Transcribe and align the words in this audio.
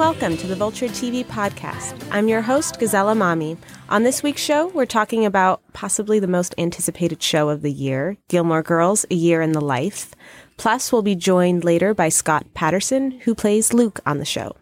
welcome 0.00 0.36
to 0.36 0.46
the 0.46 0.56
Vulture 0.56 0.86
TV 0.86 1.24
podcast. 1.24 1.94
I'm 2.10 2.26
your 2.26 2.42
host, 2.42 2.78
Gazelle 2.78 3.14
Emami. 3.14 3.56
On 3.88 4.02
this 4.02 4.22
week's 4.22 4.42
show, 4.42 4.68
we're 4.68 4.84
talking 4.84 5.24
about 5.24 5.62
possibly 5.72 6.18
the 6.18 6.26
most 6.26 6.54
anticipated 6.58 7.22
show 7.22 7.48
of 7.48 7.62
the 7.62 7.70
year, 7.70 8.16
Gilmore 8.28 8.62
Girls, 8.62 9.06
A 9.10 9.14
Year 9.14 9.40
in 9.40 9.52
the 9.52 9.60
Life. 9.60 10.14
Plus, 10.60 10.92
we'll 10.92 11.00
be 11.00 11.14
joined 11.14 11.64
later 11.64 11.94
by 11.94 12.10
Scott 12.10 12.44
Patterson, 12.52 13.12
who 13.12 13.34
plays 13.34 13.72
Luke 13.72 13.98
on 14.04 14.18
the 14.18 14.26
show. 14.26 14.56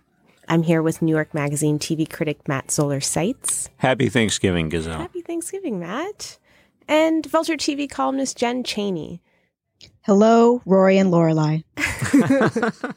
I'm 0.47 0.63
here 0.63 0.81
with 0.81 1.03
New 1.03 1.13
York 1.13 1.35
Magazine 1.35 1.81
TV 1.81 2.09
critic 2.09 2.47
Matt 2.47 2.71
Zoller 2.71 3.01
Seitz. 3.01 3.69
Happy 3.79 4.09
Thanksgiving, 4.09 4.69
Gazelle. 4.69 4.97
Happy 4.97 5.23
Thanksgiving, 5.23 5.81
Matt. 5.81 6.39
And 6.87 7.27
Vulture 7.27 7.57
TV 7.57 7.91
columnist 7.91 8.39
Jen 8.39 8.63
Cheney. 8.63 9.21
Hello, 10.03 10.63
Rory 10.65 10.99
and 10.99 11.13
Lorelai. 11.13 11.65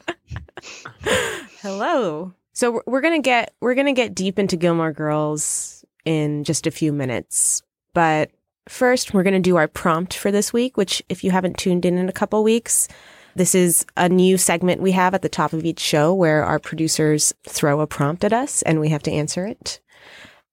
Hello. 1.60 2.32
So 2.52 2.70
we're- 2.70 2.82
we're 2.86 3.00
gonna 3.00 3.18
get 3.20 3.52
we're 3.60 3.74
gonna 3.74 3.92
get 3.94 4.14
deep 4.14 4.38
into 4.38 4.56
Gilmore 4.56 4.92
Girls 4.92 5.84
in 6.04 6.44
just 6.44 6.68
a 6.68 6.70
few 6.70 6.92
minutes, 6.92 7.62
but 7.94 8.30
first 8.68 9.14
we're 9.14 9.22
gonna 9.22 9.40
do 9.40 9.56
our 9.56 9.68
prompt 9.68 10.14
for 10.14 10.30
this 10.30 10.52
week. 10.52 10.76
Which, 10.76 11.02
if 11.08 11.24
you 11.24 11.30
haven't 11.30 11.58
tuned 11.58 11.84
in 11.84 11.98
in 11.98 12.08
a 12.08 12.12
couple 12.12 12.42
weeks, 12.42 12.88
this 13.34 13.54
is 13.54 13.86
a 13.96 14.08
new 14.08 14.36
segment 14.36 14.82
we 14.82 14.92
have 14.92 15.14
at 15.14 15.22
the 15.22 15.28
top 15.28 15.52
of 15.52 15.64
each 15.64 15.80
show 15.80 16.12
where 16.12 16.44
our 16.44 16.58
producers 16.58 17.32
throw 17.44 17.80
a 17.80 17.86
prompt 17.86 18.24
at 18.24 18.32
us 18.32 18.62
and 18.62 18.80
we 18.80 18.90
have 18.90 19.02
to 19.04 19.12
answer 19.12 19.46
it. 19.46 19.80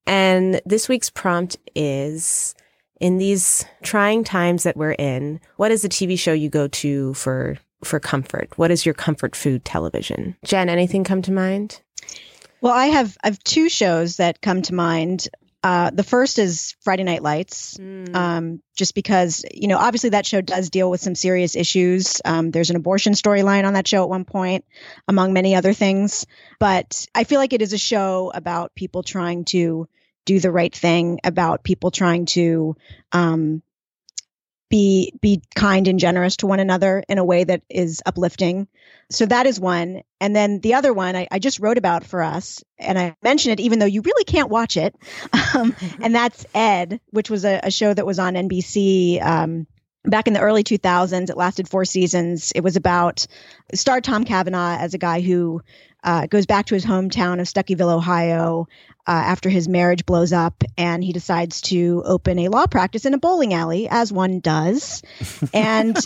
And 0.06 0.62
this 0.66 0.88
week's 0.88 1.10
prompt 1.10 1.58
is 1.76 2.56
in 3.00 3.18
these 3.18 3.66
trying 3.84 4.24
times 4.24 4.64
that 4.64 4.78
we're 4.78 4.94
in, 4.94 5.40
what 5.58 5.72
is 5.72 5.82
the 5.82 5.90
TV 5.90 6.18
show 6.18 6.34
you 6.34 6.50
go 6.50 6.68
to 6.68 7.14
for 7.14 7.58
for 7.84 8.00
comfort? 8.00 8.50
What 8.58 8.72
is 8.72 8.86
your 8.86 8.94
comfort 8.94 9.36
food 9.36 9.64
television? 9.64 10.36
Jen, 10.44 10.70
anything 10.70 11.04
come 11.04 11.22
to 11.22 11.32
mind? 11.32 11.82
Well, 12.62 12.74
I 12.74 12.88
have 12.88 13.18
I 13.24 13.28
have 13.28 13.44
two 13.44 13.70
shows 13.70 14.18
that 14.18 14.42
come 14.42 14.62
to 14.64 14.74
mind. 14.74 15.30
Uh, 15.62 15.90
the 15.90 16.04
first 16.04 16.40
is 16.40 16.76
Friday 16.82 17.04
Night 17.04 17.22
Lights, 17.22 17.78
um, 18.14 18.62
just 18.78 18.96
because 18.96 19.44
you 19.54 19.68
know 19.68 19.78
obviously 19.78 20.12
that 20.12 20.26
show 20.26 20.40
does 20.40 20.70
deal 20.70 20.90
with 20.90 21.02
some 21.02 21.16
serious 21.16 21.56
issues. 21.56 22.22
Um, 22.24 22.52
there's 22.52 22.70
an 22.70 22.78
abortion 22.78 23.14
storyline 23.14 23.66
on 23.66 23.74
that 23.74 23.88
show 23.88 24.04
at 24.04 24.10
one 24.10 24.24
point, 24.24 24.64
among 25.08 25.34
many 25.34 25.56
other 25.56 25.74
things. 25.74 26.26
But 26.60 27.06
I 27.14 27.26
feel 27.26 27.40
like 27.40 27.52
it 27.52 27.62
is 27.62 27.74
a 27.74 27.78
show 27.78 28.32
about 28.34 28.74
people 28.74 29.04
trying 29.04 29.44
to 29.46 29.90
do 30.26 30.40
the 30.40 30.52
right 30.52 30.74
thing, 30.74 31.20
about 31.24 31.64
people 31.64 31.92
trying 31.92 32.26
to 32.28 32.76
um, 33.12 33.62
be 34.70 35.14
be 35.22 35.42
kind 35.56 35.88
and 35.88 36.00
generous 36.00 36.38
to 36.38 36.48
one 36.48 36.60
another 36.60 37.04
in 37.10 37.18
a 37.18 37.24
way 37.24 37.44
that 37.44 37.62
is 37.70 38.02
uplifting. 38.06 38.68
So 39.10 39.26
that 39.26 39.48
is 39.48 39.60
one. 39.60 40.04
And 40.22 40.36
then 40.36 40.60
the 40.60 40.76
other 40.76 40.94
one 40.94 41.16
I, 41.16 41.28
I 41.32 41.40
just 41.40 41.60
wrote 41.60 41.78
about 41.78 42.04
for 42.04 42.22
us, 42.22 42.64
and 42.78 42.98
I 42.98 43.16
mentioned 43.24 43.60
it 43.60 43.64
even 43.64 43.80
though 43.80 43.86
you 43.86 44.02
really 44.02 44.24
can't 44.24 44.50
watch 44.50 44.78
it. 44.78 44.96
Um, 45.56 45.76
and 46.00 46.14
that's 46.14 46.46
Ed, 46.54 47.02
which 47.10 47.32
was 47.32 47.44
a, 47.44 47.60
a 47.64 47.72
show 47.72 47.92
that 47.92 48.06
was 48.06 48.20
on 48.20 48.36
NBC 48.36 49.20
um, 49.26 49.66
back 50.04 50.28
in 50.28 50.34
the 50.34 50.40
early 50.40 50.64
2000s. 50.64 51.30
It 51.30 51.38
lasted 51.38 51.68
four 51.68 51.86
seasons. 51.86 52.52
It 52.54 52.62
was 52.62 52.76
about 52.76 53.26
star 53.74 54.00
Tom 54.00 54.26
Cavanaugh 54.26 54.78
as 54.78 54.94
a 54.94 55.00
guy 55.00 55.22
who 55.22 55.62
uh, 56.04 56.28
goes 56.28 56.46
back 56.46 56.68
to 56.68 56.76
his 56.76 56.86
hometown 56.86 57.40
of 57.40 57.48
Stuckeyville, 57.48 57.94
Ohio, 57.94 58.68
uh, 59.08 59.12
after 59.12 59.50
his 59.50 59.68
marriage 59.68 60.06
blows 60.06 60.32
up, 60.32 60.64
and 60.78 61.04
he 61.04 61.14
decides 61.14 61.62
to 61.62 62.04
open 62.06 62.40
a 62.40 62.50
law 62.50 62.68
practice 62.68 63.06
in 63.06 63.14
a 63.14 63.18
bowling 63.18 63.54
alley, 63.54 63.88
as 63.90 64.12
one 64.12 64.40
does. 64.40 65.02
And 65.54 65.98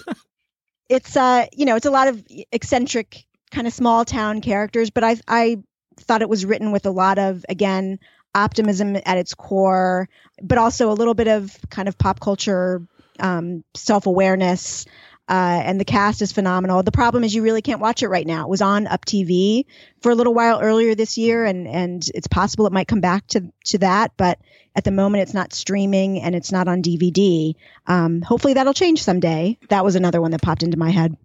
it's 0.90 1.16
uh, 1.16 1.48
you 1.54 1.66
know, 1.66 1.76
it's 1.76 1.86
a 1.86 1.92
lot 1.92 2.08
of 2.08 2.24
eccentric, 2.52 3.26
kind 3.52 3.68
of 3.68 3.74
small 3.74 4.06
town 4.06 4.42
characters, 4.42 4.90
but 4.90 5.04
I 5.04 5.18
I 5.28 5.58
thought 5.98 6.22
it 6.22 6.30
was 6.30 6.46
written 6.46 6.72
with 6.72 6.86
a 6.86 6.92
lot 6.92 7.20
of 7.20 7.46
again 7.50 8.00
optimism 8.36 8.96
at 9.06 9.18
its 9.18 9.34
core, 9.34 10.10
but 10.42 10.58
also 10.58 10.92
a 10.92 10.94
little 10.94 11.14
bit 11.14 11.28
of 11.28 11.56
kind 11.70 11.88
of 11.88 11.98
pop 11.98 12.20
culture 12.20 12.88
um, 13.20 13.64
self 13.76 14.06
awareness. 14.06 14.86
Uh, 15.30 15.62
and 15.64 15.80
the 15.80 15.86
cast 15.86 16.22
is 16.22 16.34
phenomenal. 16.34 16.84
The 16.84 16.92
problem 16.92 17.24
is 17.24 17.34
you 17.34 17.44
really 17.44 17.62
can't 17.62 17.80
watch 17.80 18.04
it 18.04 18.10
right 18.10 18.28
now. 18.28 18.44
It 18.44 18.50
was 18.50 18.62
on 18.62 18.88
Up 18.88 19.06
TV 19.06 19.66
for 20.02 20.12
a 20.12 20.16
little 20.16 20.34
while 20.34 20.60
earlier 20.62 20.96
this 20.96 21.18
year, 21.18 21.46
and 21.46 21.66
and 21.68 22.06
it's 22.14 22.28
possible 22.28 22.68
it 22.68 22.74
might 22.74 22.90
come 22.90 23.00
back 23.00 23.26
to 23.28 23.52
to 23.66 23.78
that. 23.80 24.12
But 24.18 24.40
at 24.76 24.84
the 24.84 24.92
moment, 24.92 25.22
it's 25.22 25.34
not 25.34 25.54
streaming 25.54 26.20
and 26.20 26.36
it's 26.36 26.52
not 26.52 26.68
on 26.68 26.82
DVD. 26.82 27.56
Um, 27.88 28.22
hopefully, 28.22 28.56
that'll 28.56 28.74
change 28.74 29.02
someday. 29.02 29.58
That 29.70 29.86
was 29.86 29.96
another 29.96 30.22
one 30.22 30.32
that 30.32 30.42
popped 30.42 30.64
into 30.64 30.78
my 30.78 30.90
head. 30.90 31.16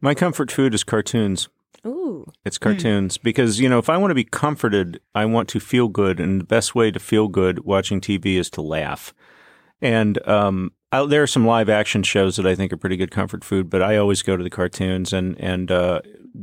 My 0.00 0.14
comfort 0.14 0.50
food 0.50 0.74
is 0.74 0.84
cartoons. 0.84 1.48
Ooh. 1.86 2.30
It's 2.44 2.58
cartoons 2.58 3.18
because, 3.18 3.60
you 3.60 3.68
know, 3.68 3.78
if 3.78 3.88
I 3.88 3.96
want 3.96 4.10
to 4.10 4.14
be 4.14 4.24
comforted, 4.24 5.00
I 5.14 5.24
want 5.24 5.48
to 5.50 5.60
feel 5.60 5.88
good. 5.88 6.20
And 6.20 6.40
the 6.40 6.44
best 6.44 6.74
way 6.74 6.90
to 6.90 6.98
feel 6.98 7.28
good 7.28 7.64
watching 7.64 8.00
TV 8.00 8.36
is 8.36 8.50
to 8.50 8.62
laugh. 8.62 9.14
And 9.80 10.24
um, 10.26 10.72
There 10.90 11.22
are 11.22 11.26
some 11.26 11.46
live 11.46 11.68
action 11.68 12.02
shows 12.02 12.36
that 12.36 12.46
I 12.46 12.54
think 12.54 12.72
are 12.72 12.78
pretty 12.78 12.96
good 12.96 13.10
comfort 13.10 13.44
food, 13.44 13.68
but 13.68 13.82
I 13.82 13.96
always 13.96 14.22
go 14.22 14.36
to 14.36 14.44
the 14.44 14.50
cartoons. 14.50 15.12
And, 15.12 15.38
and 15.38 15.70
uh, 15.70 16.00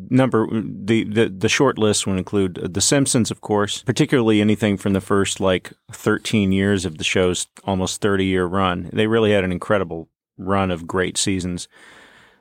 number 0.10 0.48
the, 0.52 1.04
the, 1.04 1.30
the 1.30 1.50
short 1.50 1.78
list 1.78 2.06
would 2.06 2.18
include 2.18 2.74
The 2.74 2.82
Simpsons, 2.82 3.32
of 3.32 3.42
course, 3.42 3.82
particularly 3.84 4.42
anything 4.42 4.78
from 4.78 4.94
the 4.94 5.02
first 5.02 5.40
like 5.40 5.74
13 5.92 6.52
years 6.52 6.86
of 6.86 6.98
the 6.98 7.04
show's 7.04 7.48
almost 7.64 8.02
30 8.02 8.26
year 8.26 8.46
run. 8.46 8.90
They 8.94 9.08
really 9.08 9.32
had 9.32 9.44
an 9.44 9.52
incredible 9.52 10.10
run 10.38 10.70
of 10.70 10.88
great 10.88 11.18
seasons. 11.18 11.68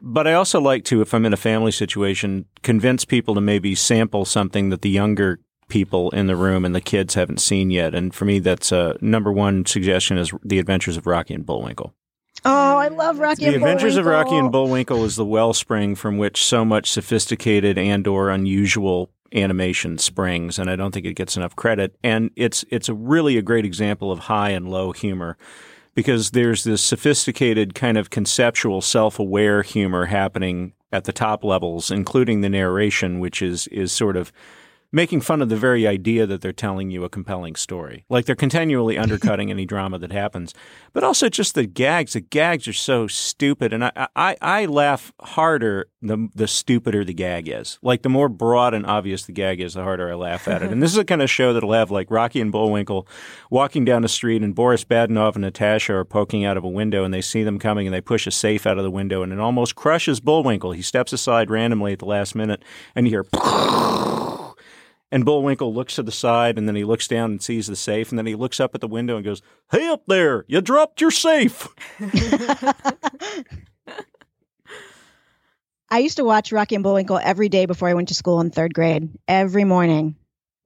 But 0.03 0.27
I 0.27 0.35
also 0.35 0.61
like 0.61 0.85
to, 0.87 1.01
if 1.01 1.15
I'm 1.15 1.25
in 1.25 1.33
a 1.33 1.39
family 1.39 1.73
situation, 1.73 2.45
convince 2.63 3.07
people 3.07 3.35
to 3.35 3.41
maybe 3.41 3.75
sample 3.75 4.27
something 4.27 4.69
that 4.69 4.83
the 4.83 4.91
younger 4.91 5.41
people 5.75 6.09
in 6.11 6.29
the 6.29 6.37
room 6.37 6.65
and 6.65 6.73
the 6.73 6.81
kids 6.81 7.15
haven't 7.15 7.41
seen 7.41 7.69
yet. 7.69 7.97
And 7.97 8.15
for 8.15 8.25
me, 8.25 8.39
that's 8.39 8.71
uh, 8.71 8.97
number 9.01 9.33
one 9.33 9.67
suggestion 9.67 10.19
is 10.19 10.33
The 10.45 10.61
Adventures 10.61 10.97
of 10.97 11.05
Rocky 11.05 11.35
and 11.35 11.45
Bullwinkle. 11.45 11.93
Oh, 12.45 12.77
I 12.77 12.87
love 12.87 13.19
Rocky. 13.19 13.47
The 13.47 13.47
and 13.49 13.57
Adventures 13.57 13.97
of 13.97 14.07
Rocky 14.07 14.37
and 14.37 14.53
Bullwinkle. 14.53 14.99
Bullwinkle 14.99 15.05
is 15.05 15.17
the 15.17 15.25
wellspring 15.25 15.97
from 15.97 16.17
which 16.17 16.45
so 16.45 16.65
much 16.65 16.93
sophisticated 16.93 17.77
and 17.77 18.07
or 18.07 18.31
unusual 18.31 19.11
animation 19.35 19.99
springs, 19.99 20.61
and 20.61 20.71
I 20.71 20.77
don't 20.77 20.95
think 20.95 21.07
it 21.07 21.15
gets 21.15 21.37
enough 21.37 21.57
credit. 21.57 21.97
And 22.05 22.31
it's 22.37 22.65
it's 22.71 22.89
a 22.89 22.95
really 22.95 23.37
a 23.37 23.43
great 23.43 23.65
example 23.65 24.13
of 24.13 24.21
high 24.21 24.51
and 24.51 24.69
low 24.69 24.93
humor 24.93 25.37
because 25.97 26.31
there's 26.31 26.63
this 26.63 26.83
sophisticated 26.83 27.75
kind 27.75 27.99
of 27.99 28.11
conceptual 28.11 28.81
self-aware 28.81 29.63
humor 29.63 30.07
happening 30.07 30.75
at 30.93 31.03
the 31.03 31.13
top 31.13 31.43
levels, 31.43 31.91
including 31.91 32.43
the 32.43 32.49
narration, 32.49 33.19
which 33.19 33.43
is 33.43 33.67
is 33.69 33.91
sort 33.91 34.17
of 34.17 34.33
making 34.95 35.21
fun 35.21 35.43
of 35.43 35.49
the 35.49 35.57
very 35.57 35.89
idea 35.89 36.25
that 36.25 36.41
they're 36.41 36.53
telling 36.53 36.89
you 36.89 37.03
a 37.03 37.09
compelling 37.09 37.57
story. 37.57 38.05
Like 38.09 38.27
they're 38.27 38.37
continually 38.37 38.97
undercutting 38.97 39.51
any 39.51 39.67
drama 39.67 39.99
that 39.99 40.13
happens, 40.13 40.55
but 40.93 41.03
also 41.03 41.29
just 41.29 41.57
the 41.57 41.67
gags. 41.67 42.13
The 42.13 42.21
gags 42.21 42.69
are 42.69 42.73
so 42.73 43.09
stupid, 43.09 43.73
and 43.73 43.85
I 43.85 44.07
I, 44.15 44.37
I 44.41 44.67
laugh 44.67 45.13
harder 45.21 45.89
the 46.01 46.29
the 46.35 46.47
stupider 46.47 47.05
the 47.05 47.13
gag 47.13 47.49
is. 47.49 47.81
Like 47.83 48.03
the 48.03 48.09
more 48.09 48.29
broad 48.29 48.73
and 48.73 48.87
obvious 48.87 49.25
the 49.25 49.33
gag 49.33 49.61
is, 49.61 49.75
the 49.75 49.83
harder 49.83 50.11
I 50.11 50.15
laugh 50.15 50.47
at 50.47 50.63
it. 50.63 50.71
and 50.71 50.81
this 50.81 50.93
is 50.93 50.99
a 50.99 51.05
kind 51.05 51.23
of 51.23 51.29
show 51.29 51.53
that'll 51.53 51.73
have 51.73 51.91
like 51.91 52.09
Rocky 52.11 52.41
and 52.41 52.53
Bullwinkle 52.53 53.09
walking 53.51 53.85
down 53.85 54.03
the 54.03 54.09
street, 54.09 54.43
and 54.43 54.55
Boris 54.55 54.85
Badenov 54.85 55.35
and 55.35 55.43
Natasha 55.43 55.93
are 55.95 56.05
poking 56.05 56.45
out 56.45 56.57
of 56.57 56.63
a 56.63 56.69
window, 56.69 57.03
and 57.03 57.13
they 57.13 57.21
see 57.21 57.43
them 57.43 57.59
coming, 57.59 57.89
and 57.89 57.93
they 57.93 58.01
push 58.01 58.29
a 58.29 58.31
safe 58.31 58.65
out 58.65 58.79
of 58.79 58.85
the 58.85 58.93
window, 58.93 59.25
and 59.25 59.33
it 59.33 59.41
almost 59.41 59.75
crushes 59.75 60.21
Bullwinkle. 60.21 60.71
He 60.71 60.83
steps 60.83 61.13
aside 61.13 61.51
randomly 61.51 61.95
at 61.95 61.99
the 61.99 62.07
last 62.07 62.37
minute, 62.37 62.63
and 62.95 63.09
you 63.09 63.11
hear. 63.11 64.21
And 65.13 65.25
Bullwinkle 65.25 65.73
looks 65.73 65.95
to 65.97 66.03
the 66.03 66.11
side 66.11 66.59
and 66.59 66.67
then 66.67 66.75
he 66.75 66.85
looks 66.85 67.07
down 67.07 67.31
and 67.33 67.43
sees 67.43 67.67
the 67.67 67.77
safe 67.77 68.11
and 68.11 68.19
then 68.19 68.27
he 68.27 68.35
looks 68.35 68.59
up 68.59 68.75
at 68.75 68.81
the 68.81 68.89
window 68.89 69.17
and 69.17 69.25
goes, 69.25 69.43
Hey 69.71 69.87
up 69.89 70.07
there, 70.07 70.45
you 70.49 70.61
dropped 70.61 71.01
your 71.01 71.11
safe. 71.13 71.69
I 75.91 75.99
used 75.99 76.17
to 76.17 76.25
watch 76.25 76.51
Rocky 76.51 76.75
and 76.75 76.83
Bullwinkle 76.83 77.21
every 77.23 77.49
day 77.49 77.67
before 77.67 77.89
I 77.89 77.95
went 77.95 78.09
to 78.09 78.15
school 78.15 78.41
in 78.41 78.51
third 78.51 78.75
grade. 78.75 79.11
Every 79.29 79.65
morning. 79.65 80.17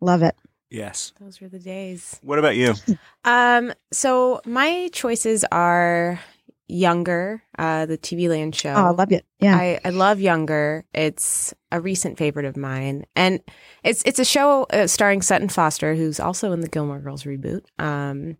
Love 0.01 0.23
it. 0.23 0.35
Yes. 0.71 1.13
Those 1.21 1.41
were 1.41 1.49
the 1.49 1.59
days. 1.59 2.19
What 2.23 2.39
about 2.39 2.57
you? 2.57 2.75
Um, 3.25 3.75
so 3.93 4.41
my 4.47 4.89
choices 4.93 5.45
are 5.53 6.19
Younger, 6.69 7.43
uh, 7.59 7.87
the 7.87 7.99
TV 7.99 8.29
Land 8.29 8.55
show. 8.55 8.75
Oh, 8.75 8.87
I 8.87 8.91
love 8.91 9.11
it. 9.11 9.25
Yeah. 9.41 9.57
I, 9.57 9.81
I 9.85 9.91
love 9.91 10.21
Younger. 10.21 10.85
It's 10.93 11.55
a 11.73 11.81
recent 11.81 12.19
favorite 12.19 12.45
of 12.45 12.57
mine, 12.57 13.07
and 13.17 13.41
it's 13.83 14.03
it's 14.05 14.19
a 14.19 14.25
show 14.25 14.65
uh, 14.65 14.87
starring 14.87 15.23
Sutton 15.23 15.49
Foster, 15.49 15.95
who's 15.95 16.21
also 16.21 16.53
in 16.53 16.61
the 16.61 16.69
Gilmore 16.69 17.01
Girls 17.01 17.25
reboot. 17.25 17.63
Um, 17.79 18.37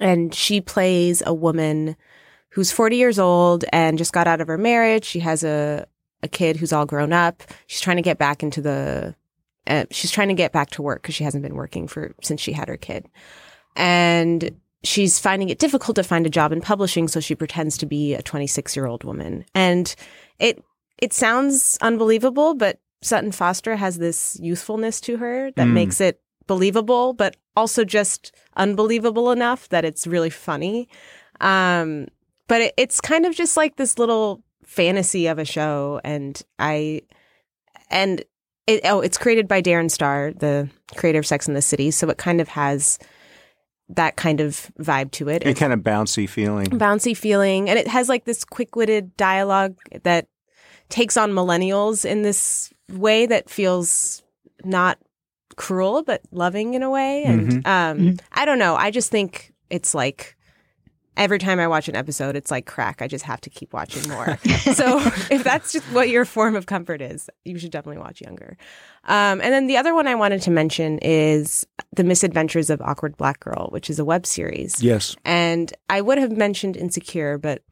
and 0.00 0.34
she 0.34 0.60
plays 0.60 1.22
a 1.26 1.34
woman 1.34 1.96
who's 2.50 2.72
40 2.72 2.96
years 2.96 3.18
old 3.18 3.64
and 3.72 3.98
just 3.98 4.12
got 4.12 4.26
out 4.26 4.40
of 4.40 4.48
her 4.48 4.58
marriage. 4.58 5.04
She 5.04 5.20
has 5.20 5.44
a 5.44 5.86
a 6.22 6.28
kid 6.28 6.56
who's 6.56 6.72
all 6.72 6.86
grown 6.86 7.12
up. 7.12 7.42
She's 7.66 7.80
trying 7.80 7.96
to 7.96 8.02
get 8.02 8.18
back 8.18 8.42
into 8.42 8.60
the. 8.60 9.14
Uh, 9.66 9.84
she's 9.90 10.12
trying 10.12 10.28
to 10.28 10.34
get 10.34 10.52
back 10.52 10.70
to 10.70 10.82
work 10.82 11.02
because 11.02 11.14
she 11.14 11.24
hasn't 11.24 11.42
been 11.42 11.56
working 11.56 11.88
for 11.88 12.14
since 12.22 12.40
she 12.40 12.52
had 12.52 12.68
her 12.68 12.76
kid, 12.76 13.08
and 13.74 14.60
she's 14.86 15.18
finding 15.18 15.48
it 15.48 15.58
difficult 15.58 15.96
to 15.96 16.02
find 16.04 16.26
a 16.26 16.30
job 16.30 16.52
in 16.52 16.60
publishing. 16.60 17.08
So 17.08 17.20
she 17.20 17.34
pretends 17.34 17.76
to 17.78 17.86
be 17.86 18.14
a 18.14 18.22
26 18.22 18.76
year 18.76 18.86
old 18.86 19.04
woman, 19.04 19.44
and 19.54 19.94
it 20.38 20.62
it 20.98 21.12
sounds 21.12 21.76
unbelievable, 21.82 22.54
but 22.54 22.78
Sutton 23.02 23.32
Foster 23.32 23.76
has 23.76 23.98
this 23.98 24.38
youthfulness 24.40 25.00
to 25.02 25.18
her 25.18 25.50
that 25.56 25.66
Mm. 25.66 25.72
makes 25.74 26.00
it 26.00 26.20
believable, 26.46 27.12
but 27.12 27.36
also 27.56 27.84
just 27.84 28.32
unbelievable 28.56 29.30
enough 29.30 29.68
that 29.68 29.84
it's 29.84 30.06
really 30.06 30.30
funny. 30.30 30.88
Um, 31.40 32.06
but 32.48 32.60
it, 32.62 32.74
it's 32.76 33.00
kind 33.00 33.26
of 33.26 33.34
just 33.34 33.56
like 33.56 33.76
this 33.76 33.98
little 33.98 34.42
fantasy 34.64 35.26
of 35.26 35.38
a 35.38 35.44
show, 35.44 36.00
and 36.04 36.40
I 36.58 37.02
and 37.90 38.22
it, 38.66 38.80
oh, 38.84 39.00
it's 39.00 39.18
created 39.18 39.46
by 39.46 39.60
Darren 39.62 39.90
Star, 39.90 40.32
the 40.32 40.68
creator 40.96 41.18
of 41.18 41.26
Sex 41.26 41.46
and 41.46 41.56
the 41.56 41.62
City, 41.62 41.90
so 41.90 42.08
it 42.08 42.18
kind 42.18 42.40
of 42.40 42.48
has 42.48 42.98
that 43.88 44.16
kind 44.16 44.40
of 44.40 44.70
vibe 44.80 45.10
to 45.12 45.28
it. 45.28 45.46
A 45.46 45.54
kind 45.54 45.72
of 45.72 45.80
bouncy 45.80 46.28
feeling. 46.28 46.66
bouncy 46.66 47.16
feeling, 47.16 47.68
and 47.70 47.78
it 47.78 47.86
has 47.88 48.08
like 48.08 48.24
this 48.24 48.44
quick-witted 48.44 49.16
dialogue 49.16 49.76
that 50.02 50.26
takes 50.88 51.16
on 51.16 51.32
millennials 51.32 52.04
in 52.04 52.22
this 52.22 52.72
way 52.92 53.26
that 53.26 53.50
feels 53.50 54.22
not 54.64 54.98
cruel 55.56 56.02
but 56.02 56.20
loving 56.32 56.74
in 56.74 56.82
a 56.82 56.90
way. 56.90 57.24
And 57.24 57.66
um, 57.66 57.98
Mhm. 57.98 58.20
I 58.32 58.44
don't 58.44 58.58
know. 58.58 58.76
I 58.76 58.90
just 58.90 59.10
think 59.10 59.52
it's 59.70 59.94
like 59.94 60.35
every 61.16 61.38
time 61.38 61.58
I 61.58 61.66
watch 61.66 61.88
an 61.88 61.96
episode, 61.96 62.36
it's 62.36 62.50
like 62.50 62.66
crack. 62.66 63.00
I 63.00 63.08
just 63.08 63.24
have 63.24 63.40
to 63.42 63.50
keep 63.50 63.72
watching 63.72 64.08
more. 64.10 64.38
so 64.74 64.98
if 65.30 65.42
that's 65.42 65.72
just 65.72 65.84
what 65.92 66.08
your 66.08 66.24
form 66.24 66.54
of 66.54 66.66
comfort 66.66 67.00
is, 67.00 67.30
you 67.44 67.58
should 67.58 67.70
definitely 67.70 68.00
watch 68.00 68.20
Younger. 68.20 68.56
Um, 69.04 69.40
and 69.40 69.52
then 69.52 69.66
the 69.66 69.76
other 69.76 69.94
one 69.94 70.06
I 70.06 70.14
wanted 70.14 70.42
to 70.42 70.50
mention 70.50 70.98
is 70.98 71.66
The 71.94 72.04
Misadventures 72.04 72.70
of 72.70 72.80
Awkward 72.80 73.16
Black 73.16 73.40
Girl, 73.40 73.68
which 73.70 73.88
is 73.88 73.98
a 73.98 74.04
web 74.04 74.26
series. 74.26 74.82
Yes. 74.82 75.16
And 75.24 75.72
I 75.88 76.00
would 76.00 76.18
have 76.18 76.32
mentioned 76.32 76.76
Insecure, 76.76 77.38
but 77.38 77.62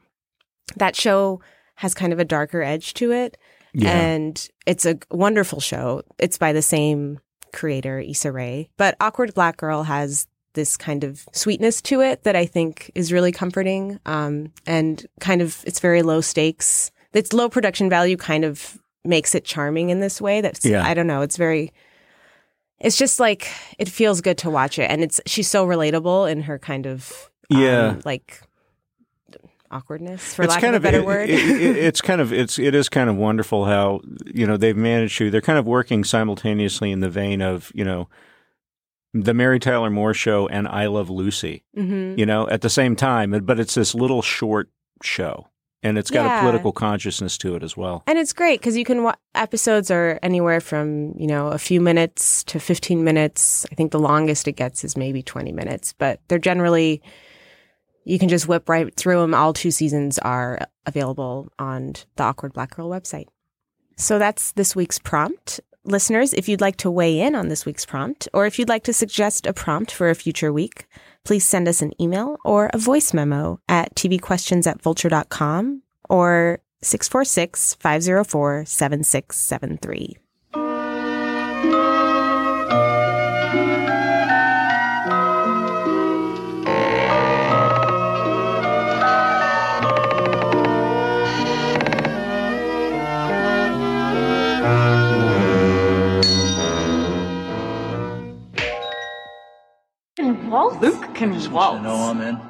that 0.77 0.97
show 0.97 1.41
has 1.77 1.95
kind 1.95 2.13
of 2.13 2.19
a 2.19 2.25
darker 2.25 2.63
edge 2.63 2.95
to 2.95 3.13
it. 3.13 3.37
Yeah. 3.73 3.91
And 3.91 4.49
it's 4.67 4.87
a 4.87 4.99
wonderful 5.11 5.61
show. 5.61 6.03
It's 6.19 6.39
by 6.39 6.53
the 6.53 6.63
same 6.63 7.19
creator, 7.53 7.99
Issa 7.99 8.31
Rae. 8.31 8.69
But 8.77 8.97
Awkward 9.01 9.35
Black 9.35 9.57
Girl 9.57 9.83
has 9.83 10.27
this 10.55 10.77
kind 10.77 11.05
of 11.05 11.27
sweetness 11.33 11.81
to 11.83 12.01
it 12.01 12.25
that 12.25 12.35
I 12.35 12.47
think 12.47 12.91
is 12.95 13.13
really 13.13 13.31
comforting. 13.33 14.01
Um, 14.07 14.53
and 14.67 15.05
kind 15.21 15.43
of, 15.43 15.63
it's 15.67 15.81
very 15.81 16.03
low 16.03 16.21
stakes. 16.21 16.91
Its 17.13 17.33
low 17.33 17.49
production 17.49 17.89
value 17.91 18.17
kind 18.17 18.45
of 18.45 18.79
makes 19.05 19.35
it 19.35 19.45
charming 19.45 19.91
in 19.91 20.01
this 20.01 20.21
way. 20.21 20.41
That's, 20.41 20.65
Yeah. 20.65 20.85
I 20.85 20.95
don't 20.95 21.07
know, 21.07 21.21
it's 21.23 21.37
very, 21.37 21.73
it's 22.81 22.97
just 22.97 23.21
like, 23.21 23.49
it 23.79 23.89
feels 23.89 24.21
good 24.21 24.39
to 24.39 24.51
watch 24.51 24.79
it. 24.79 24.91
And 24.91 25.03
it's, 25.03 25.21
she's 25.27 25.49
so 25.49 25.67
relatable 25.67 26.31
in 26.31 26.43
her 26.43 26.59
kind 26.59 26.87
of, 26.87 27.31
um, 27.53 27.61
Yeah. 27.61 27.97
like, 28.05 28.41
awkwardness, 29.71 30.35
for 30.35 30.47
lack 30.47 30.63
of 30.63 30.75
a 30.75 30.81
better 30.81 30.99
it- 30.99 31.05
word. 31.07 31.29
it- 31.31 31.39
it- 31.61 31.77
it's 31.85 32.01
kind 32.01 32.21
of 32.21 32.33
it's 32.33 32.59
it 32.59 32.75
is 32.75 32.89
kind 32.89 33.11
of 33.11 33.17
wonderful 33.17 33.65
how 33.65 34.01
you 34.27 34.47
know 34.47 34.57
they've 34.57 34.77
managed 34.77 35.19
to. 35.19 35.31
They're 35.31 35.41
kind 35.41 35.59
of 35.59 35.67
working 35.67 36.05
simultaneously 36.05 36.93
in 36.93 37.01
the 37.01 37.11
vein 37.11 37.43
of 37.43 37.73
you 37.75 37.85
know 37.85 38.09
the 39.15 39.33
Mary 39.33 39.59
Tyler 39.61 39.91
Moore 39.91 40.13
show 40.13 40.47
and 40.49 40.67
I 40.69 40.87
Love 40.87 41.09
Lucy. 41.09 41.63
hmm 41.75 42.15
You 42.19 42.27
know, 42.27 42.49
at 42.49 42.61
the 42.63 42.69
same 42.71 42.97
time, 42.97 43.31
but 43.45 43.59
it's 43.61 43.75
this 43.75 43.95
little 43.95 44.21
short 44.23 44.69
show, 45.03 45.49
and 45.83 45.97
it's 45.97 46.11
got 46.11 46.25
Yeah. 46.27 46.39
a 46.39 46.41
political 46.41 46.73
consciousness 46.73 47.39
to 47.39 47.55
it 47.55 47.63
as 47.63 47.77
well. 47.77 48.03
And 48.07 48.19
it's 48.19 48.33
great 48.33 48.61
because 48.61 48.77
you 48.77 48.85
can 48.85 49.03
wa- 49.05 49.15
episodes 49.35 49.91
are 49.91 50.19
anywhere 50.23 50.61
from 50.61 51.15
you 51.17 51.27
know 51.29 51.49
a 51.49 51.59
few 51.59 51.81
minutes 51.81 52.43
to 52.45 52.59
fifteen 52.59 53.05
minutes. 53.05 53.65
I 53.71 53.75
think 53.77 53.93
the 53.93 54.01
longest 54.01 54.49
it 54.49 54.53
gets 54.57 54.85
is 54.85 54.97
maybe 54.97 55.23
twenty 55.23 55.53
minutes, 55.53 55.95
but 55.97 56.21
they're 56.29 56.39
generally 56.39 57.01
you 58.07 58.19
can 58.19 58.29
just 58.29 58.47
whip 58.49 58.69
right 58.69 58.95
through 58.95 59.21
them. 59.21 59.33
All 59.33 59.53
two 59.55 59.71
seasons 59.71 60.19
are 60.19 60.59
available 60.85 61.49
on 61.59 61.95
the 62.17 62.23
Awkward 62.25 62.53
Black 62.53 62.75
Girl 62.77 62.91
website. 62.91 63.29
So 63.97 64.19
that's 64.19 64.53
this 64.53 64.75
week's 64.77 64.99
prompt. 64.99 65.61
Listeners, 65.87 66.33
if 66.33 66.49
you'd 66.49 66.63
like 66.63 66.79
to 66.79 66.91
weigh 66.91 67.21
in 67.21 67.35
on 67.35 67.49
this 67.49 67.67
week's 67.67 67.85
prompt, 67.85 68.27
or 68.33 68.47
if 68.47 68.59
you'd 68.59 68.71
like 68.71 68.85
to 68.85 68.93
suggest 68.95 69.47
a 69.47 69.53
prompt 69.53 69.93
for 69.93 70.09
a 70.09 70.15
future 70.15 70.51
week, 70.51 70.87
please 71.25 71.47
send 71.47 71.69
us 71.69 71.83
an 71.83 71.93
email 72.01 72.39
or 72.43 72.71
a 72.73 72.79
voice 72.79 73.13
memo 73.13 73.61
at 73.69 73.95
tvquestions 73.95 74.67
at 74.67 74.81
vulture.com 74.81 75.83
or 76.09 76.59
646 76.81 77.75
504 77.75 78.65
7673. 78.65 80.24
Luke 100.55 101.15
can 101.15 101.31
waltz. 101.51 101.83
No, 101.83 101.95
I'm 101.95 102.21
in. 102.21 102.41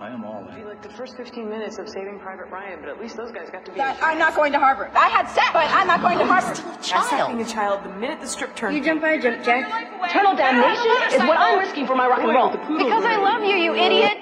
I 0.00 0.10
am 0.10 0.24
all 0.24 0.46
in. 0.48 0.66
like 0.66 0.82
the 0.82 0.88
first 0.90 1.16
15 1.16 1.48
minutes 1.48 1.78
of 1.78 1.88
Saving 1.88 2.18
Private 2.18 2.50
Ryan, 2.50 2.80
but 2.80 2.88
at 2.88 3.00
least 3.00 3.16
those 3.16 3.30
guys 3.30 3.48
got 3.48 3.64
to 3.64 3.72
be. 3.72 3.80
I'm 3.80 4.18
not 4.18 4.34
going 4.34 4.52
to 4.52 4.58
Harvard. 4.58 4.90
I 4.94 5.08
had 5.08 5.26
sex, 5.28 5.48
but 5.52 5.70
I'm 5.70 5.86
not 5.86 6.02
going 6.02 6.18
to 6.18 6.26
Harvard. 6.26 6.58
Accepting 6.78 7.40
a 7.40 7.44
child 7.44 7.84
the 7.84 7.90
minute 7.90 8.20
the 8.20 8.26
strip 8.26 8.54
turned. 8.56 8.84
jump 8.84 9.00
by 9.00 9.18
jump 9.18 9.42
jack. 9.44 9.64
Eternal 10.02 10.36
damnation 10.36 11.14
is 11.14 11.26
what 11.26 11.38
I'm 11.38 11.58
risking 11.58 11.86
for 11.86 11.94
my 11.94 12.06
rock 12.06 12.18
and 12.18 12.28
roll. 12.34 12.50
Because 12.50 13.04
I 13.04 13.16
love 13.16 13.44
you, 13.44 13.56
you 13.56 13.74
idiot. 13.74 14.18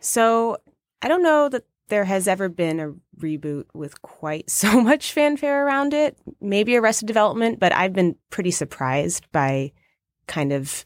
So 0.00 0.56
I 1.02 1.08
don't 1.08 1.22
know 1.22 1.48
that 1.50 1.64
there 1.88 2.04
has 2.04 2.26
ever 2.26 2.48
been 2.48 2.80
a 2.80 2.94
reboot 3.20 3.66
with 3.74 4.00
quite 4.00 4.48
so 4.50 4.80
much 4.80 5.12
fanfare 5.12 5.66
around 5.66 5.92
it. 5.92 6.16
Maybe 6.40 6.76
Arrested 6.76 7.06
Development, 7.06 7.60
but 7.60 7.72
I've 7.72 7.92
been 7.92 8.16
pretty 8.30 8.50
surprised 8.50 9.30
by 9.32 9.72
kind 10.26 10.52
of 10.52 10.84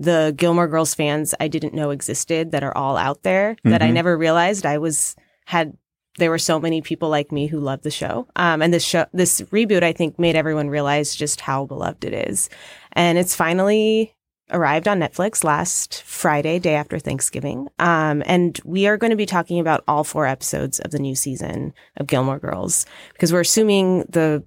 the 0.00 0.34
Gilmore 0.36 0.66
Girls 0.68 0.94
fans 0.94 1.34
I 1.38 1.48
didn't 1.48 1.74
know 1.74 1.90
existed 1.90 2.52
that 2.52 2.64
are 2.64 2.76
all 2.76 2.96
out 2.96 3.22
there 3.22 3.56
that 3.64 3.82
I 3.82 3.88
Mhm. 3.88 3.94
never 3.94 4.16
realized 4.16 4.64
I 4.66 4.78
was 4.78 5.14
had 5.46 5.74
there 6.18 6.30
were 6.30 6.38
so 6.38 6.58
many 6.58 6.80
people 6.82 7.08
like 7.08 7.30
me 7.30 7.46
who 7.46 7.60
loved 7.60 7.84
the 7.84 7.90
show. 7.90 8.26
Um, 8.36 8.62
and 8.62 8.74
this 8.74 8.84
show, 8.84 9.06
this 9.12 9.40
reboot, 9.52 9.82
I 9.82 9.92
think, 9.92 10.18
made 10.18 10.36
everyone 10.36 10.68
realize 10.68 11.14
just 11.14 11.40
how 11.40 11.66
beloved 11.66 12.04
it 12.04 12.12
is. 12.28 12.50
And 12.92 13.16
it's 13.16 13.36
finally 13.36 14.14
arrived 14.50 14.88
on 14.88 14.98
Netflix 14.98 15.44
last 15.44 16.02
Friday, 16.02 16.58
day 16.58 16.74
after 16.74 16.98
Thanksgiving. 16.98 17.68
Um, 17.78 18.22
and 18.26 18.60
we 18.64 18.86
are 18.88 18.96
going 18.96 19.12
to 19.12 19.16
be 19.16 19.24
talking 19.24 19.60
about 19.60 19.84
all 19.86 20.02
four 20.02 20.26
episodes 20.26 20.80
of 20.80 20.90
the 20.90 20.98
new 20.98 21.14
season 21.14 21.72
of 21.96 22.08
Gilmore 22.08 22.40
Girls 22.40 22.84
because 23.12 23.32
we're 23.32 23.40
assuming 23.40 24.00
the 24.08 24.42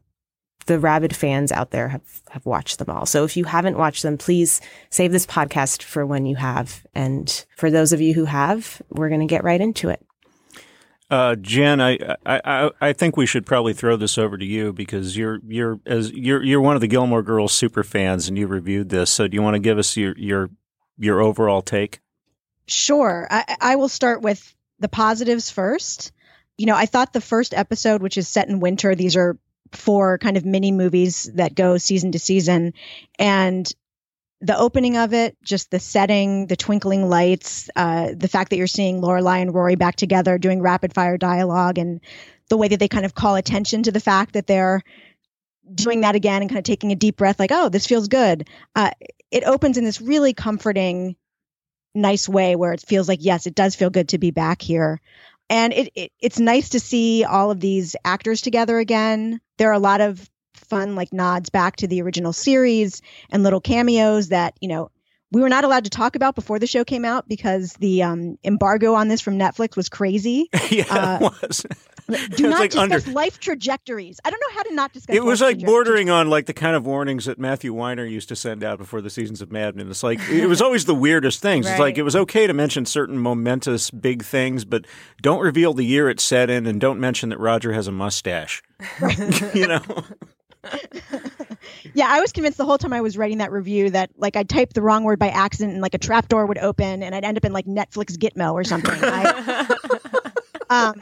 the 0.65 0.79
rabid 0.79 1.15
fans 1.15 1.51
out 1.51 1.72
there 1.72 1.89
have, 1.89 2.22
have 2.29 2.46
watched 2.46 2.79
them 2.79 2.89
all. 2.89 3.05
So 3.05 3.24
if 3.24 3.36
you 3.38 3.46
haven't 3.46 3.77
watched 3.77 4.03
them, 4.03 4.17
please 4.17 4.62
save 4.89 5.12
this 5.12 5.25
podcast 5.25 5.84
for 5.84 6.05
when 6.05 6.25
you 6.25 6.36
have. 6.36 6.86
And 6.93 7.46
for 7.58 7.70
those 7.70 7.93
of 7.93 8.01
you 8.01 8.13
who 8.13 8.25
have, 8.25 8.82
we're 8.89 9.10
going 9.10 9.22
to 9.22 9.27
get 9.27 9.43
right 9.43 9.62
into 9.62 9.89
it. 9.89 10.05
Uh, 11.10 11.36
Jen, 11.36 11.79
I, 11.79 12.00
I 12.25 12.41
I 12.43 12.72
I 12.82 12.93
think 12.93 13.17
we 13.17 13.27
should 13.27 13.46
probably 13.46 13.74
throw 13.74 13.98
this 13.98 14.17
over 14.17 14.36
to 14.36 14.46
you 14.46 14.74
because 14.74 15.15
you're 15.15 15.39
you're 15.46 15.79
as 15.86 16.12
you're 16.12 16.41
you're 16.41 16.62
one 16.62 16.74
of 16.75 16.82
the 16.82 16.88
Gilmore 16.88 17.22
Girls 17.22 17.51
super 17.53 17.84
fans 17.84 18.27
and 18.27 18.36
you 18.36 18.48
reviewed 18.48 18.89
this. 18.89 19.12
So 19.12 19.27
do 19.27 19.36
you 19.36 19.43
want 19.43 19.53
to 19.53 19.60
give 19.60 19.77
us 19.77 19.96
your 19.96 20.17
your 20.17 20.50
your 20.98 21.22
overall 21.22 21.62
take? 21.62 22.00
Sure. 22.65 23.27
I, 23.29 23.58
I 23.62 23.75
will 23.75 23.89
start 23.89 24.22
with 24.22 24.55
the 24.79 24.88
positives 24.88 25.51
first. 25.51 26.12
You 26.58 26.65
know, 26.65 26.75
I 26.75 26.88
thought 26.88 27.13
the 27.13 27.22
first 27.22 27.53
episode, 27.53 28.01
which 28.01 28.17
is 28.17 28.27
set 28.27 28.48
in 28.48 28.60
winter, 28.60 28.96
these 28.96 29.15
are 29.15 29.38
four 29.75 30.17
kind 30.17 30.37
of 30.37 30.45
mini 30.45 30.71
movies 30.71 31.29
that 31.35 31.55
go 31.55 31.77
season 31.77 32.11
to 32.13 32.19
season. 32.19 32.73
And 33.19 33.71
the 34.41 34.57
opening 34.57 34.97
of 34.97 35.13
it, 35.13 35.37
just 35.41 35.71
the 35.71 35.79
setting, 35.79 36.47
the 36.47 36.57
twinkling 36.57 37.07
lights, 37.07 37.69
uh, 37.75 38.11
the 38.15 38.27
fact 38.27 38.49
that 38.49 38.57
you're 38.57 38.67
seeing 38.67 39.01
Lorelai 39.01 39.41
and 39.41 39.53
Rory 39.53 39.75
back 39.75 39.95
together 39.95 40.37
doing 40.37 40.61
rapid 40.61 40.93
fire 40.93 41.17
dialogue, 41.17 41.77
and 41.77 42.01
the 42.49 42.57
way 42.57 42.67
that 42.67 42.79
they 42.79 42.89
kind 42.89 43.05
of 43.05 43.15
call 43.15 43.35
attention 43.35 43.83
to 43.83 43.91
the 43.91 44.01
fact 44.01 44.33
that 44.33 44.45
they're 44.45 44.81
doing 45.73 46.01
that 46.01 46.15
again 46.15 46.41
and 46.41 46.49
kind 46.49 46.59
of 46.59 46.65
taking 46.65 46.91
a 46.91 46.95
deep 46.95 47.15
breath, 47.15 47.39
like, 47.39 47.53
oh, 47.53 47.69
this 47.69 47.87
feels 47.87 48.09
good. 48.09 48.49
Uh, 48.75 48.91
it 49.31 49.45
opens 49.45 49.77
in 49.77 49.85
this 49.85 50.01
really 50.01 50.33
comforting, 50.33 51.15
nice 51.95 52.27
way 52.27 52.57
where 52.57 52.73
it 52.73 52.83
feels 52.85 53.07
like, 53.07 53.19
yes, 53.21 53.47
it 53.47 53.55
does 53.55 53.75
feel 53.75 53.89
good 53.89 54.09
to 54.09 54.17
be 54.17 54.31
back 54.31 54.61
here. 54.61 54.99
And 55.49 55.71
it, 55.71 55.91
it 55.95 56.11
it's 56.19 56.39
nice 56.39 56.69
to 56.69 56.81
see 56.81 57.23
all 57.23 57.49
of 57.49 57.61
these 57.61 57.95
actors 58.03 58.41
together 58.41 58.77
again. 58.77 59.39
There 59.57 59.69
are 59.69 59.74
a 59.74 59.79
lot 59.79 60.01
of 60.01 60.29
fun 60.53 60.95
like 60.95 61.13
nods 61.13 61.50
back 61.50 61.75
to 61.77 61.88
the 61.88 62.01
original 62.01 62.33
series 62.33 63.01
and 63.31 63.43
little 63.43 63.62
cameos 63.62 64.29
that, 64.29 64.55
you 64.62 64.67
know, 64.67 64.89
we 65.33 65.41
were 65.41 65.49
not 65.49 65.63
allowed 65.63 65.83
to 65.83 65.89
talk 65.89 66.15
about 66.15 66.35
before 66.35 66.59
the 66.59 66.67
show 66.67 66.85
came 66.85 67.03
out 67.03 67.27
because 67.27 67.73
the 67.73 68.03
um, 68.03 68.37
embargo 68.43 68.93
on 68.93 69.07
this 69.07 69.19
from 69.19 69.37
Netflix 69.37 69.75
was 69.75 69.89
crazy. 69.89 70.49
yeah, 70.69 70.85
Uh, 70.89 71.17
it 71.21 71.41
was. 71.41 71.65
Do 72.35 72.49
not 72.49 72.59
like 72.59 72.71
discuss 72.71 73.07
under- 73.07 73.11
life 73.13 73.39
trajectories. 73.39 74.19
I 74.25 74.29
don't 74.29 74.39
know 74.41 74.55
how 74.55 74.63
to 74.63 74.75
not 74.75 74.91
discuss. 74.93 75.15
It 75.15 75.23
was 75.23 75.41
like 75.41 75.59
bordering 75.59 76.09
on 76.09 76.29
like 76.29 76.45
the 76.45 76.53
kind 76.53 76.75
of 76.75 76.85
warnings 76.85 77.25
that 77.25 77.39
Matthew 77.39 77.73
Weiner 77.73 78.05
used 78.05 78.27
to 78.29 78.35
send 78.35 78.63
out 78.63 78.77
before 78.77 78.99
the 79.01 79.09
seasons 79.09 79.41
of 79.41 79.51
Mad 79.51 79.75
Men. 79.75 79.89
It's 79.89 80.03
like 80.03 80.19
it 80.29 80.47
was 80.47 80.61
always 80.61 80.85
the 80.85 80.93
weirdest 80.95 81.41
things. 81.41 81.65
It's 81.65 81.79
like 81.79 81.97
it 81.97 82.03
was 82.03 82.15
okay 82.15 82.45
to 82.45 82.53
mention 82.53 82.85
certain 82.85 83.17
momentous 83.17 83.89
big 83.89 84.23
things, 84.23 84.65
but 84.65 84.85
don't 85.21 85.39
reveal 85.39 85.73
the 85.73 85.85
year 85.85 86.09
it's 86.09 86.23
set 86.23 86.49
in, 86.49 86.67
and 86.67 86.79
don't 86.79 86.99
mention 86.99 87.29
that 87.29 87.39
Roger 87.39 87.71
has 87.71 87.87
a 87.87 87.91
mustache. 87.91 88.61
you 89.53 89.67
know, 89.67 89.81
Yeah, 91.93 92.08
I 92.10 92.22
was 92.22 92.32
convinced 92.32 92.58
the 92.58 92.65
whole 92.65 92.77
time 92.77 92.93
I 92.93 93.01
was 93.01 93.17
writing 93.17 93.38
that 93.39 93.51
review 93.51 93.89
that 93.91 94.10
like 94.17 94.36
I 94.36 94.43
typed 94.43 94.74
the 94.74 94.82
wrong 94.82 95.03
word 95.03 95.20
by 95.20 95.29
accident 95.29 95.74
and 95.74 95.82
like 95.82 95.93
a 95.93 95.98
trap 96.00 96.27
door 96.27 96.46
would 96.46 96.58
open 96.58 97.03
and 97.03 97.13
I'd 97.13 97.24
end 97.24 97.38
up 97.38 97.46
in 97.46 97.53
like 97.53 97.65
Netflix 97.65 98.17
Gitmo 98.17 98.53
or 98.53 98.63
something. 98.63 98.96
I, 99.01 99.67
um, 100.70 100.93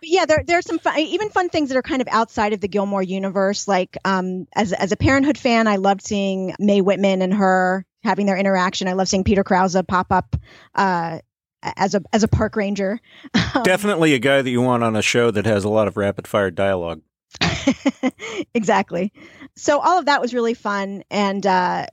but 0.00 0.08
yeah, 0.08 0.26
there 0.26 0.44
there's 0.46 0.66
some 0.66 0.78
fun, 0.78 0.98
even 0.98 1.30
fun 1.30 1.48
things 1.48 1.68
that 1.70 1.76
are 1.76 1.82
kind 1.82 2.00
of 2.00 2.08
outside 2.10 2.52
of 2.52 2.60
the 2.60 2.68
Gilmore 2.68 3.02
universe. 3.02 3.66
Like 3.66 3.96
um, 4.04 4.46
as 4.54 4.72
as 4.72 4.92
a 4.92 4.96
Parenthood 4.96 5.38
fan, 5.38 5.66
I 5.66 5.76
loved 5.76 6.02
seeing 6.02 6.54
Mae 6.58 6.80
Whitman 6.80 7.22
and 7.22 7.34
her 7.34 7.84
having 8.02 8.26
their 8.26 8.36
interaction. 8.36 8.88
I 8.88 8.92
love 8.94 9.08
seeing 9.08 9.24
Peter 9.24 9.44
Krause 9.44 9.76
pop 9.88 10.12
up 10.12 10.36
uh, 10.74 11.18
as 11.62 11.94
a 11.94 12.02
as 12.12 12.22
a 12.22 12.28
park 12.28 12.56
ranger. 12.56 13.00
Um, 13.52 13.64
definitely 13.64 14.14
a 14.14 14.20
guy 14.20 14.42
that 14.42 14.50
you 14.50 14.62
want 14.62 14.84
on 14.84 14.94
a 14.94 15.02
show 15.02 15.32
that 15.32 15.44
has 15.44 15.64
a 15.64 15.68
lot 15.68 15.88
of 15.88 15.96
rapid 15.96 16.28
fire 16.28 16.52
dialogue. 16.52 17.02
exactly. 18.54 19.12
So 19.56 19.80
all 19.80 19.98
of 19.98 20.06
that 20.06 20.20
was 20.20 20.34
really 20.34 20.54
fun, 20.54 21.04
and 21.10 21.44
uh, 21.46 21.86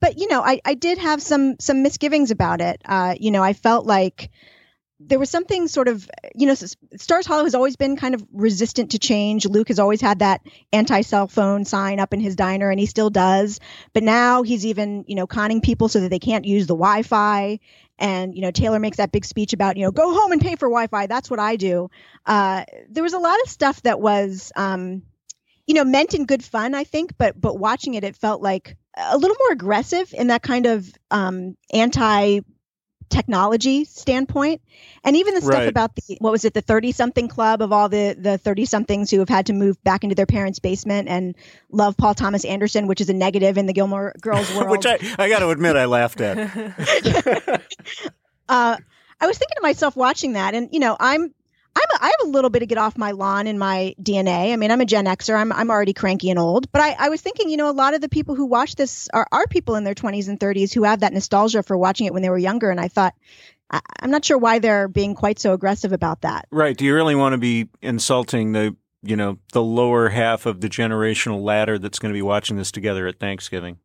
but 0.00 0.18
you 0.18 0.28
know, 0.28 0.42
I 0.42 0.60
I 0.64 0.74
did 0.74 0.98
have 0.98 1.22
some 1.22 1.56
some 1.60 1.82
misgivings 1.82 2.30
about 2.30 2.60
it. 2.60 2.82
Uh, 2.84 3.14
you 3.18 3.30
know, 3.30 3.42
I 3.42 3.52
felt 3.52 3.86
like 3.86 4.30
there 5.00 5.18
was 5.18 5.30
something 5.30 5.68
sort 5.68 5.88
of 5.88 6.08
you 6.34 6.46
know 6.46 6.54
stars 6.54 7.26
hollow 7.26 7.44
has 7.44 7.54
always 7.54 7.76
been 7.76 7.96
kind 7.96 8.14
of 8.14 8.24
resistant 8.32 8.92
to 8.92 8.98
change 8.98 9.44
luke 9.46 9.68
has 9.68 9.78
always 9.78 10.00
had 10.00 10.20
that 10.20 10.40
anti-cell 10.72 11.26
phone 11.26 11.64
sign 11.64 11.98
up 11.98 12.14
in 12.14 12.20
his 12.20 12.36
diner 12.36 12.70
and 12.70 12.78
he 12.78 12.86
still 12.86 13.10
does 13.10 13.58
but 13.92 14.02
now 14.02 14.42
he's 14.42 14.64
even 14.64 15.04
you 15.08 15.14
know 15.16 15.26
conning 15.26 15.60
people 15.60 15.88
so 15.88 16.00
that 16.00 16.08
they 16.10 16.18
can't 16.18 16.44
use 16.44 16.66
the 16.66 16.74
wi-fi 16.74 17.58
and 18.02 18.34
you 18.34 18.42
know 18.42 18.50
taylor 18.50 18.78
makes 18.80 18.98
that 18.98 19.12
big 19.12 19.24
speech 19.24 19.52
about 19.54 19.76
you 19.76 19.84
know 19.84 19.90
go 19.92 20.12
home 20.12 20.32
and 20.32 20.40
pay 20.40 20.56
for 20.56 20.68
wi-fi. 20.68 21.06
That's 21.06 21.30
what 21.30 21.40
i 21.40 21.56
do. 21.56 21.88
Uh, 22.26 22.64
there 22.90 23.02
was 23.02 23.14
a 23.14 23.18
lot 23.18 23.40
of 23.42 23.48
stuff 23.48 23.80
that 23.82 24.00
was 24.00 24.52
um, 24.56 25.02
you 25.66 25.74
know 25.74 25.84
meant 25.84 26.12
in 26.12 26.26
good 26.26 26.44
fun 26.44 26.74
i 26.74 26.84
think 26.84 27.12
but 27.16 27.40
but 27.40 27.58
watching 27.58 27.94
it 27.94 28.04
it 28.04 28.16
felt 28.16 28.42
like 28.42 28.76
a 28.96 29.16
little 29.16 29.36
more 29.38 29.52
aggressive 29.52 30.12
in 30.12 30.26
that 30.26 30.42
kind 30.42 30.66
of 30.66 30.92
um, 31.10 31.56
anti 31.72 32.40
technology 33.12 33.84
standpoint 33.84 34.60
and 35.04 35.16
even 35.16 35.34
the 35.34 35.40
stuff 35.40 35.52
Right. 35.52 35.68
about 35.68 35.94
the 35.94 36.16
what 36.18 36.32
was 36.32 36.44
it 36.44 36.54
the 36.54 36.62
30 36.62 36.92
something 36.92 37.28
club 37.28 37.60
of 37.62 37.70
all 37.72 37.88
the 37.88 38.16
the 38.18 38.38
30 38.38 38.64
somethings 38.64 39.10
who 39.10 39.18
have 39.18 39.28
had 39.28 39.46
to 39.46 39.52
move 39.52 39.82
back 39.84 40.02
into 40.02 40.14
their 40.16 40.26
parents 40.26 40.58
basement 40.58 41.08
and 41.08 41.34
love 41.70 41.96
paul 41.96 42.14
thomas 42.14 42.44
anderson 42.44 42.86
which 42.86 43.00
is 43.02 43.10
a 43.10 43.12
negative 43.12 43.58
in 43.58 43.66
the 43.66 43.72
gilmore 43.74 44.14
girls 44.20 44.50
world 44.56 44.70
Which 44.70 44.86
I, 44.86 44.98
I 45.18 45.28
got 45.28 45.40
to 45.40 45.50
admit, 45.50 45.76
I 45.76 45.84
laughed 45.84 46.20
at. 46.20 46.38
uh, 48.48 48.76
I 49.20 49.26
was 49.26 49.38
thinking 49.38 49.56
to 49.56 49.62
myself 49.62 49.94
watching 49.96 50.32
that, 50.32 50.54
and 50.54 50.68
you 50.72 50.80
know, 50.80 50.96
I'm. 50.98 51.32
I'm 51.74 51.82
a, 51.94 52.04
I 52.04 52.06
have 52.06 52.28
a 52.28 52.30
little 52.30 52.50
bit 52.50 52.62
of 52.62 52.68
get 52.68 52.78
off 52.78 52.98
my 52.98 53.12
lawn 53.12 53.46
in 53.46 53.58
my 53.58 53.94
DNA. 54.00 54.52
I 54.52 54.56
mean, 54.56 54.70
I'm 54.70 54.80
a 54.80 54.86
Gen 54.86 55.06
Xer. 55.06 55.34
I'm 55.36 55.52
I'm 55.52 55.70
already 55.70 55.92
cranky 55.92 56.30
and 56.30 56.38
old. 56.38 56.70
But 56.72 56.82
I, 56.82 56.96
I 56.98 57.08
was 57.08 57.20
thinking, 57.20 57.48
you 57.48 57.56
know, 57.56 57.70
a 57.70 57.72
lot 57.72 57.94
of 57.94 58.00
the 58.00 58.08
people 58.08 58.34
who 58.34 58.46
watch 58.46 58.76
this 58.76 59.08
are, 59.12 59.26
are 59.32 59.46
people 59.46 59.74
in 59.76 59.84
their 59.84 59.94
20s 59.94 60.28
and 60.28 60.38
30s 60.38 60.74
who 60.74 60.84
have 60.84 61.00
that 61.00 61.12
nostalgia 61.12 61.62
for 61.62 61.76
watching 61.76 62.06
it 62.06 62.12
when 62.12 62.22
they 62.22 62.30
were 62.30 62.38
younger. 62.38 62.70
And 62.70 62.80
I 62.80 62.88
thought, 62.88 63.14
I, 63.70 63.80
I'm 64.00 64.10
not 64.10 64.24
sure 64.24 64.38
why 64.38 64.58
they're 64.58 64.88
being 64.88 65.14
quite 65.14 65.38
so 65.38 65.52
aggressive 65.52 65.92
about 65.92 66.22
that. 66.22 66.46
Right? 66.50 66.76
Do 66.76 66.84
you 66.84 66.94
really 66.94 67.14
want 67.14 67.32
to 67.32 67.38
be 67.38 67.68
insulting 67.80 68.52
the 68.52 68.76
you 69.04 69.16
know 69.16 69.38
the 69.52 69.62
lower 69.62 70.08
half 70.08 70.46
of 70.46 70.60
the 70.60 70.68
generational 70.68 71.42
ladder 71.42 71.78
that's 71.78 71.98
going 71.98 72.12
to 72.12 72.16
be 72.16 72.22
watching 72.22 72.56
this 72.56 72.70
together 72.70 73.06
at 73.06 73.18
Thanksgiving? 73.18 73.78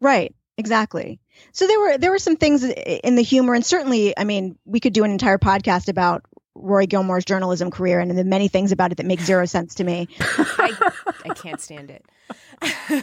Right. 0.00 0.34
Exactly. 0.58 1.20
So 1.52 1.66
there 1.66 1.78
were 1.78 1.98
there 1.98 2.10
were 2.10 2.18
some 2.18 2.36
things 2.36 2.64
in 2.64 3.14
the 3.14 3.22
humor, 3.22 3.54
and 3.54 3.64
certainly, 3.64 4.16
I 4.16 4.24
mean, 4.24 4.58
we 4.64 4.80
could 4.80 4.94
do 4.94 5.04
an 5.04 5.10
entire 5.10 5.38
podcast 5.38 5.88
about 5.88 6.24
Rory 6.58 6.86
Gilmore's 6.86 7.24
journalism 7.24 7.70
career 7.70 8.00
and 8.00 8.10
the 8.16 8.24
many 8.24 8.48
things 8.48 8.72
about 8.72 8.92
it 8.92 8.96
that 8.96 9.06
make 9.06 9.20
zero 9.20 9.44
sense 9.46 9.74
to 9.76 9.84
me. 9.84 10.08
I, 10.20 10.90
I 11.24 11.34
can't 11.34 11.60
stand 11.60 11.90
it. 11.90 12.04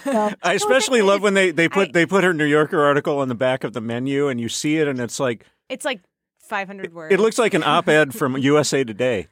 Well, 0.05 0.33
I 0.41 0.53
especially 0.53 1.01
love 1.01 1.21
when 1.21 1.33
they, 1.35 1.51
they 1.51 1.69
put 1.69 1.89
I- 1.89 1.91
they 1.91 2.05
put 2.05 2.23
her 2.23 2.33
New 2.33 2.45
Yorker 2.45 2.81
article 2.81 3.19
on 3.19 3.27
the 3.29 3.35
back 3.35 3.63
of 3.63 3.73
the 3.73 3.81
menu, 3.81 4.27
and 4.27 4.39
you 4.41 4.49
see 4.49 4.77
it, 4.77 4.87
and 4.87 4.99
it's 4.99 5.19
like 5.19 5.45
It's 5.69 5.85
like 5.85 6.01
500 6.49 6.93
words. 6.93 7.13
it 7.13 7.19
looks 7.19 7.37
like 7.37 7.53
an 7.53 7.63
op-ed 7.63 8.13
from 8.13 8.37
USA 8.51 8.83
Today. 8.83 9.27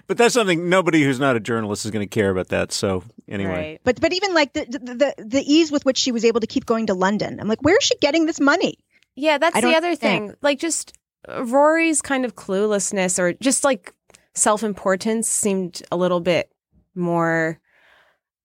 but 0.07 0.17
that's 0.17 0.35
something 0.35 0.69
nobody 0.69 1.03
who's 1.03 1.19
not 1.19 1.35
a 1.37 1.41
journalist 1.41 1.85
is 1.85 1.91
going 1.91 2.07
to 2.07 2.13
care 2.13 2.31
about 2.31 2.49
that. 2.49 2.73
So 2.73 3.03
anyway, 3.29 3.51
right. 3.53 3.81
But 3.85 4.01
but 4.01 4.13
even 4.13 4.35
like 4.35 4.53
the, 4.53 4.65
the 4.67 4.79
the 4.79 5.15
the 5.25 5.41
ease 5.53 5.73
with 5.73 5.85
which 5.85 5.99
she 5.99 6.13
was 6.13 6.25
able 6.25 6.41
to 6.41 6.47
keep 6.47 6.67
going 6.67 6.87
to 6.89 6.95
London, 6.95 7.41
I'm 7.41 7.49
like, 7.49 7.63
where 7.63 7.77
is 7.77 7.83
she 7.85 7.97
getting 7.97 8.27
this 8.27 8.41
money? 8.41 8.79
Yeah, 9.17 9.39
that's 9.39 9.55
the 9.61 9.75
other 9.75 9.89
understand. 9.89 10.29
thing. 10.29 10.37
Like 10.43 10.59
just 10.59 10.93
Rory's 11.29 12.03
kind 12.03 12.25
of 12.25 12.35
cluelessness 12.35 13.19
or 13.19 13.33
just 13.35 13.65
like 13.65 13.95
self-importance 14.35 15.29
seemed 15.29 15.83
a 15.93 15.97
little 15.97 16.21
bit 16.21 16.51
more 16.95 17.59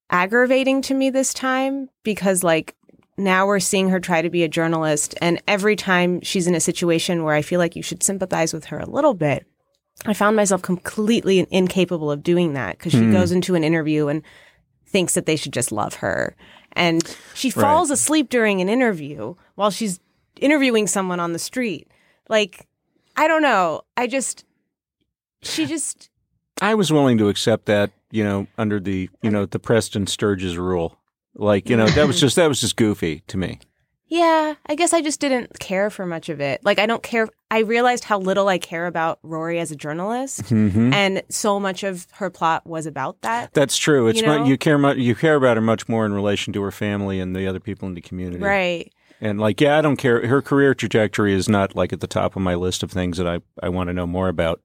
aggravating 0.10 0.82
to 0.84 0.94
me 0.94 1.10
this 1.10 1.34
time 1.34 1.90
because 2.04 2.44
like 2.44 2.76
now 3.18 3.46
we're 3.46 3.60
seeing 3.60 3.90
her 3.90 4.00
try 4.00 4.22
to 4.22 4.30
be 4.30 4.44
a 4.44 4.48
journalist 4.48 5.14
and 5.22 5.42
every 5.48 5.76
time 5.76 6.22
she's 6.22 6.48
in 6.48 6.56
a 6.56 6.60
situation 6.60 7.24
where 7.24 7.36
I 7.36 7.42
feel 7.42 7.60
like 7.60 7.76
you 7.76 7.84
should 7.84 8.02
sympathize 8.02 8.54
with 8.54 8.66
her 8.66 8.80
a 8.80 8.90
little 8.90 9.14
bit, 9.14 9.46
I 10.06 10.14
found 10.14 10.36
myself 10.36 10.62
completely 10.62 11.46
incapable 11.52 12.10
of 12.12 12.24
doing 12.24 12.54
that 12.54 12.78
because 12.78 12.94
she 12.94 13.00
Hmm. 13.00 13.12
goes 13.12 13.32
into 13.32 13.56
an 13.56 13.64
interview 13.64 14.08
and 14.08 14.24
thinks 14.88 15.14
that 15.16 15.26
they 15.26 15.36
should 15.36 15.54
just 15.54 15.72
love 15.72 15.96
her. 15.96 16.36
And 16.74 17.04
she 17.36 17.50
Right. 17.50 17.62
falls 17.62 17.92
asleep 17.92 18.30
during 18.30 18.62
an 18.62 18.70
interview 18.70 19.36
while 19.56 19.70
she's 19.70 20.00
interviewing 20.40 20.88
someone 20.88 21.20
on 21.20 21.34
the 21.34 21.40
street. 21.40 21.88
Like, 22.30 22.66
I 23.20 23.28
don't 23.28 23.42
know. 23.42 23.82
I 23.98 24.08
just, 24.08 24.46
she 25.42 25.66
just, 25.66 26.10
I 26.62 26.76
was 26.76 26.92
willing 26.92 27.18
to 27.20 27.30
accept 27.30 27.66
that. 27.68 27.92
You 28.12 28.24
know, 28.24 28.48
under 28.58 28.80
the 28.80 29.08
you 29.22 29.30
know 29.30 29.46
the 29.46 29.60
Preston 29.60 30.08
Sturges 30.08 30.58
rule, 30.58 30.98
like 31.36 31.70
you 31.70 31.78
know 31.78 31.86
that 31.88 32.08
was 32.08 32.20
just 32.20 32.36
that 32.38 32.48
was 32.48 32.60
just 32.60 32.76
goofy 32.76 33.22
to 33.28 33.38
me. 33.38 33.60
yeah, 34.08 34.56
I 34.66 34.74
guess 34.74 34.92
I 34.94 35.02
just 35.04 35.20
didn't 35.20 35.60
care 35.60 35.92
for 35.92 36.08
much 36.08 36.28
of 36.30 36.42
it. 36.42 36.62
Like, 36.66 36.80
I 36.80 36.88
don't 36.88 37.04
care. 37.04 37.28
I 37.52 37.60
realized 37.60 38.04
how 38.06 38.18
little 38.18 38.48
I 38.48 38.58
care 38.58 38.88
about 38.88 39.20
Rory 39.22 39.60
as 39.60 39.72
a 39.72 39.76
journalist. 39.76 40.50
hmm 40.50 40.92
And 40.92 41.22
so 41.30 41.60
much 41.60 41.84
of 41.84 42.08
her 42.14 42.32
plot 42.32 42.66
was 42.66 42.88
about 42.88 43.22
that. 43.22 43.54
That's 43.54 43.78
true. 43.78 44.08
It's 44.08 44.20
You 44.22 44.28
mu- 44.28 44.38
know? 44.40 44.46
you 44.46 44.58
care 44.58 44.80
mu- 44.80 44.96
you 44.96 45.14
care 45.14 45.36
about 45.36 45.56
her 45.58 45.62
much 45.62 45.88
more 45.88 46.04
in 46.08 46.14
relation 46.14 46.52
to 46.54 46.62
her 46.64 46.72
family 46.72 47.20
and 47.20 47.36
the 47.36 47.46
other 47.46 47.60
people 47.60 47.88
in 47.88 47.94
the 47.94 48.02
community. 48.02 48.44
Right. 48.44 48.92
And 49.22 49.40
like, 49.40 49.60
yeah, 49.60 49.78
I 49.78 49.82
don't 49.82 49.98
care. 49.98 50.26
Her 50.28 50.42
career 50.42 50.74
trajectory 50.74 51.34
is 51.34 51.50
not 51.50 51.76
like 51.76 51.92
at 51.92 52.00
the 52.00 52.08
top 52.08 52.36
of 52.36 52.42
my 52.42 52.56
list 52.56 52.84
of 52.84 52.92
things 52.92 53.18
that 53.18 53.28
I, 53.28 53.40
I 53.62 53.70
want 53.70 53.90
to 53.90 53.94
know 53.94 54.08
more 54.08 54.30
about, 54.30 54.62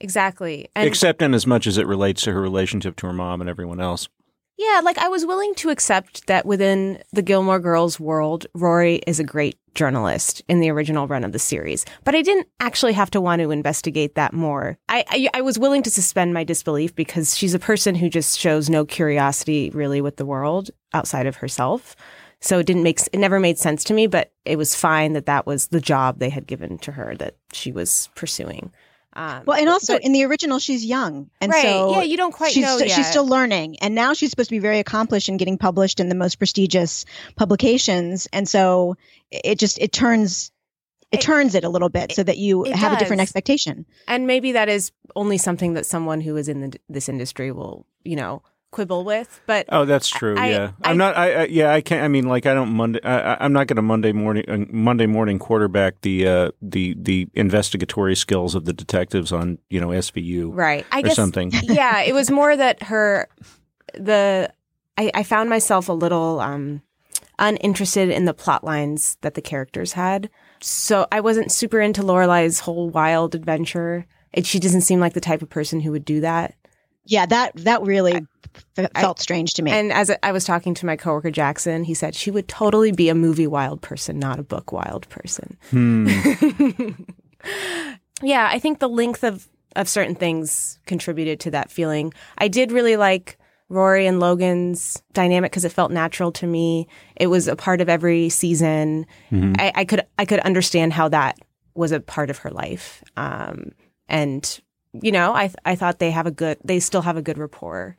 Exactly. 0.00 0.68
And 0.74 0.88
except 0.88 1.22
in 1.22 1.34
as 1.34 1.46
much 1.46 1.66
as 1.66 1.78
it 1.78 1.86
relates 1.86 2.22
to 2.22 2.32
her 2.32 2.40
relationship 2.40 2.96
to 2.96 3.06
her 3.06 3.12
mom 3.12 3.40
and 3.40 3.50
everyone 3.50 3.80
else. 3.80 4.08
Yeah, 4.56 4.82
like 4.84 4.98
I 4.98 5.08
was 5.08 5.24
willing 5.24 5.54
to 5.56 5.70
accept 5.70 6.26
that 6.26 6.44
within 6.44 7.02
the 7.12 7.22
Gilmore 7.22 7.60
Girls 7.60 7.98
world, 7.98 8.46
Rory 8.54 8.96
is 9.06 9.18
a 9.18 9.24
great 9.24 9.58
journalist 9.74 10.42
in 10.48 10.60
the 10.60 10.70
original 10.70 11.06
run 11.06 11.24
of 11.24 11.32
the 11.32 11.38
series, 11.38 11.86
but 12.04 12.14
I 12.14 12.20
didn't 12.20 12.46
actually 12.58 12.92
have 12.92 13.10
to 13.12 13.22
want 13.22 13.40
to 13.40 13.52
investigate 13.52 14.16
that 14.16 14.34
more. 14.34 14.76
I, 14.86 15.04
I 15.08 15.28
I 15.38 15.40
was 15.40 15.58
willing 15.58 15.82
to 15.84 15.90
suspend 15.90 16.34
my 16.34 16.44
disbelief 16.44 16.94
because 16.94 17.38
she's 17.38 17.54
a 17.54 17.58
person 17.58 17.94
who 17.94 18.10
just 18.10 18.38
shows 18.38 18.68
no 18.68 18.84
curiosity 18.84 19.70
really 19.70 20.02
with 20.02 20.16
the 20.16 20.26
world 20.26 20.70
outside 20.92 21.26
of 21.26 21.36
herself. 21.36 21.96
So 22.42 22.58
it 22.58 22.66
didn't 22.66 22.82
make 22.82 23.00
it 23.12 23.18
never 23.18 23.38
made 23.38 23.58
sense 23.58 23.84
to 23.84 23.94
me, 23.94 24.06
but 24.06 24.32
it 24.44 24.56
was 24.56 24.74
fine 24.74 25.12
that 25.12 25.26
that 25.26 25.46
was 25.46 25.68
the 25.68 25.80
job 25.80 26.18
they 26.18 26.30
had 26.30 26.46
given 26.46 26.78
to 26.78 26.92
her 26.92 27.14
that 27.16 27.36
she 27.52 27.70
was 27.72 28.08
pursuing. 28.14 28.72
Um, 29.12 29.42
Well, 29.44 29.58
and 29.58 29.68
also 29.68 29.94
but- 29.94 30.04
in 30.04 30.12
the 30.12 30.24
original, 30.24 30.58
she's 30.60 30.84
young, 30.84 31.28
and 31.40 31.50
right, 31.52 31.62
so 31.62 31.90
yeah, 31.96 32.02
you 32.02 32.16
don't 32.16 32.32
quite 32.32 32.52
she's 32.52 32.64
know. 32.64 32.78
st- 32.78 32.92
she's 32.92 33.08
still 33.10 33.26
learning, 33.26 33.76
and 33.80 33.94
now 33.94 34.14
she's 34.14 34.30
supposed 34.30 34.48
to 34.50 34.54
be 34.54 34.60
very 34.60 34.78
accomplished 34.78 35.28
and 35.28 35.36
getting 35.38 35.58
published 35.58 35.98
in 36.00 36.08
the 36.08 36.14
most 36.14 36.38
prestigious 36.38 37.04
publications, 37.36 38.28
and 38.32 38.48
so 38.48 38.96
it 39.32 39.58
just 39.58 39.78
it 39.80 39.92
turns 39.92 40.52
it, 41.10 41.16
It- 41.18 41.22
turns 41.22 41.56
it 41.56 41.64
a 41.64 41.68
little 41.68 41.88
bit 41.88 42.12
so 42.12 42.22
that 42.22 42.38
you 42.38 42.62
have 42.72 42.92
a 42.92 42.96
different 42.98 43.20
expectation. 43.20 43.84
and 44.06 44.28
maybe 44.28 44.52
that 44.52 44.68
is 44.68 44.92
only 45.16 45.36
something 45.38 45.74
that 45.74 45.84
someone 45.84 46.20
who 46.20 46.36
is 46.36 46.48
in 46.48 46.60
the, 46.70 46.78
this 46.88 47.08
industry 47.08 47.50
will 47.50 47.84
you 48.04 48.14
know 48.14 48.42
quibble 48.70 49.04
with 49.04 49.40
but 49.46 49.66
Oh, 49.70 49.84
that's 49.84 50.08
true. 50.08 50.36
I- 50.38 50.50
yeah, 50.50 50.70
I- 50.84 50.90
I'm 50.90 50.96
not. 50.96 51.16
I, 51.16 51.32
I 51.42 51.44
yeah, 51.46 51.72
I 51.72 51.80
can't. 51.80 52.04
I 52.04 52.08
mean, 52.08 52.28
like, 52.28 52.46
I 52.46 52.54
don't 52.54 52.70
Monday. 52.70 53.00
I, 53.02 53.36
I'm 53.44 53.52
not 53.52 53.66
going 53.66 53.76
to 53.76 53.82
Monday 53.82 54.12
morning 54.12 54.44
uh, 54.48 54.58
Monday 54.70 55.06
morning 55.06 55.38
quarterback 55.38 56.00
the 56.02 56.26
uh, 56.26 56.50
the 56.62 56.94
the 56.98 57.28
investigatory 57.34 58.14
skills 58.14 58.54
of 58.54 58.64
the 58.64 58.72
detectives 58.72 59.32
on 59.32 59.58
you 59.70 59.80
know 59.80 59.88
SVU 59.88 60.50
right 60.54 60.86
i 60.92 61.00
or 61.00 61.02
guess 61.02 61.16
something. 61.16 61.50
yeah 61.64 62.00
it 62.02 62.12
was 62.14 62.30
more 62.30 62.56
that 62.56 62.82
her 62.84 63.28
the 63.94 64.52
I, 64.96 65.10
I 65.14 65.22
found 65.22 65.50
myself 65.50 65.88
a 65.88 65.92
little 65.92 66.40
um 66.40 66.82
uninterested 67.38 68.10
in 68.10 68.24
the 68.26 68.34
plot 68.34 68.64
lines 68.64 69.16
that 69.22 69.34
the 69.34 69.40
characters 69.42 69.92
had. 69.94 70.28
So 70.60 71.06
I 71.10 71.20
wasn't 71.20 71.50
super 71.50 71.80
into 71.80 72.02
Lorelai's 72.02 72.60
whole 72.60 72.90
wild 72.90 73.34
adventure. 73.34 74.06
It, 74.32 74.44
she 74.46 74.58
doesn't 74.60 74.82
seem 74.82 75.00
like 75.00 75.14
the 75.14 75.20
type 75.20 75.40
of 75.42 75.48
person 75.48 75.80
who 75.80 75.90
would 75.92 76.04
do 76.04 76.20
that. 76.20 76.54
Yeah, 77.04 77.26
that 77.26 77.52
that 77.56 77.82
really 77.82 78.26
f- 78.76 78.90
felt 78.96 79.20
strange 79.20 79.54
to 79.54 79.62
me. 79.62 79.70
And 79.70 79.92
as 79.92 80.10
I 80.22 80.32
was 80.32 80.44
talking 80.44 80.74
to 80.74 80.86
my 80.86 80.96
coworker 80.96 81.30
Jackson, 81.30 81.84
he 81.84 81.94
said 81.94 82.14
she 82.14 82.30
would 82.30 82.48
totally 82.48 82.92
be 82.92 83.08
a 83.08 83.14
movie 83.14 83.46
wild 83.46 83.80
person, 83.82 84.18
not 84.18 84.38
a 84.38 84.42
book 84.42 84.72
wild 84.72 85.08
person. 85.08 85.56
yeah, 88.22 88.48
I 88.50 88.58
think 88.58 88.78
the 88.78 88.88
length 88.88 89.24
of 89.24 89.48
of 89.76 89.88
certain 89.88 90.14
things 90.14 90.78
contributed 90.86 91.40
to 91.40 91.50
that 91.52 91.70
feeling. 91.70 92.12
I 92.38 92.48
did 92.48 92.72
really 92.72 92.96
like 92.96 93.38
Rory 93.68 94.06
and 94.06 94.18
Logan's 94.18 95.00
dynamic 95.12 95.52
because 95.52 95.64
it 95.64 95.72
felt 95.72 95.92
natural 95.92 96.32
to 96.32 96.46
me. 96.46 96.88
It 97.16 97.28
was 97.28 97.46
a 97.46 97.54
part 97.54 97.80
of 97.80 97.88
every 97.88 98.28
season. 98.28 99.06
I, 99.58 99.72
I 99.74 99.84
could 99.84 100.04
I 100.18 100.24
could 100.24 100.40
understand 100.40 100.92
how 100.92 101.08
that 101.08 101.38
was 101.74 101.92
a 101.92 102.00
part 102.00 102.30
of 102.30 102.38
her 102.38 102.50
life. 102.50 103.02
Um, 103.16 103.70
and 104.08 104.60
you 104.92 105.12
know, 105.12 105.34
I 105.34 105.52
I 105.64 105.74
thought 105.74 105.98
they 105.98 106.10
have 106.10 106.26
a 106.26 106.30
good 106.30 106.58
they 106.64 106.80
still 106.80 107.02
have 107.02 107.16
a 107.16 107.22
good 107.22 107.38
rapport. 107.38 107.96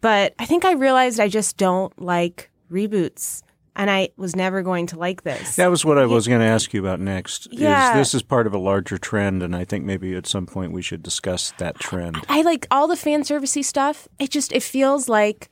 But 0.00 0.34
I 0.38 0.46
think 0.46 0.64
I 0.64 0.72
realized 0.72 1.18
I 1.18 1.28
just 1.28 1.56
don't 1.56 1.98
like 2.00 2.50
reboots. 2.70 3.42
And 3.78 3.90
I 3.90 4.08
was 4.16 4.34
never 4.34 4.62
going 4.62 4.86
to 4.86 4.98
like 4.98 5.22
this. 5.22 5.56
That 5.56 5.66
was 5.66 5.84
what 5.84 5.98
I 5.98 6.06
was 6.06 6.26
going 6.26 6.40
to 6.40 6.46
ask 6.46 6.72
you 6.72 6.80
about 6.80 6.98
next. 6.98 7.46
Yeah. 7.52 7.90
Is 7.90 7.96
this 7.96 8.14
is 8.14 8.22
part 8.22 8.46
of 8.46 8.54
a 8.54 8.58
larger 8.58 8.96
trend, 8.96 9.42
and 9.42 9.54
I 9.54 9.66
think 9.66 9.84
maybe 9.84 10.14
at 10.14 10.26
some 10.26 10.46
point 10.46 10.72
we 10.72 10.80
should 10.80 11.02
discuss 11.02 11.52
that 11.58 11.78
trend. 11.78 12.16
I 12.30 12.40
like 12.40 12.66
all 12.70 12.88
the 12.88 12.96
fan 12.96 13.20
servicey 13.22 13.62
stuff. 13.62 14.08
It 14.18 14.30
just 14.30 14.50
it 14.52 14.62
feels 14.62 15.10
like 15.10 15.50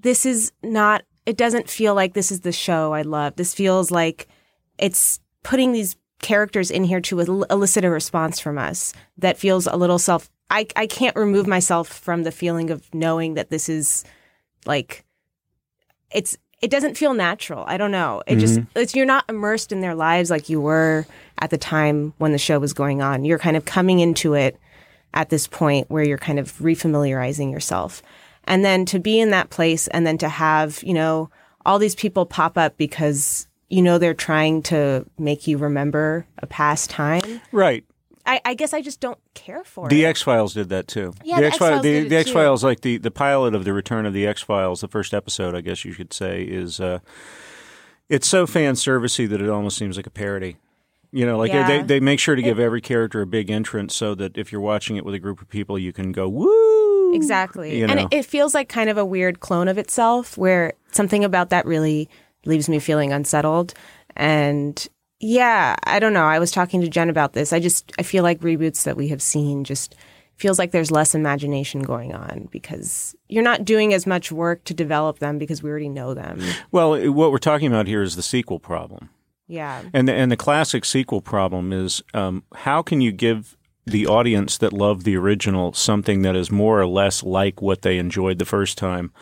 this 0.00 0.26
is 0.26 0.50
not. 0.64 1.04
It 1.26 1.36
doesn't 1.36 1.70
feel 1.70 1.94
like 1.94 2.14
this 2.14 2.32
is 2.32 2.40
the 2.40 2.50
show 2.50 2.92
I 2.92 3.02
love. 3.02 3.36
This 3.36 3.54
feels 3.54 3.92
like 3.92 4.26
it's 4.76 5.20
putting 5.44 5.70
these 5.70 5.94
characters 6.24 6.70
in 6.70 6.84
here 6.84 7.02
to 7.02 7.20
el- 7.20 7.42
elicit 7.44 7.84
a 7.84 7.90
response 7.90 8.40
from 8.40 8.56
us 8.56 8.94
that 9.18 9.36
feels 9.36 9.66
a 9.66 9.76
little 9.76 9.98
self. 9.98 10.30
I 10.48 10.66
I 10.74 10.86
can't 10.86 11.14
remove 11.14 11.46
myself 11.46 11.86
from 11.86 12.22
the 12.22 12.32
feeling 12.32 12.70
of 12.70 12.92
knowing 12.94 13.34
that 13.34 13.50
this 13.50 13.68
is 13.68 14.04
like 14.64 15.04
it's 16.10 16.36
it 16.62 16.70
doesn't 16.70 16.96
feel 16.96 17.12
natural. 17.12 17.64
I 17.66 17.76
don't 17.76 17.90
know. 17.90 18.22
It 18.26 18.36
just 18.36 18.58
mm-hmm. 18.58 18.78
it's 18.78 18.94
you're 18.94 19.04
not 19.04 19.26
immersed 19.28 19.70
in 19.70 19.82
their 19.82 19.94
lives 19.94 20.30
like 20.30 20.48
you 20.48 20.62
were 20.62 21.06
at 21.38 21.50
the 21.50 21.58
time 21.58 22.14
when 22.16 22.32
the 22.32 22.38
show 22.38 22.58
was 22.58 22.72
going 22.72 23.02
on. 23.02 23.26
You're 23.26 23.38
kind 23.38 23.56
of 23.56 23.66
coming 23.66 24.00
into 24.00 24.32
it 24.32 24.58
at 25.12 25.28
this 25.28 25.46
point 25.46 25.90
where 25.90 26.04
you're 26.04 26.16
kind 26.16 26.38
of 26.38 26.56
refamiliarizing 26.58 27.52
yourself. 27.52 28.02
And 28.44 28.64
then 28.64 28.86
to 28.86 28.98
be 28.98 29.20
in 29.20 29.30
that 29.30 29.50
place 29.50 29.88
and 29.88 30.06
then 30.06 30.16
to 30.18 30.28
have, 30.28 30.82
you 30.82 30.94
know, 30.94 31.28
all 31.66 31.78
these 31.78 31.94
people 31.94 32.24
pop 32.24 32.56
up 32.56 32.78
because 32.78 33.46
you 33.68 33.82
know 33.82 33.98
they're 33.98 34.14
trying 34.14 34.62
to 34.64 35.04
make 35.18 35.46
you 35.46 35.58
remember 35.58 36.26
a 36.38 36.46
past 36.46 36.90
time. 36.90 37.40
Right. 37.52 37.84
I, 38.26 38.40
I 38.44 38.54
guess 38.54 38.72
I 38.72 38.80
just 38.80 39.00
don't 39.00 39.18
care 39.34 39.64
for 39.64 39.88
The 39.88 40.04
it. 40.04 40.08
X 40.08 40.22
Files 40.22 40.54
did 40.54 40.70
that 40.70 40.88
too. 40.88 41.12
Yeah, 41.24 41.36
the 41.36 41.42
the 41.42 41.46
X 41.48 41.58
Files. 41.58 41.70
X-Files 41.72 41.82
The, 41.82 42.08
the 42.08 42.16
X 42.16 42.30
Files, 42.30 42.64
like 42.64 42.80
the 42.80 42.96
the 42.96 43.10
pilot 43.10 43.54
of 43.54 43.64
the 43.64 43.72
Return 43.74 44.06
of 44.06 44.14
the 44.14 44.26
X 44.26 44.40
Files, 44.42 44.80
the 44.80 44.88
first 44.88 45.12
episode, 45.12 45.54
I 45.54 45.60
guess 45.60 45.84
you 45.84 45.94
could 45.94 46.12
say, 46.12 46.42
is 46.42 46.80
uh, 46.80 47.00
it's 48.08 48.26
so 48.26 48.46
fan 48.46 48.74
servicey 48.74 49.28
that 49.28 49.40
it 49.42 49.50
almost 49.50 49.76
seems 49.76 49.96
like 49.96 50.06
a 50.06 50.10
parody. 50.10 50.56
You 51.12 51.26
know, 51.26 51.36
like 51.38 51.52
Yeah. 51.52 51.66
they 51.66 51.82
they 51.82 52.00
make 52.00 52.18
sure 52.18 52.34
to 52.34 52.42
give 52.42 52.58
every 52.58 52.80
character 52.80 53.20
a 53.20 53.26
big 53.26 53.50
entrance 53.50 53.94
so 53.94 54.14
that 54.14 54.36
if 54.38 54.50
you're 54.52 54.60
watching 54.60 54.96
it 54.96 55.04
with 55.04 55.14
a 55.14 55.18
group 55.18 55.40
of 55.42 55.48
people, 55.48 55.78
you 55.78 55.92
can 55.92 56.10
go 56.10 56.28
woo. 56.28 57.14
Exactly. 57.14 57.78
You 57.78 57.84
and 57.84 57.94
know. 58.00 58.08
it, 58.10 58.20
it 58.20 58.24
feels 58.24 58.54
like 58.54 58.68
kind 58.68 58.90
of 58.90 58.96
a 58.98 59.04
weird 59.04 59.38
clone 59.40 59.68
of 59.68 59.78
itself 59.78 60.36
where 60.38 60.72
something 60.92 61.22
about 61.24 61.50
that 61.50 61.66
really 61.66 62.08
leaves 62.46 62.68
me 62.68 62.78
feeling 62.78 63.12
unsettled. 63.12 63.74
And 64.16 64.86
yeah, 65.20 65.76
I 65.84 65.98
don't 65.98 66.12
know. 66.12 66.24
I 66.24 66.38
was 66.38 66.50
talking 66.50 66.80
to 66.80 66.88
Jen 66.88 67.08
about 67.08 67.32
this. 67.32 67.52
I 67.52 67.60
just, 67.60 67.92
I 67.98 68.02
feel 68.02 68.22
like 68.22 68.40
reboots 68.40 68.84
that 68.84 68.96
we 68.96 69.08
have 69.08 69.22
seen 69.22 69.64
just 69.64 69.94
feels 70.36 70.58
like 70.58 70.72
there's 70.72 70.90
less 70.90 71.14
imagination 71.14 71.82
going 71.82 72.12
on 72.14 72.48
because 72.50 73.14
you're 73.28 73.42
not 73.42 73.64
doing 73.64 73.94
as 73.94 74.06
much 74.06 74.32
work 74.32 74.64
to 74.64 74.74
develop 74.74 75.20
them 75.20 75.38
because 75.38 75.62
we 75.62 75.70
already 75.70 75.88
know 75.88 76.14
them. 76.14 76.40
Well, 76.72 77.12
what 77.12 77.30
we're 77.30 77.38
talking 77.38 77.68
about 77.68 77.86
here 77.86 78.02
is 78.02 78.16
the 78.16 78.22
sequel 78.22 78.58
problem. 78.58 79.10
Yeah. 79.46 79.82
And 79.92 80.08
the, 80.08 80.12
and 80.12 80.32
the 80.32 80.36
classic 80.36 80.84
sequel 80.84 81.20
problem 81.20 81.72
is 81.72 82.02
um, 82.14 82.44
how 82.54 82.82
can 82.82 83.00
you 83.00 83.12
give 83.12 83.56
the 83.86 84.06
audience 84.06 84.58
that 84.58 84.72
loved 84.72 85.04
the 85.04 85.16
original 85.16 85.72
something 85.72 86.22
that 86.22 86.34
is 86.34 86.50
more 86.50 86.80
or 86.80 86.86
less 86.86 87.22
like 87.22 87.60
what 87.60 87.82
they 87.82 87.98
enjoyed 87.98 88.38
the 88.38 88.44
first 88.44 88.78
time, 88.78 89.12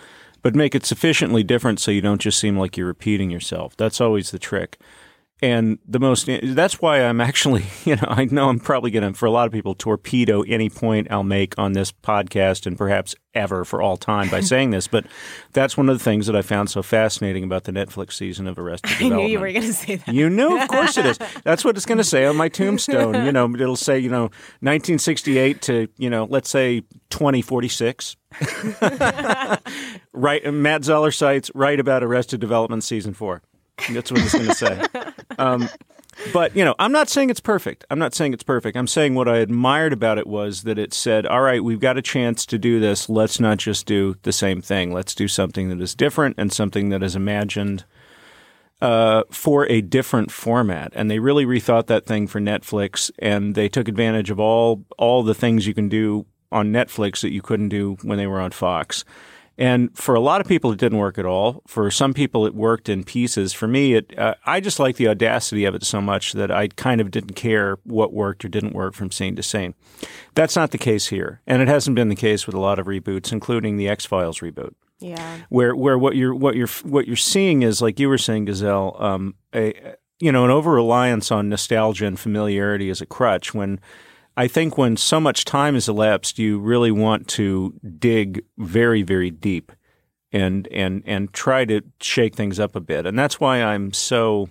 but 0.43 0.55
make 0.55 0.75
it 0.75 0.85
sufficiently 0.85 1.43
different 1.43 1.81
so 1.81 1.91
you 1.91 2.01
don't 2.01 2.21
just 2.21 2.39
seem 2.39 2.59
like 2.59 2.77
you're 2.77 2.87
repeating 2.87 3.31
yourself. 3.31 3.77
That's 3.77 4.01
always 4.01 4.31
the 4.31 4.39
trick. 4.39 4.79
And 5.43 5.81
the 5.85 5.99
most, 5.99 6.29
that's 6.45 6.81
why 6.81 7.03
I'm 7.03 7.21
actually, 7.21 7.65
you 7.85 7.97
know, 7.97 8.07
I 8.07 8.27
know 8.27 8.49
I'm 8.49 8.61
probably 8.61 8.93
going 8.93 9.13
to, 9.13 9.19
for 9.19 9.27
a 9.27 9.31
lot 9.33 9.47
of 9.47 9.53
people, 9.53 9.75
torpedo 9.75 10.43
any 10.43 10.71
point 10.71 11.09
I'll 11.11 11.25
make 11.25 11.59
on 11.59 11.73
this 11.73 11.91
podcast 11.91 12.65
and 12.65 12.79
perhaps 12.79 13.17
ever 13.35 13.65
for 13.65 13.83
all 13.83 13.97
time 13.97 14.29
by 14.31 14.41
saying 14.53 14.71
this. 14.71 14.87
But 14.87 15.05
that's 15.53 15.77
one 15.77 15.89
of 15.89 15.99
the 15.99 16.05
things 16.05 16.27
that 16.27 16.37
I 16.37 16.43
found 16.43 16.71
so 16.71 16.81
fascinating 16.81 17.43
about 17.43 17.65
the 17.65 17.73
Netflix 17.73 18.13
season 18.13 18.47
of 18.47 18.57
Arrested 18.57 18.91
I 18.91 18.95
Development. 18.95 19.23
knew 19.23 19.33
you 19.33 19.41
were 19.41 19.51
going 19.51 19.67
to 19.67 19.73
say 19.73 19.97
that. 19.97 20.15
You 20.15 20.31
knew, 20.31 20.61
of 20.61 20.69
course 20.69 20.97
it 20.97 21.07
is. 21.07 21.19
That's 21.43 21.65
what 21.65 21.77
it's 21.77 21.87
going 21.87 21.99
to 21.99 22.05
say 22.05 22.25
on 22.25 22.37
my 22.37 22.49
tombstone. 22.49 23.27
You 23.27 23.33
know, 23.33 23.53
it'll 23.53 23.75
say, 23.75 23.99
you 23.99 24.11
know, 24.11 24.31
1968 24.61 25.61
to, 25.63 25.89
you 25.99 26.09
know, 26.09 26.25
let's 26.31 26.51
say 26.51 26.83
2046. 27.11 28.17
right. 30.13 30.55
Matt 30.55 30.85
Zoller 30.85 31.11
Seitz 31.11 31.51
right 31.53 31.81
about 31.81 32.05
Arrested 32.05 32.41
Development 32.41 32.85
season 32.85 33.13
four. 33.13 33.43
That's 33.91 34.11
what 34.11 34.21
it's 34.23 34.33
going 34.33 34.47
to 34.47 34.55
say. 34.55 34.83
Um, 35.39 35.69
but, 36.33 36.55
you 36.55 36.65
know, 36.65 36.75
I'm 36.79 36.93
not 36.93 37.09
saying 37.09 37.31
it's 37.31 37.41
perfect. 37.41 37.85
I'm 37.91 37.99
not 37.99 38.15
saying 38.15 38.33
it's 38.33 38.43
perfect. 38.43 38.77
I'm 38.77 38.87
saying 38.87 39.15
what 39.15 39.29
I 39.29 39.39
admired 39.39 39.93
about 39.93 40.19
it 40.19 40.27
was 40.27 40.63
that 40.63 40.79
it 40.79 40.93
said, 40.93 41.27
all 41.27 41.41
right, 41.41 41.65
we've 41.65 41.81
got 41.81 41.97
a 41.97 42.03
chance 42.03 42.45
to 42.47 42.59
do 42.59 42.81
this. 42.81 43.09
Let's 43.09 43.41
not 43.41 43.59
just 43.59 43.87
do 43.87 44.17
the 44.23 44.33
same 44.33 44.61
thing. 44.61 44.93
Let's 44.93 45.15
do 45.15 45.27
something 45.27 45.69
that 45.71 45.81
is 45.81 45.95
different 45.95 46.37
and 46.39 46.53
something 46.53 46.91
that 46.91 47.03
is 47.03 47.17
imagined 47.17 47.85
uh, 48.83 49.23
for 49.31 49.65
a 49.71 49.81
different 49.81 50.33
format, 50.33 50.93
and 50.97 51.09
they 51.09 51.21
really 51.21 51.47
rethought 51.47 51.87
that 51.87 52.05
thing 52.05 52.27
for 52.27 52.41
Netflix, 52.41 53.13
and 53.21 53.55
they 53.55 53.69
took 53.69 53.87
advantage 53.87 54.29
of 54.29 54.41
all 54.41 54.85
all 54.99 55.23
the 55.23 55.35
things 55.35 55.69
you 55.69 55.73
can 55.73 55.89
do 55.89 56.27
on 56.51 56.73
Netflix 56.73 57.21
that 57.21 57.31
you 57.31 57.43
couldn't 57.43 57.69
do 57.69 57.97
when 58.03 58.19
they 58.19 58.27
were 58.27 58.41
on 58.41 58.51
Fox. 58.51 59.05
And 59.63 59.97
for 59.97 60.17
a 60.17 60.21
lot 60.21 60.41
of 60.41 60.49
people, 60.49 60.73
it 60.73 60.79
didn't 60.81 60.99
work 60.99 61.19
at 61.19 61.25
all. 61.25 61.63
For 61.69 61.89
some 61.89 62.13
people, 62.15 62.47
it 62.47 62.55
worked 62.55 62.89
in 62.89 63.05
pieces. 63.05 63.53
For 63.53 63.69
me, 63.69 63.95
it 63.95 64.19
uh, 64.19 64.35
I 64.45 64.59
just 64.59 64.81
like 64.81 64.97
the 64.97 65.07
audacity 65.07 65.65
of 65.65 65.75
it 65.77 65.85
so 65.85 66.01
much 66.01 66.33
that 66.33 66.51
I 66.51 66.67
kind 66.67 67.01
of 67.01 67.13
didn't 67.13 67.35
care 67.37 67.77
what 67.85 68.13
worked 68.13 68.45
or 68.45 68.49
didn't 68.49 68.75
work 68.75 68.95
from 68.95 69.13
scene 69.13 69.37
to 69.37 69.43
scene. 69.43 69.75
That's 70.35 70.57
not 70.57 70.73
the 70.73 70.79
case 70.79 71.07
here, 71.09 71.41
and 71.47 71.63
it 71.63 71.69
hasn't 71.69 71.95
been 71.95 72.09
the 72.09 72.17
case 72.17 72.45
with 72.45 72.57
a 72.57 72.61
lot 72.61 72.81
of 72.81 72.87
reboots, 72.87 73.31
including 73.31 73.77
the 73.77 73.89
X 73.89 74.05
Files 74.05 74.41
reboot 74.41 74.75
Yeah. 74.99 75.43
where 75.49 75.77
where 75.77 75.97
what 75.97 76.17
you're 76.17 76.35
what 76.35 76.57
you're 76.57 76.75
what 76.83 77.07
you're 77.07 77.15
seeing 77.17 77.63
is 77.63 77.81
like 77.81 78.01
you 78.01 78.09
were 78.09 78.19
saying, 78.19 78.47
Gazelle, 78.47 78.97
um, 78.99 79.35
a 79.55 79.95
you 80.19 80.33
know 80.33 80.45
an 80.45 80.51
over 80.51 80.73
reliance 80.73 81.31
on 81.31 81.49
nostalgia 81.49 82.07
and 82.07 82.19
familiarity 82.19 82.91
as 82.91 83.01
a 83.01 83.07
crutch. 83.07 83.55
When 83.55 83.79
I 84.37 84.49
think 84.49 84.79
when 84.79 84.97
so 84.97 85.21
much 85.21 85.45
time 85.45 85.75
has 85.75 85.89
elapsed, 85.89 86.39
you 86.39 86.59
really 86.59 86.91
want 86.91 87.29
to 87.29 87.75
dig 87.99 88.45
very 88.59 89.03
very 89.03 89.31
deep 89.31 89.73
and 90.33 90.67
and 90.69 91.03
and 91.07 91.33
try 91.33 91.65
to 91.67 91.83
shake 92.01 92.35
things 92.35 92.59
up 92.59 92.75
a 92.75 92.81
bit, 92.81 93.07
and 93.07 93.19
that's 93.19 93.39
why 93.39 93.63
I'm 93.63 93.93
so 93.93 94.49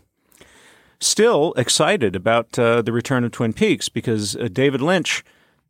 still 0.99 1.53
excited 1.57 2.15
about 2.15 2.57
uh, 2.57 2.81
the 2.81 2.91
return 2.91 3.23
of 3.23 3.31
Twin 3.31 3.53
Peaks 3.53 3.89
because 3.89 4.35
uh, 4.35 4.47
David 4.51 4.81
Lynch 4.81 5.23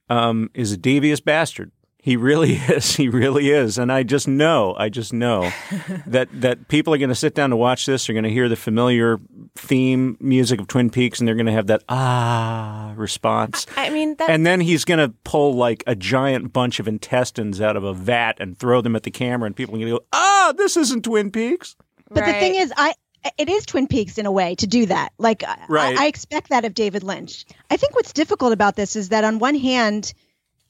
um, 0.09 0.49
is 0.53 0.73
a 0.73 0.77
devious 0.77 1.21
bastard. 1.21 1.71
He 2.01 2.17
really 2.17 2.53
is. 2.69 2.95
He 2.95 3.07
really 3.07 3.51
is. 3.51 3.77
And 3.77 3.91
I 3.91 4.03
just 4.03 4.27
know, 4.27 4.75
I 4.77 4.89
just 4.89 5.13
know 5.13 5.51
that 6.07 6.27
that 6.33 6.67
people 6.67 6.93
are 6.93 6.97
going 6.97 7.09
to 7.09 7.15
sit 7.15 7.35
down 7.35 7.51
to 7.51 7.55
watch 7.55 7.85
this. 7.85 8.07
They're 8.07 8.13
going 8.13 8.23
to 8.23 8.29
hear 8.29 8.49
the 8.49 8.55
familiar 8.55 9.19
theme 9.55 10.17
music 10.19 10.59
of 10.59 10.67
Twin 10.67 10.89
Peaks, 10.89 11.19
and 11.19 11.27
they're 11.27 11.35
going 11.35 11.45
to 11.45 11.51
have 11.51 11.67
that 11.67 11.83
ah 11.87 12.93
response. 12.97 13.67
I 13.77 13.89
mean, 13.91 14.15
that, 14.15 14.29
And 14.29 14.45
then 14.45 14.59
he's 14.61 14.83
going 14.83 14.99
to 14.99 15.15
pull 15.23 15.53
like 15.53 15.83
a 15.87 15.95
giant 15.95 16.51
bunch 16.51 16.79
of 16.79 16.87
intestines 16.87 17.61
out 17.61 17.77
of 17.77 17.83
a 17.83 17.93
vat 17.93 18.33
and 18.39 18.57
throw 18.57 18.81
them 18.81 18.95
at 18.95 19.03
the 19.03 19.11
camera, 19.11 19.45
and 19.45 19.55
people 19.55 19.75
are 19.75 19.79
going 19.79 19.91
to 19.91 19.99
go, 19.99 20.05
"Ah, 20.11 20.53
this 20.57 20.75
isn't 20.77 21.05
Twin 21.05 21.31
Peaks." 21.31 21.75
But 22.09 22.25
the 22.25 22.33
thing 22.33 22.55
is, 22.55 22.73
I 22.75 22.93
it 23.37 23.49
is 23.49 23.65
Twin 23.65 23.87
Peaks 23.87 24.17
in 24.17 24.25
a 24.25 24.31
way 24.31 24.55
to 24.55 24.67
do 24.67 24.87
that. 24.87 25.13
Like 25.17 25.43
Right. 25.69 25.97
I, 25.97 26.05
I 26.05 26.07
expect 26.07 26.49
that 26.49 26.65
of 26.65 26.73
David 26.73 27.03
Lynch. 27.03 27.45
I 27.69 27.77
think 27.77 27.95
what's 27.95 28.13
difficult 28.13 28.53
about 28.53 28.75
this 28.75 28.95
is 28.95 29.09
that 29.09 29.23
on 29.23 29.39
one 29.39 29.55
hand, 29.55 30.13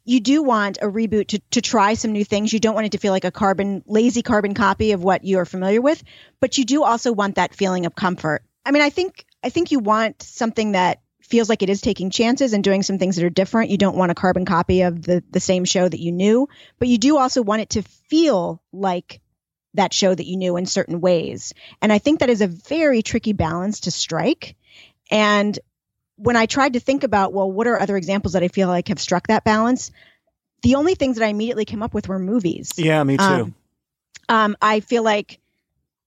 you 0.04 0.20
do 0.20 0.44
want 0.44 0.80
a 0.82 0.86
reboot 0.86 1.28
to, 1.28 1.40
to 1.52 1.62
try 1.62 1.94
some 1.94 2.12
new 2.12 2.26
things. 2.26 2.52
You 2.52 2.60
don't 2.60 2.76
want 2.76 2.88
it 2.88 2.92
to 2.94 2.98
feel 2.98 3.12
like 3.12 3.26
a 3.26 3.32
carbon 3.32 3.84
lazy 3.86 4.22
carbon 4.22 4.54
copy 4.54 4.92
of 4.92 5.04
what 5.04 5.24
you're 5.24 5.46
familiar 5.46 5.82
with, 5.82 6.04
but 6.40 6.58
you 6.58 6.66
do 6.66 6.84
also 6.84 7.12
want 7.12 7.36
that 7.36 7.54
feeling 7.54 7.86
of 7.86 7.96
comfort. 7.96 8.44
I 8.66 8.72
mean, 8.72 8.82
I 8.82 8.90
think 8.90 9.26
I 9.44 9.50
think 9.50 9.72
you 9.72 9.80
want 9.80 10.22
something 10.22 10.74
that 10.74 11.02
feels 11.22 11.50
like 11.50 11.64
it 11.64 11.70
is 11.70 11.82
taking 11.82 12.10
chances 12.10 12.54
and 12.54 12.64
doing 12.64 12.84
some 12.84 12.98
things 12.98 13.16
that 13.16 13.26
are 13.26 13.30
different. 13.30 13.70
You 13.70 13.78
don't 13.78 13.96
want 13.96 14.12
a 14.12 14.16
carbon 14.16 14.46
copy 14.46 14.82
of 14.82 15.02
the 15.02 15.24
the 15.30 15.40
same 15.40 15.66
show 15.66 15.88
that 15.88 16.00
you 16.00 16.12
knew, 16.12 16.48
but 16.80 16.88
you 16.88 16.98
do 16.98 17.18
also 17.18 17.42
want 17.42 17.62
it 17.62 17.70
to 17.72 17.84
feel 17.84 18.62
like 18.72 19.22
that 19.74 19.94
show 19.94 20.14
that 20.14 20.26
you 20.26 20.38
knew 20.38 20.58
in 20.58 20.66
certain 20.66 21.00
ways. 21.00 21.54
And 21.82 21.94
I 21.94 22.00
think 22.00 22.20
that 22.20 22.30
is 22.30 22.42
a 22.42 22.48
very 22.48 23.02
tricky 23.02 23.34
balance 23.34 23.82
to 23.82 23.92
strike. 23.92 24.58
And 25.10 25.58
when 26.22 26.36
I 26.36 26.46
tried 26.46 26.74
to 26.74 26.80
think 26.80 27.04
about, 27.04 27.34
well, 27.34 27.52
what 27.52 27.66
are 27.68 27.80
other 27.80 27.98
examples 27.98 28.34
that 28.34 28.44
I 28.44 28.48
feel 28.48 28.68
like 28.68 28.90
have 28.90 29.00
struck 29.00 29.28
that 29.28 29.44
balance? 29.44 29.92
The 30.62 30.76
only 30.76 30.94
things 30.94 31.18
that 31.18 31.26
I 31.26 31.30
immediately 31.30 31.66
came 31.66 31.82
up 31.82 31.94
with 31.94 32.08
were 32.08 32.20
movies. 32.20 32.74
Yeah, 32.78 33.04
me 33.04 33.18
too. 33.18 33.24
Um, 33.24 33.56
um, 34.30 34.58
I 34.62 34.82
feel 34.82 35.02
like 35.02 35.40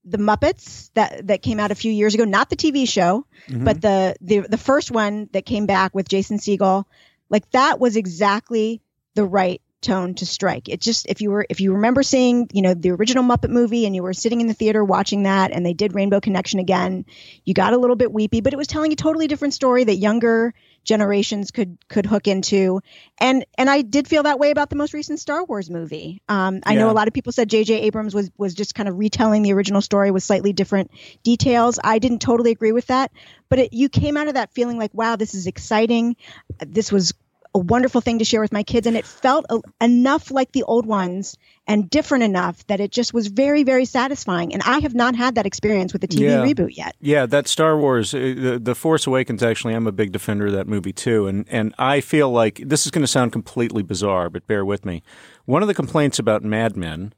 the 0.05 0.19
Muppets 0.19 0.91
that 0.95 1.27
that 1.27 1.43
came 1.43 1.59
out 1.59 1.73
a 1.73 1.75
few 1.75 1.91
years 1.91 2.15
ago, 2.15 2.25
not 2.25 2.51
the 2.51 2.57
TV 2.57 2.87
show, 2.87 3.27
Mhm. 3.49 3.65
but 3.65 3.81
the 3.81 4.15
the 4.21 4.41
the 4.41 4.59
first 4.59 4.91
one 4.91 5.29
that 5.33 5.45
came 5.45 5.67
back 5.67 5.95
with 5.95 6.09
Jason 6.09 6.39
Segel, 6.39 6.85
like 7.31 7.51
that 7.51 7.81
was 7.81 7.97
exactly 7.97 8.81
the 9.15 9.25
right 9.25 9.61
tone 9.85 10.15
to 10.15 10.27
strike. 10.27 10.69
It 10.69 10.81
just 10.81 11.07
if 11.07 11.21
you 11.21 11.31
were 11.31 11.47
if 11.49 11.61
you 11.61 11.75
remember 11.75 12.03
seeing, 12.03 12.49
you 12.53 12.63
know, 12.63 12.75
the 12.75 12.91
original 12.91 13.23
Muppet 13.23 13.51
movie 13.51 13.87
and 13.87 13.95
you 13.95 14.03
were 14.03 14.13
sitting 14.13 14.41
in 14.41 14.47
the 14.47 14.55
theater 14.55 14.83
watching 14.83 15.25
that 15.25 15.53
and 15.53 15.65
they 15.65 15.75
did 15.75 15.95
Rainbow 15.95 16.21
Connection 16.21 16.59
again, 16.59 17.05
you 17.45 17.55
got 17.55 17.73
a 17.73 17.79
little 17.79 17.97
bit 17.97 18.13
weepy, 18.13 18.41
but 18.41 18.53
it 18.53 18.57
was 18.57 18.67
telling 18.67 18.93
a 18.93 18.97
totally 18.97 19.29
different 19.29 19.55
story 19.55 19.85
that 19.85 19.97
younger 19.97 20.55
generations 20.85 21.51
could 21.51 21.79
could 21.89 22.07
hook 22.07 22.27
into. 22.27 22.81
And 23.19 23.45
and 23.57 23.69
I 23.69 23.83
did 23.83 24.09
feel 24.09 24.23
that 24.25 24.39
way 24.39 24.51
about 24.51 24.71
the 24.71 24.77
most 24.77 24.95
recent 24.95 25.21
Star 25.21 25.45
Wars 25.45 25.71
movie. 25.71 26.23
Um, 26.29 26.61
I 26.65 26.75
know 26.75 26.91
a 26.91 26.93
lot 26.93 27.09
of 27.09 27.15
people 27.15 27.33
said 27.33 27.49
J.J. 27.49 27.83
Abrams 27.83 28.15
was 28.15 28.31
was 28.37 28.55
just 28.55 28.75
kind 28.75 28.89
of 28.89 28.99
retelling 28.99 29.43
the 29.43 29.53
original 29.53 29.81
story 29.81 30.11
with 30.11 30.23
slightly 30.23 30.53
different 30.53 30.91
details. 31.23 31.79
I 31.83 31.99
didn't 31.99 32.21
totally 32.21 32.51
agree 32.51 32.73
with 32.73 32.87
that, 32.87 33.13
but 33.49 33.59
it, 33.59 33.73
you 33.73 33.89
came 33.89 34.17
out 34.17 34.29
of 34.29 34.35
that 34.35 34.53
feeling 34.53 34.79
like, 34.79 34.93
wow, 34.95 35.17
this 35.17 35.35
is 35.35 35.47
exciting. 35.47 36.17
This 36.61 36.91
was 36.91 37.13
a 37.55 37.59
wonderful 37.59 38.01
thing 38.01 38.19
to 38.19 38.25
share 38.25 38.41
with 38.41 38.53
my 38.53 38.63
kids, 38.63 38.87
and 38.87 38.97
it 38.97 39.07
felt 39.07 39.47
a, 39.49 39.61
enough 39.81 40.31
like 40.31 40.53
the 40.53 40.65
old 40.65 40.87
ones 40.87 41.37
and 41.67 41.89
different 41.89 42.25
enough 42.25 42.67
that 42.67 42.81
it 42.81 42.91
just 42.91 43.15
was 43.15 43.29
very 43.29 43.63
very 43.63 43.85
satisfying. 43.85 44.53
And 44.53 44.63
I 44.65 44.81
have 44.81 44.95
not 44.95 45.15
had 45.15 45.37
that 45.37 45.47
experience 45.47 45.93
with 45.93 46.03
the 46.03 46.09
TV 46.09 46.23
Yeah. 46.23 46.45
reboot 46.45 46.77
yet. 46.77 46.97
Yeah, 47.01 47.27
that 47.27 47.47
Star 47.49 47.79
Wars, 47.79 48.13
uh, 48.15 48.19
the, 48.19 48.59
the 48.63 48.75
Force 48.75 49.07
Awakens. 49.07 49.43
Actually, 49.43 49.75
I'm 49.75 49.87
a 49.87 49.93
big 49.93 50.13
defender 50.13 50.47
of 50.47 50.53
that 50.53 50.67
movie 50.67 50.93
too, 50.93 51.27
and 51.27 51.47
and 51.49 51.75
I 51.79 52.01
feel 52.01 52.31
like 52.31 52.61
this 52.65 52.85
is 52.87 52.91
going 52.91 53.03
to 53.05 53.09
sound 53.09 53.33
completely 53.33 53.83
bizarre, 53.83 54.29
but 54.31 54.47
bear 54.47 54.65
with 54.65 54.85
me. 54.85 55.03
One 55.45 55.63
of 55.63 55.69
the 55.69 55.75
complaints 55.75 56.19
about 56.19 56.43
Mad 56.43 56.77
Men 56.77 57.13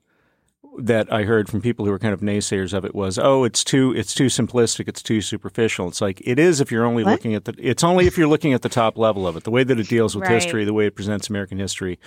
that 0.79 1.13
I 1.13 1.23
heard 1.25 1.49
from 1.49 1.61
people 1.61 1.85
who 1.85 1.91
were 1.91 1.99
kind 1.99 2.15
of 2.15 2.21
naysayers 2.21 2.73
of 2.73 2.85
it 2.85 2.95
was, 2.95 3.19
oh, 3.19 3.45
it's 3.45 3.65
too 3.65 3.93
it's 3.95 4.15
too 4.15 4.27
simplistic, 4.27 4.89
it's 4.89 5.03
too 5.03 5.21
superficial. 5.21 5.89
It's 5.89 6.01
like 6.01 6.21
it 6.25 6.39
is 6.39 6.61
if 6.61 6.71
you're 6.71 6.85
only 6.85 7.05
What? 7.05 7.13
looking 7.13 7.35
at 7.35 7.45
the 7.45 7.55
it's 7.59 7.85
only 7.85 8.07
if 8.07 8.17
you're 8.17 8.29
looking 8.29 8.53
at 8.53 8.63
the 8.63 8.69
top 8.69 8.99
level 8.99 9.27
of 9.27 9.37
it, 9.37 9.45
the 9.45 9.51
way 9.51 9.65
that 9.65 9.79
it 9.79 9.89
deals 9.89 10.15
with 10.15 10.25
Right. 10.25 10.35
history, 10.35 10.65
the 10.65 10.73
way 10.73 10.87
it 10.87 10.95
presents 10.95 11.29
American 11.29 11.59
history, 11.59 11.99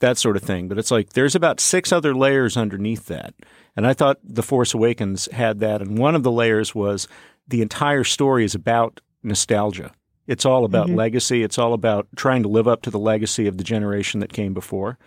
that 0.00 0.18
sort 0.18 0.36
of 0.36 0.42
thing. 0.42 0.68
But 0.68 0.78
it's 0.78 0.90
like 0.90 1.14
there's 1.14 1.34
about 1.34 1.60
six 1.60 1.92
other 1.92 2.14
layers 2.14 2.56
underneath 2.56 3.06
that. 3.06 3.34
And 3.76 3.86
I 3.86 3.92
thought 3.92 4.18
The 4.22 4.42
Force 4.42 4.74
Awakens 4.74 5.28
had 5.32 5.60
that. 5.60 5.82
And 5.82 5.98
one 5.98 6.14
of 6.14 6.22
the 6.22 6.32
layers 6.32 6.74
was 6.74 7.08
the 7.48 7.62
entire 7.62 8.04
story 8.04 8.44
is 8.44 8.54
about 8.54 9.00
nostalgia. 9.22 9.92
It's 10.26 10.46
all 10.46 10.64
about 10.64 10.86
mm-hmm. 10.86 10.96
legacy. 10.96 11.42
It's 11.42 11.58
all 11.58 11.74
about 11.74 12.08
trying 12.16 12.42
to 12.44 12.48
live 12.48 12.66
up 12.66 12.82
to 12.82 12.90
the 12.90 12.98
legacy 12.98 13.46
of 13.46 13.58
the 13.58 13.64
generation 13.64 14.20
that 14.20 14.32
came 14.32 14.54
before. 14.54 14.98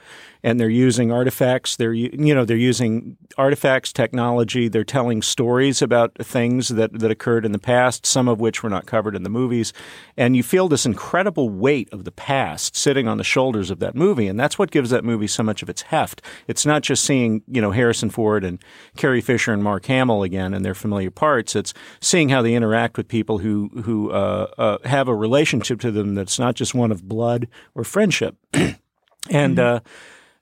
And 0.48 0.62
they're 0.62 0.70
using 0.70 1.12
artifacts. 1.12 1.76
They're 1.76 1.92
you 1.92 2.34
know 2.34 2.46
they're 2.46 2.56
using 2.56 3.18
artifacts, 3.38 3.92
technology. 3.92 4.70
They're 4.70 4.86
telling 4.86 5.22
stories 5.22 5.82
about 5.82 6.16
things 6.20 6.70
that 6.70 6.98
that 6.98 7.12
occurred 7.12 7.44
in 7.46 7.52
the 7.52 7.60
past, 7.60 8.06
some 8.06 8.30
of 8.30 8.40
which 8.40 8.64
were 8.64 8.70
not 8.70 8.86
covered 8.86 9.14
in 9.14 9.24
the 9.24 9.30
movies. 9.30 9.74
And 10.16 10.38
you 10.38 10.44
feel 10.44 10.70
this 10.70 10.86
incredible 10.86 11.50
weight 11.50 11.90
of 11.92 12.06
the 12.06 12.14
past 12.14 12.78
sitting 12.78 13.10
on 13.10 13.18
the 13.18 13.26
shoulders 13.26 13.70
of 13.70 13.80
that 13.80 13.94
movie, 13.94 14.26
and 14.30 14.40
that's 14.40 14.58
what 14.58 14.72
gives 14.72 14.90
that 14.92 15.04
movie 15.04 15.28
so 15.28 15.44
much 15.44 15.62
of 15.62 15.68
its 15.68 15.82
heft. 15.82 16.22
It's 16.48 16.66
not 16.66 16.82
just 16.82 17.04
seeing 17.04 17.42
you 17.50 17.60
know 17.60 17.72
Harrison 17.72 18.10
Ford 18.10 18.46
and 18.46 18.64
Carrie 18.96 19.20
Fisher 19.20 19.52
and 19.52 19.62
Mark 19.62 19.86
Hamill 19.88 20.24
again 20.24 20.54
in 20.54 20.64
their 20.64 20.76
familiar 20.76 21.12
parts. 21.12 21.58
It's 21.58 21.74
seeing 22.00 22.30
how 22.30 22.42
they 22.42 22.54
interact 22.54 22.96
with 22.96 23.10
people 23.10 23.40
who 23.40 23.70
who 23.84 24.12
uh, 24.12 24.48
uh, 24.58 24.78
have 24.88 25.10
a 25.10 25.14
relationship 25.14 25.82
to 25.82 25.92
them 25.92 26.16
that's 26.16 26.40
not 26.40 26.56
just 26.56 26.74
one 26.74 26.94
of 26.94 27.06
blood 27.06 27.50
or 27.76 27.84
friendship. 27.84 28.38
and 29.30 29.60
uh, 29.60 29.82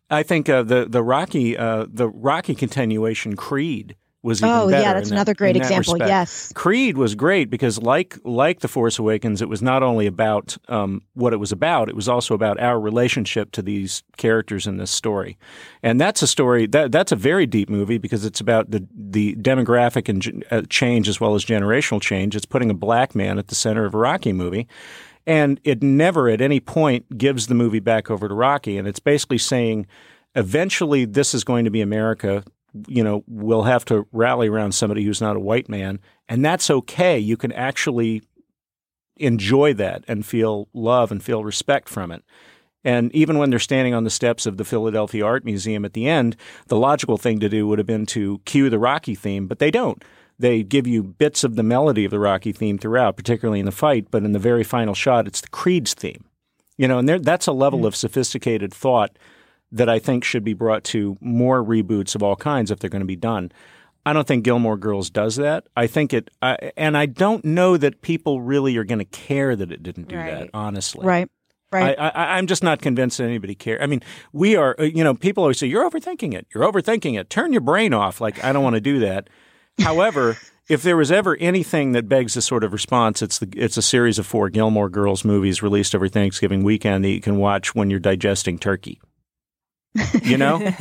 I 0.10 0.24
think 0.24 0.50
uh, 0.50 0.64
the 0.64 0.86
the 0.88 1.04
Rocky 1.04 1.58
uh, 1.58 1.86
the 1.90 2.08
Rocky 2.10 2.56
continuation 2.56 3.36
Creed 3.36 3.96
was 4.22 4.40
even 4.42 4.50
Oh, 4.50 4.70
better. 4.70 4.82
yeah, 4.82 4.94
that's 4.96 5.10
in 5.10 5.16
that- 5.16 5.18
another 5.18 5.36
great 5.36 5.56
example. 5.56 6.00
Yes. 6.00 6.52
Creed 6.56 6.98
was 6.98 7.14
great 7.14 7.50
because, 7.52 7.80
like 7.82 8.18
like 8.24 8.62
the 8.62 8.68
Force 8.68 8.98
Awakens, 8.98 9.40
it 9.42 9.50
was 9.50 9.62
not 9.62 9.84
only 9.84 10.08
about 10.08 10.58
um, 10.68 11.02
what 11.14 11.32
it 11.34 11.38
was 11.38 11.52
about; 11.52 11.90
it 11.90 11.96
was 11.96 12.08
also 12.10 12.34
about 12.34 12.60
our 12.60 12.80
relationship 12.80 13.52
to 13.52 13.62
these 13.62 14.04
characters 14.18 14.66
in 14.68 14.78
this 14.78 14.90
story. 14.92 15.38
And 15.84 16.02
that's 16.02 16.22
a 16.24 16.28
story 16.28 16.66
that 16.68 16.92
that's 16.92 17.12
a 17.12 17.16
very 17.16 17.46
deep 17.46 17.70
movie 17.70 17.98
because 18.00 18.26
it's 18.26 18.40
about 18.40 18.72
the 18.72 18.88
the 18.96 19.36
demographic 19.36 20.10
and 20.10 20.44
uh, 20.52 20.64
change 20.70 21.08
as 21.08 21.20
well 21.20 21.36
as 21.36 21.46
generational 21.46 22.02
change. 22.02 22.36
It's 22.36 22.46
putting 22.48 22.70
a 22.72 22.76
black 22.76 23.14
man 23.16 23.38
at 23.38 23.48
the 23.50 23.56
center 23.56 23.86
of 23.86 23.94
a 23.94 23.98
Rocky 24.00 24.34
movie. 24.34 24.68
And 25.28 25.60
it 25.64 25.82
never 25.82 26.30
at 26.30 26.42
any 26.42 26.60
point 26.60 27.18
gives 27.18 27.48
the 27.48 27.56
movie 27.56 27.80
back 27.80 28.12
over 28.12 28.28
to 28.28 28.34
Rocky. 28.34 28.78
And 28.78 28.88
it's 28.88 29.00
basically 29.00 29.40
saying 29.40 29.88
eventually 30.36 31.06
this 31.06 31.34
is 31.34 31.44
going 31.44 31.66
to 31.66 31.72
be 31.72 31.82
America. 31.82 32.44
You 32.88 33.04
know, 33.04 33.24
we'll 33.28 33.64
have 33.64 33.86
to 33.86 34.08
rally 34.12 34.48
around 34.48 34.74
somebody 34.74 35.04
who's 35.04 35.22
not 35.22 35.36
a 35.36 35.40
white 35.40 35.70
man. 35.70 36.00
And 36.30 36.44
that's 36.44 36.70
okay. 36.70 37.18
You 37.18 37.38
can 37.38 37.52
actually 37.54 38.22
enjoy 39.18 39.74
that 39.74 40.04
and 40.08 40.26
feel 40.26 40.68
love 40.74 41.12
and 41.12 41.24
feel 41.24 41.44
respect 41.44 41.90
from 41.90 42.12
it. 42.12 42.24
And 42.84 43.14
even 43.16 43.40
when 43.40 43.50
they're 43.50 43.58
standing 43.58 43.96
on 43.96 44.04
the 44.04 44.12
steps 44.12 44.46
of 44.46 44.58
the 44.58 44.64
Philadelphia 44.64 45.26
Art 45.26 45.44
Museum 45.44 45.86
at 45.86 45.94
the 45.94 46.08
end, 46.08 46.36
the 46.68 46.78
logical 46.78 47.18
thing 47.18 47.40
to 47.40 47.50
do 47.50 47.68
would 47.68 47.80
have 47.80 47.88
been 47.88 48.06
to 48.08 48.40
cue 48.46 48.70
the 48.70 48.78
Rocky 48.78 49.16
theme, 49.16 49.48
but 49.48 49.58
they 49.58 49.72
don't. 49.72 50.04
They 50.38 50.64
give 50.64 50.86
you 50.86 51.02
bits 51.04 51.44
of 51.44 51.56
the 51.56 51.64
melody 51.64 52.04
of 52.06 52.12
the 52.12 52.20
Rocky 52.20 52.52
theme 52.52 52.78
throughout, 52.78 53.16
particularly 53.16 53.60
in 53.62 53.66
the 53.66 53.72
fight, 53.72 54.08
but 54.12 54.24
in 54.24 54.34
the 54.34 54.40
very 54.40 54.64
final 54.64 54.94
shot, 54.94 55.28
it's 55.28 55.42
the 55.42 55.48
Creed's 55.48 55.94
theme. 55.94 56.26
You 56.78 56.88
know, 56.90 56.98
and 57.00 57.08
there, 57.08 57.20
that's 57.20 57.48
a 57.48 57.54
level 57.54 57.86
of 57.86 57.96
sophisticated 57.96 58.74
thought 58.74 59.18
that 59.72 59.88
I 59.88 59.98
think 60.00 60.24
should 60.26 60.44
be 60.44 60.54
brought 60.54 60.84
to 60.86 61.16
more 61.22 61.64
reboots 61.64 62.16
of 62.16 62.24
all 62.24 62.36
kinds 62.36 62.70
if 62.70 62.80
they're 62.80 62.90
going 62.90 63.00
to 63.02 63.06
be 63.06 63.16
done. 63.16 63.52
I 64.06 64.14
don't 64.14 64.28
think 64.28 64.44
Gilmore 64.44 64.78
Girls 64.78 65.10
does 65.10 65.38
that. 65.38 65.68
I 65.76 65.88
think 65.88 66.14
it, 66.14 66.30
I, 66.42 66.72
and 66.78 66.96
I 66.98 67.06
don't 67.08 67.44
know 67.46 67.76
that 67.78 68.02
people 68.02 68.42
really 68.42 68.76
are 68.78 68.84
going 68.84 69.00
to 69.00 69.06
care 69.06 69.56
that 69.56 69.72
it 69.72 69.82
didn't 69.84 70.10
do 70.10 70.16
that. 70.16 70.50
Honestly, 70.54 71.06
Right. 71.06 71.30
Right. 71.72 71.98
I, 71.98 72.10
I, 72.10 72.38
I'm 72.38 72.46
just 72.48 72.62
not 72.64 72.82
convinced 72.82 73.18
that 73.18 73.24
anybody 73.26 73.56
cares. 73.56 73.80
I 73.82 73.88
mean, 73.88 74.02
we 74.32 74.56
are. 74.56 74.76
uh, 74.80 74.84
You 74.84 75.04
know, 75.04 75.14
people 75.16 75.44
always 75.44 75.58
say 75.58 75.68
you're 75.68 75.90
overthinking 75.90 76.34
it. 76.34 76.46
You're 76.54 76.64
overthinking 76.72 77.20
it. 77.20 77.30
Turn 77.30 77.52
your 77.52 77.62
brain 77.62 77.94
off. 77.94 78.22
Like 78.22 78.42
I 78.44 78.54
don't 78.54 78.64
want 78.64 78.76
to 78.76 78.82
do 78.82 79.00
that. 79.00 79.30
However, 79.80 80.38
if 80.68 80.82
there 80.82 80.98
was 80.98 81.12
ever 81.12 81.36
anything 81.38 81.92
that 81.92 82.10
begs 82.10 82.34
this 82.34 82.46
sort 82.46 82.64
of 82.64 82.74
response, 82.74 83.22
it's 83.22 83.40
the 83.40 83.50
it's 83.56 83.78
a 83.78 83.82
series 83.82 84.18
of 84.18 84.26
four 84.26 84.50
Gilmore 84.50 84.90
Girls 84.90 85.24
movies 85.24 85.62
released 85.62 85.94
over 85.94 86.08
Thanksgiving 86.08 86.64
weekend 86.64 87.04
that 87.06 87.10
you 87.10 87.22
can 87.22 87.38
watch 87.38 87.76
when 87.76 87.90
you're 87.90 88.00
digesting 88.00 88.58
turkey. 88.58 89.00
You 90.24 90.38
know, 90.38 90.58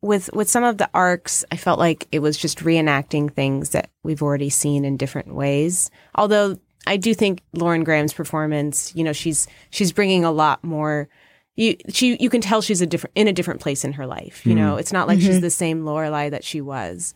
with 0.00 0.30
with 0.32 0.48
some 0.48 0.64
of 0.64 0.78
the 0.78 0.88
arcs, 0.94 1.44
I 1.52 1.56
felt 1.56 1.78
like 1.78 2.08
it 2.12 2.20
was 2.20 2.36
just 2.36 2.58
reenacting 2.60 3.32
things 3.32 3.70
that 3.70 3.90
we've 4.02 4.22
already 4.22 4.50
seen 4.50 4.84
in 4.84 4.96
different 4.96 5.34
ways. 5.34 5.90
Although 6.14 6.58
I 6.86 6.96
do 6.96 7.14
think 7.14 7.42
Lauren 7.52 7.84
Graham's 7.84 8.14
performance, 8.14 8.94
you 8.96 9.04
know, 9.04 9.12
she's 9.12 9.46
she's 9.70 9.92
bringing 9.92 10.24
a 10.24 10.32
lot 10.32 10.64
more. 10.64 11.08
You 11.56 11.76
she 11.90 12.16
you 12.18 12.30
can 12.30 12.40
tell 12.40 12.62
she's 12.62 12.80
a 12.80 12.86
different 12.86 13.12
in 13.14 13.28
a 13.28 13.32
different 13.32 13.60
place 13.60 13.84
in 13.84 13.92
her 13.92 14.06
life. 14.06 14.46
You 14.46 14.52
hmm. 14.52 14.60
know, 14.60 14.76
it's 14.76 14.92
not 14.92 15.06
like 15.06 15.20
she's 15.20 15.36
mm-hmm. 15.36 15.40
the 15.40 15.50
same 15.50 15.82
Lorelai 15.82 16.30
that 16.30 16.44
she 16.44 16.60
was. 16.60 17.12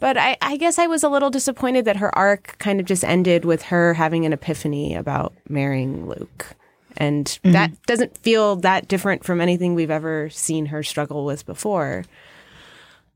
But 0.00 0.16
I, 0.16 0.36
I 0.40 0.56
guess 0.56 0.78
I 0.78 0.86
was 0.86 1.02
a 1.02 1.08
little 1.08 1.30
disappointed 1.30 1.84
that 1.86 1.96
her 1.96 2.16
arc 2.16 2.56
kind 2.58 2.78
of 2.78 2.86
just 2.86 3.02
ended 3.04 3.44
with 3.44 3.62
her 3.62 3.94
having 3.94 4.24
an 4.24 4.32
epiphany 4.32 4.94
about 4.94 5.32
marrying 5.48 6.08
Luke. 6.08 6.54
And 6.96 7.38
that 7.44 7.70
doesn't 7.86 8.16
feel 8.18 8.56
that 8.56 8.88
different 8.88 9.24
from 9.24 9.40
anything 9.40 9.74
we've 9.74 9.90
ever 9.90 10.30
seen 10.30 10.66
her 10.66 10.82
struggle 10.82 11.24
with 11.24 11.46
before. 11.46 12.04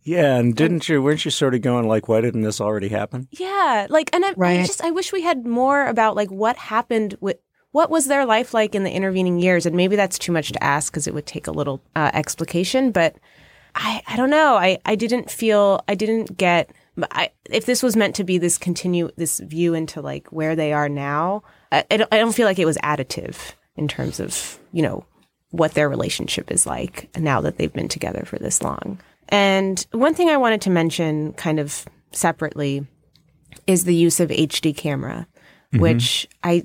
yeah. 0.04 0.36
And 0.36 0.54
didn't 0.54 0.88
you? 0.88 1.02
Weren't 1.02 1.24
you 1.24 1.30
sort 1.30 1.54
of 1.54 1.62
going 1.62 1.86
like, 1.86 2.08
why 2.08 2.20
didn't 2.20 2.42
this 2.42 2.60
already 2.60 2.88
happen? 2.88 3.28
Yeah, 3.32 3.86
like, 3.90 4.10
and 4.12 4.24
I, 4.24 4.34
I 4.62 4.66
just 4.66 4.82
I 4.84 4.90
wish 4.90 5.12
we 5.12 5.22
had 5.22 5.46
more 5.46 5.86
about 5.86 6.16
like 6.16 6.30
what 6.30 6.56
happened 6.56 7.16
with 7.20 7.38
what 7.72 7.90
was 7.90 8.06
their 8.06 8.26
life 8.26 8.52
like 8.52 8.74
in 8.74 8.84
the 8.84 8.90
intervening 8.90 9.38
years, 9.38 9.66
and 9.66 9.76
maybe 9.76 9.96
that's 9.96 10.18
too 10.18 10.32
much 10.32 10.52
to 10.52 10.62
ask 10.62 10.92
because 10.92 11.06
it 11.06 11.14
would 11.14 11.26
take 11.26 11.46
a 11.46 11.52
little 11.52 11.80
uh, 11.96 12.10
explication. 12.12 12.90
But 12.92 13.16
I 13.74 14.02
I 14.06 14.16
don't 14.16 14.30
know. 14.30 14.56
I 14.56 14.78
I 14.84 14.94
didn't 14.94 15.30
feel 15.30 15.82
I 15.88 15.94
didn't 15.94 16.36
get. 16.36 16.70
I, 17.10 17.30
if 17.48 17.64
this 17.64 17.82
was 17.82 17.96
meant 17.96 18.14
to 18.16 18.24
be 18.24 18.36
this 18.36 18.58
continue 18.58 19.10
this 19.16 19.40
view 19.40 19.72
into 19.72 20.02
like 20.02 20.28
where 20.28 20.54
they 20.54 20.72
are 20.72 20.88
now, 20.88 21.42
I, 21.70 21.84
I 21.90 21.96
don't 21.96 22.12
I 22.12 22.18
don't 22.18 22.34
feel 22.34 22.46
like 22.46 22.58
it 22.58 22.66
was 22.66 22.78
additive 22.78 23.52
in 23.76 23.88
terms 23.88 24.20
of 24.20 24.58
you 24.72 24.82
know 24.82 25.06
what 25.50 25.74
their 25.74 25.88
relationship 25.88 26.50
is 26.50 26.66
like 26.66 27.08
now 27.16 27.40
that 27.42 27.56
they've 27.56 27.72
been 27.72 27.88
together 27.88 28.24
for 28.24 28.38
this 28.38 28.62
long. 28.62 29.00
And 29.28 29.84
one 29.92 30.14
thing 30.14 30.28
I 30.28 30.36
wanted 30.36 30.60
to 30.62 30.70
mention 30.70 31.32
kind 31.34 31.58
of 31.58 31.84
separately 32.12 32.86
is 33.66 33.84
the 33.84 33.94
use 33.94 34.20
of 34.20 34.30
HD 34.30 34.76
camera, 34.76 35.26
mm-hmm. 35.72 35.80
which 35.80 36.28
I 36.42 36.64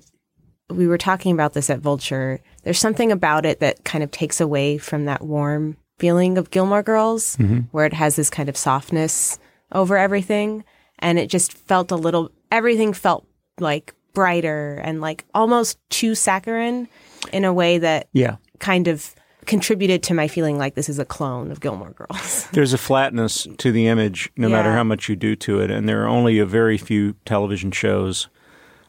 we 0.70 0.88
were 0.88 0.98
talking 0.98 1.32
about 1.32 1.54
this 1.54 1.70
at 1.70 1.80
Vulture. 1.80 2.42
There's 2.64 2.80
something 2.80 3.12
about 3.12 3.46
it 3.46 3.62
that 3.62 3.86
kind 3.86 4.04
of 4.04 4.12
takes 4.12 4.42
away 4.42 4.78
from 4.78 5.06
that 5.06 5.22
warm 5.22 5.78
feeling 6.00 6.38
of 6.38 6.52
Gilmore 6.52 6.84
Girls, 6.84 7.36
Mm-hmm. 7.38 7.60
where 7.72 7.86
it 7.86 7.94
has 7.94 8.16
this 8.16 8.30
kind 8.30 8.50
of 8.50 8.58
softness 8.58 9.40
over 9.72 9.98
everything. 9.98 10.64
And 11.00 11.20
it 11.20 11.28
just 11.30 11.54
felt 11.54 11.92
a 11.92 11.96
little, 11.96 12.32
everything 12.52 12.94
felt 12.94 13.26
like 13.60 13.94
brighter 14.14 14.82
and 14.84 15.02
like 15.02 15.26
almost 15.34 15.78
too 15.90 16.16
saccharine 16.16 16.88
in 17.32 17.46
a 17.46 17.54
way 17.54 17.78
that 17.78 18.08
Yeah. 18.14 18.38
kind 18.60 18.88
of 18.88 19.14
contributed 19.46 20.04
to 20.04 20.14
my 20.14 20.28
feeling 20.28 20.58
like 20.58 20.76
this 20.76 20.90
is 20.90 21.00
a 21.00 21.06
clone 21.06 21.52
of 21.52 21.60
Gilmore 21.62 21.92
Girls. 21.92 22.48
There's 22.54 22.74
a 22.74 22.78
flatness 22.78 23.48
to 23.60 23.72
the 23.72 23.88
image, 23.88 24.30
no 24.36 24.50
matter 24.50 24.74
how 24.74 24.84
much 24.84 25.08
you 25.08 25.16
do 25.16 25.36
to 25.38 25.60
it, 25.62 25.72
and 25.72 25.88
there 25.88 26.04
are 26.04 26.08
only 26.08 26.40
a 26.40 26.46
very 26.46 26.78
few 26.78 27.14
television 27.26 27.72
shows 27.72 28.28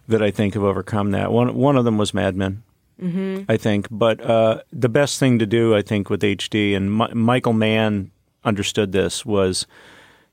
that 0.08 0.22
I 0.22 0.30
think 0.30 0.54
have 0.54 0.64
overcome 0.64 1.10
that. 1.12 1.30
One 1.30 1.54
one 1.54 1.76
of 1.76 1.84
them 1.84 1.96
was 1.98 2.12
Mad 2.14 2.34
Men, 2.34 2.62
mm-hmm. 3.00 3.50
I 3.50 3.56
think. 3.56 3.88
But 3.90 4.20
uh, 4.20 4.62
the 4.72 4.88
best 4.88 5.18
thing 5.18 5.38
to 5.38 5.46
do, 5.46 5.74
I 5.74 5.82
think, 5.82 6.10
with 6.10 6.22
HD, 6.22 6.76
and 6.76 6.96
Mi- 6.96 7.12
Michael 7.14 7.52
Mann 7.52 8.10
understood 8.44 8.92
this 8.92 9.24
was. 9.24 9.66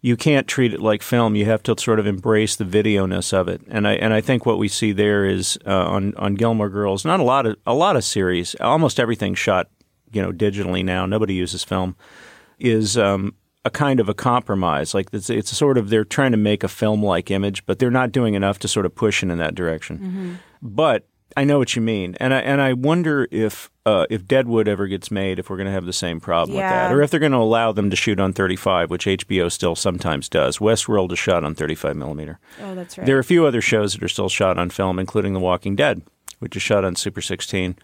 You 0.01 0.15
can't 0.15 0.47
treat 0.47 0.71
it 0.71 0.81
like 0.81 1.01
film. 1.01 1.35
You 1.35 1.45
have 1.45 1.63
to 1.63 1.75
sort 1.79 1.99
of 1.99 2.05
embrace 2.05 2.55
the 2.55 2.63
videoness 2.63 3.33
of 3.33 3.47
it, 3.47 3.61
and 3.67 3.87
I 3.87 3.93
and 3.93 4.13
I 4.13 4.21
think 4.21 4.45
what 4.45 4.59
we 4.59 4.67
see 4.67 4.91
there 4.91 5.25
is 5.25 5.57
uh, 5.65 5.71
on 5.71 6.13
on 6.15 6.35
Gilmore 6.35 6.69
Girls. 6.69 7.05
Not 7.05 7.19
a 7.19 7.23
lot 7.23 7.47
of 7.47 7.55
a 7.65 7.73
lot 7.73 7.95
of 7.95 8.03
series. 8.03 8.53
Almost 8.61 8.99
everything 8.99 9.33
shot, 9.33 9.67
you 10.11 10.21
know, 10.21 10.31
digitally 10.31 10.85
now. 10.85 11.07
Nobody 11.07 11.33
uses 11.33 11.63
film 11.63 11.95
is 12.59 12.97
um, 12.97 13.33
a 13.63 13.69
kind 13.69 13.99
of 13.99 14.07
a 14.07 14.13
compromise. 14.13 14.93
Like 14.93 15.07
it's, 15.11 15.29
it's 15.29 15.55
sort 15.55 15.77
of 15.77 15.89
they're 15.89 16.05
trying 16.05 16.31
to 16.31 16.37
make 16.37 16.63
a 16.63 16.67
film-like 16.67 17.31
image, 17.31 17.65
but 17.65 17.79
they're 17.79 17.91
not 17.91 18.11
doing 18.11 18.35
enough 18.35 18.59
to 18.59 18.67
sort 18.67 18.85
of 18.85 18.95
push 18.95 19.23
it 19.23 19.29
in 19.29 19.37
that 19.39 19.55
direction. 19.55 19.97
But 20.61 21.07
I 21.37 21.43
know 21.43 21.57
what 21.57 21.75
you 21.75 21.81
mean, 21.81 22.15
and 22.19 22.33
I 22.33 22.39
and 22.39 22.61
I 22.61 22.73
wonder 22.73 23.27
if 23.29 23.69
uh, 23.85 24.05
if 24.09 24.25
Deadwood 24.27 24.67
ever 24.67 24.87
gets 24.87 25.11
made, 25.11 25.37
if 25.37 25.49
we're 25.49 25.57
going 25.57 25.67
to 25.67 25.71
have 25.73 25.85
the 25.85 25.91
same 25.93 26.19
problem 26.19 26.55
with 26.55 26.63
that, 26.63 26.91
or 26.91 27.01
if 27.01 27.11
they're 27.11 27.19
going 27.19 27.31
to 27.33 27.37
allow 27.37 27.71
them 27.71 27.89
to 27.89 27.95
shoot 27.95 28.19
on 28.19 28.31
35, 28.33 28.89
which 28.89 29.05
HBO 29.05 29.51
still 29.51 29.75
sometimes 29.75 30.29
does. 30.29 30.59
Westworld 30.59 31.11
is 31.11 31.19
shot 31.19 31.43
on 31.43 31.53
35 31.53 31.95
millimeter. 31.97 32.39
Oh, 32.63 32.73
that's 32.73 32.97
right. 32.97 33.05
There 33.05 33.17
are 33.17 33.19
a 33.19 33.23
few 33.23 33.45
other 33.45 33.61
shows 33.61 33.93
that 33.93 34.01
are 34.03 34.07
still 34.07 34.29
shot 34.29 34.57
on 34.57 34.69
film, 34.69 34.97
including 34.97 35.33
The 35.33 35.39
Walking 35.41 35.75
Dead, 35.75 36.01
which 36.39 36.55
is 36.55 36.61
shot 36.63 36.85
on 36.85 36.95
Super 36.95 37.21
16, 37.21 37.75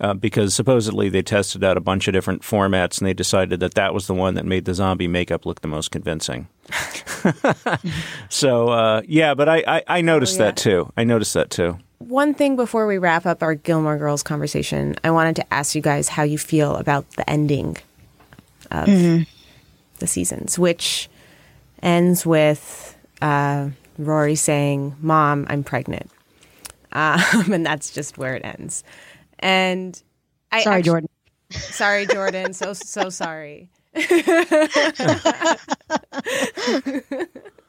uh, 0.00 0.14
because 0.14 0.54
supposedly 0.54 1.08
they 1.08 1.22
tested 1.22 1.64
out 1.64 1.76
a 1.76 1.80
bunch 1.80 2.06
of 2.08 2.12
different 2.14 2.42
formats 2.42 2.98
and 2.98 3.06
they 3.08 3.12
decided 3.14 3.58
that 3.60 3.74
that 3.74 3.92
was 3.92 4.06
the 4.06 4.14
one 4.14 4.34
that 4.34 4.46
made 4.46 4.64
the 4.66 4.74
zombie 4.74 5.08
makeup 5.08 5.44
look 5.44 5.60
the 5.62 5.68
most 5.68 5.90
convincing. 5.90 6.46
so 8.28 8.68
uh, 8.68 9.02
yeah, 9.06 9.34
but 9.34 9.48
I, 9.48 9.64
I, 9.66 9.82
I 9.88 10.00
noticed 10.00 10.38
Oh, 10.40 10.44
yeah. 10.44 10.50
that 10.50 10.56
too. 10.56 10.92
I 10.96 11.04
noticed 11.04 11.34
that 11.34 11.50
too. 11.50 11.78
One 12.00 12.32
thing 12.32 12.56
before 12.56 12.86
we 12.86 12.96
wrap 12.96 13.26
up 13.26 13.42
our 13.42 13.54
Gilmore 13.54 13.98
Girls 13.98 14.22
conversation, 14.22 14.96
I 15.04 15.10
wanted 15.10 15.36
to 15.36 15.52
ask 15.52 15.74
you 15.74 15.82
guys 15.82 16.08
how 16.08 16.22
you 16.22 16.38
feel 16.38 16.76
about 16.76 17.08
the 17.10 17.28
ending 17.28 17.76
of 18.70 18.86
the 18.86 20.06
seasons, 20.06 20.58
which 20.58 21.10
ends 21.82 22.24
with 22.24 22.96
uh, 23.20 23.68
Rory 23.98 24.34
saying, 24.34 24.96
"Mom, 25.02 25.46
I'm 25.50 25.62
pregnant," 25.62 26.10
um, 26.92 27.20
and 27.52 27.66
that's 27.66 27.90
just 27.90 28.16
where 28.16 28.34
it 28.34 28.46
ends. 28.46 28.82
And 29.38 30.02
I 30.50 30.62
Sorry, 30.62 30.82
Jordan. 30.82 31.10
Sorry, 31.50 32.06
Jordan. 32.06 32.54
So 32.54 32.72
so 32.72 33.10
sorry. 33.10 33.68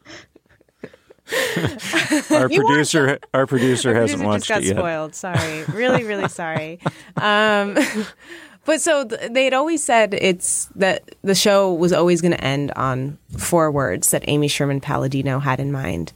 Our 2.31 2.49
producer, 2.49 3.19
our 3.33 3.45
producer 3.47 3.93
hasn't 3.93 4.21
Producer 4.21 4.25
watched 4.25 4.47
just 4.47 4.49
got 4.49 4.63
it 4.63 4.65
yet. 4.65 4.75
spoiled. 4.77 5.15
Sorry, 5.15 5.63
really, 5.73 6.03
really 6.03 6.27
sorry. 6.41 6.79
Um, 7.17 7.77
but 8.65 8.81
so 8.81 9.05
th- 9.05 9.31
they 9.31 9.45
had 9.45 9.53
always 9.53 9.83
said 9.83 10.13
it's 10.13 10.65
that 10.75 11.15
the 11.23 11.35
show 11.35 11.73
was 11.73 11.93
always 11.93 12.21
going 12.21 12.33
to 12.33 12.43
end 12.43 12.71
on 12.75 13.17
four 13.37 13.71
words 13.71 14.11
that 14.11 14.23
Amy 14.27 14.47
Sherman 14.47 14.81
Palladino 14.81 15.39
had 15.39 15.59
in 15.59 15.71
mind, 15.71 16.13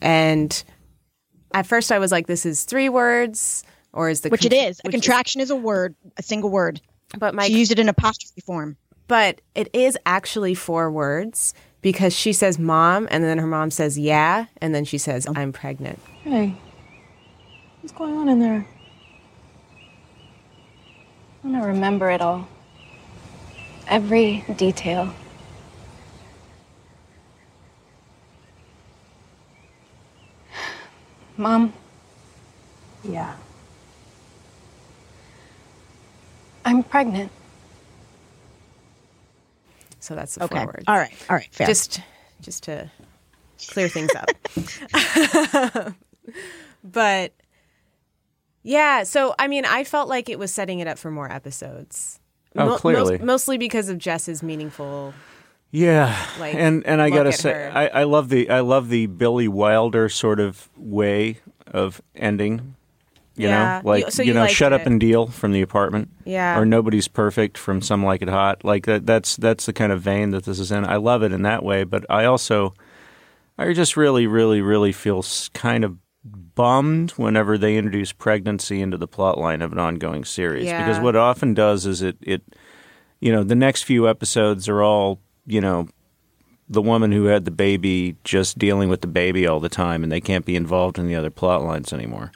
and 0.00 0.62
at 1.52 1.66
first 1.66 1.92
I 1.92 1.98
was 1.98 2.10
like, 2.12 2.26
"This 2.26 2.46
is 2.46 2.64
three 2.64 2.88
words." 2.88 3.64
Or 3.92 4.10
is 4.10 4.22
the 4.22 4.28
Which 4.28 4.44
it 4.44 4.50
con- 4.50 4.58
is. 4.58 4.80
A 4.80 4.88
which 4.88 4.92
contraction 4.92 5.40
is 5.40 5.50
a 5.50 5.56
word, 5.56 5.94
a 6.16 6.22
single 6.22 6.50
word. 6.50 6.80
but 7.16 7.32
my 7.32 7.46
She 7.46 7.56
used 7.60 7.70
it 7.70 7.78
in 7.78 7.88
apostrophe 7.88 8.40
form. 8.40 8.76
but 9.06 9.40
it 9.54 9.68
is 9.72 9.96
actually 10.04 10.54
four 10.56 10.90
words 10.90 11.54
because 11.84 12.16
she 12.16 12.32
says 12.32 12.58
mom 12.58 13.06
and 13.10 13.22
then 13.22 13.36
her 13.36 13.46
mom 13.46 13.70
says 13.70 13.98
yeah 13.98 14.46
and 14.62 14.74
then 14.74 14.86
she 14.86 14.96
says 14.96 15.26
oh. 15.28 15.34
I'm 15.36 15.52
pregnant. 15.52 16.00
Hey, 16.24 16.54
what's 17.82 17.92
going 17.92 18.16
on 18.16 18.28
in 18.30 18.40
there? 18.40 18.64
I 21.44 21.46
want 21.46 21.62
to 21.62 21.68
remember 21.68 22.10
it 22.10 22.22
all. 22.22 22.48
Every 23.86 24.42
detail. 24.56 25.14
Mom, 31.36 31.72
Yeah. 33.02 33.34
I'm 36.64 36.82
pregnant. 36.82 37.30
So 40.04 40.14
that's 40.14 40.34
the 40.34 40.44
Okay. 40.44 40.56
four 40.56 40.66
words. 40.66 40.84
All 40.86 40.96
right. 40.96 41.12
All 41.30 41.36
right. 41.36 41.48
Fair. 41.50 41.66
Just 41.66 42.00
just 42.40 42.64
to 42.64 42.90
clear 43.70 43.88
things 43.88 44.10
up. 44.14 45.94
but 46.84 47.32
yeah, 48.62 49.02
so 49.04 49.34
I 49.38 49.48
mean, 49.48 49.64
I 49.64 49.84
felt 49.84 50.08
like 50.08 50.28
it 50.28 50.38
was 50.38 50.52
setting 50.52 50.80
it 50.80 50.86
up 50.86 50.98
for 50.98 51.10
more 51.10 51.30
episodes. 51.30 52.20
Oh, 52.56 52.76
clearly. 52.76 53.18
mostly 53.18 53.58
because 53.58 53.88
of 53.88 53.98
Jess's 53.98 54.42
meaningful. 54.42 55.12
Yeah, 55.70 56.16
like, 56.38 56.54
and 56.54 56.86
and 56.86 57.02
I 57.02 57.10
gotta 57.10 57.32
say. 57.32 57.68
I, 57.68 57.88
I 57.88 58.02
love 58.04 58.28
the 58.28 58.48
I 58.48 58.60
love 58.60 58.90
the 58.90 59.06
Billy 59.06 59.48
Wilder 59.48 60.08
sort 60.08 60.38
of 60.38 60.68
way 60.76 61.38
of 61.66 62.00
ending. 62.14 62.76
You 63.36 63.48
Yeah. 63.48 63.80
know, 63.82 63.88
like 63.88 64.04
You- 64.06 64.10
so 64.10 64.22
you, 64.22 64.28
you 64.28 64.34
know, 64.34 64.46
shut 64.46 64.72
up 64.72 64.86
and 64.86 65.00
deal 65.00 65.26
from 65.26 65.52
the 65.52 65.62
apartment. 65.62 66.08
Yeah. 66.24 66.58
or 66.58 66.64
nobody's 66.64 67.08
perfect 67.08 67.58
from 67.58 67.80
Some 67.82 68.04
Like 68.04 68.22
It 68.22 68.28
Hot. 68.28 68.64
Like 68.64 68.86
that. 68.86 69.06
That's 69.06 69.36
that's 69.36 69.66
the 69.66 69.72
kind 69.72 69.92
of 69.92 70.00
vein 70.00 70.30
that 70.30 70.44
this 70.44 70.58
is 70.58 70.70
in. 70.72 70.84
I 70.84 70.96
love 70.96 71.22
it 71.22 71.32
in 71.32 71.42
that 71.42 71.62
way, 71.64 71.84
but 71.84 72.04
I 72.08 72.24
also, 72.24 72.74
I 73.58 73.72
just 73.72 73.96
really, 73.96 74.26
really, 74.26 74.60
really 74.60 74.92
feel 74.92 75.24
kind 75.52 75.84
of 75.84 75.96
bummed 76.54 77.10
whenever 77.12 77.58
they 77.58 77.76
introduce 77.76 78.12
pregnancy 78.12 78.80
into 78.80 78.96
the 78.96 79.06
plot 79.08 79.36
line 79.36 79.60
of 79.60 79.72
an 79.72 79.78
ongoing 79.78 80.24
series 80.24 80.64
because 80.64 80.98
what 80.98 81.14
it 81.14 81.18
often 81.18 81.52
does 81.52 81.84
is 81.84 82.00
it 82.00 82.16
it 82.22 82.40
you 83.20 83.30
know 83.30 83.42
the 83.44 83.54
next 83.54 83.82
few 83.82 84.08
episodes 84.08 84.66
are 84.66 84.80
all 84.82 85.20
you 85.46 85.60
know 85.60 85.86
the 86.66 86.80
woman 86.80 87.12
who 87.12 87.24
had 87.26 87.44
the 87.44 87.50
baby 87.50 88.16
just 88.24 88.56
dealing 88.56 88.88
with 88.88 89.02
the 89.02 89.06
baby 89.06 89.46
all 89.46 89.60
the 89.60 89.68
time 89.68 90.02
and 90.02 90.10
they 90.10 90.20
can't 90.20 90.46
be 90.46 90.56
involved 90.56 90.98
in 90.98 91.06
the 91.08 91.14
other 91.14 91.28
plot 91.28 91.62
lines 91.62 91.92
anymore 91.92 92.32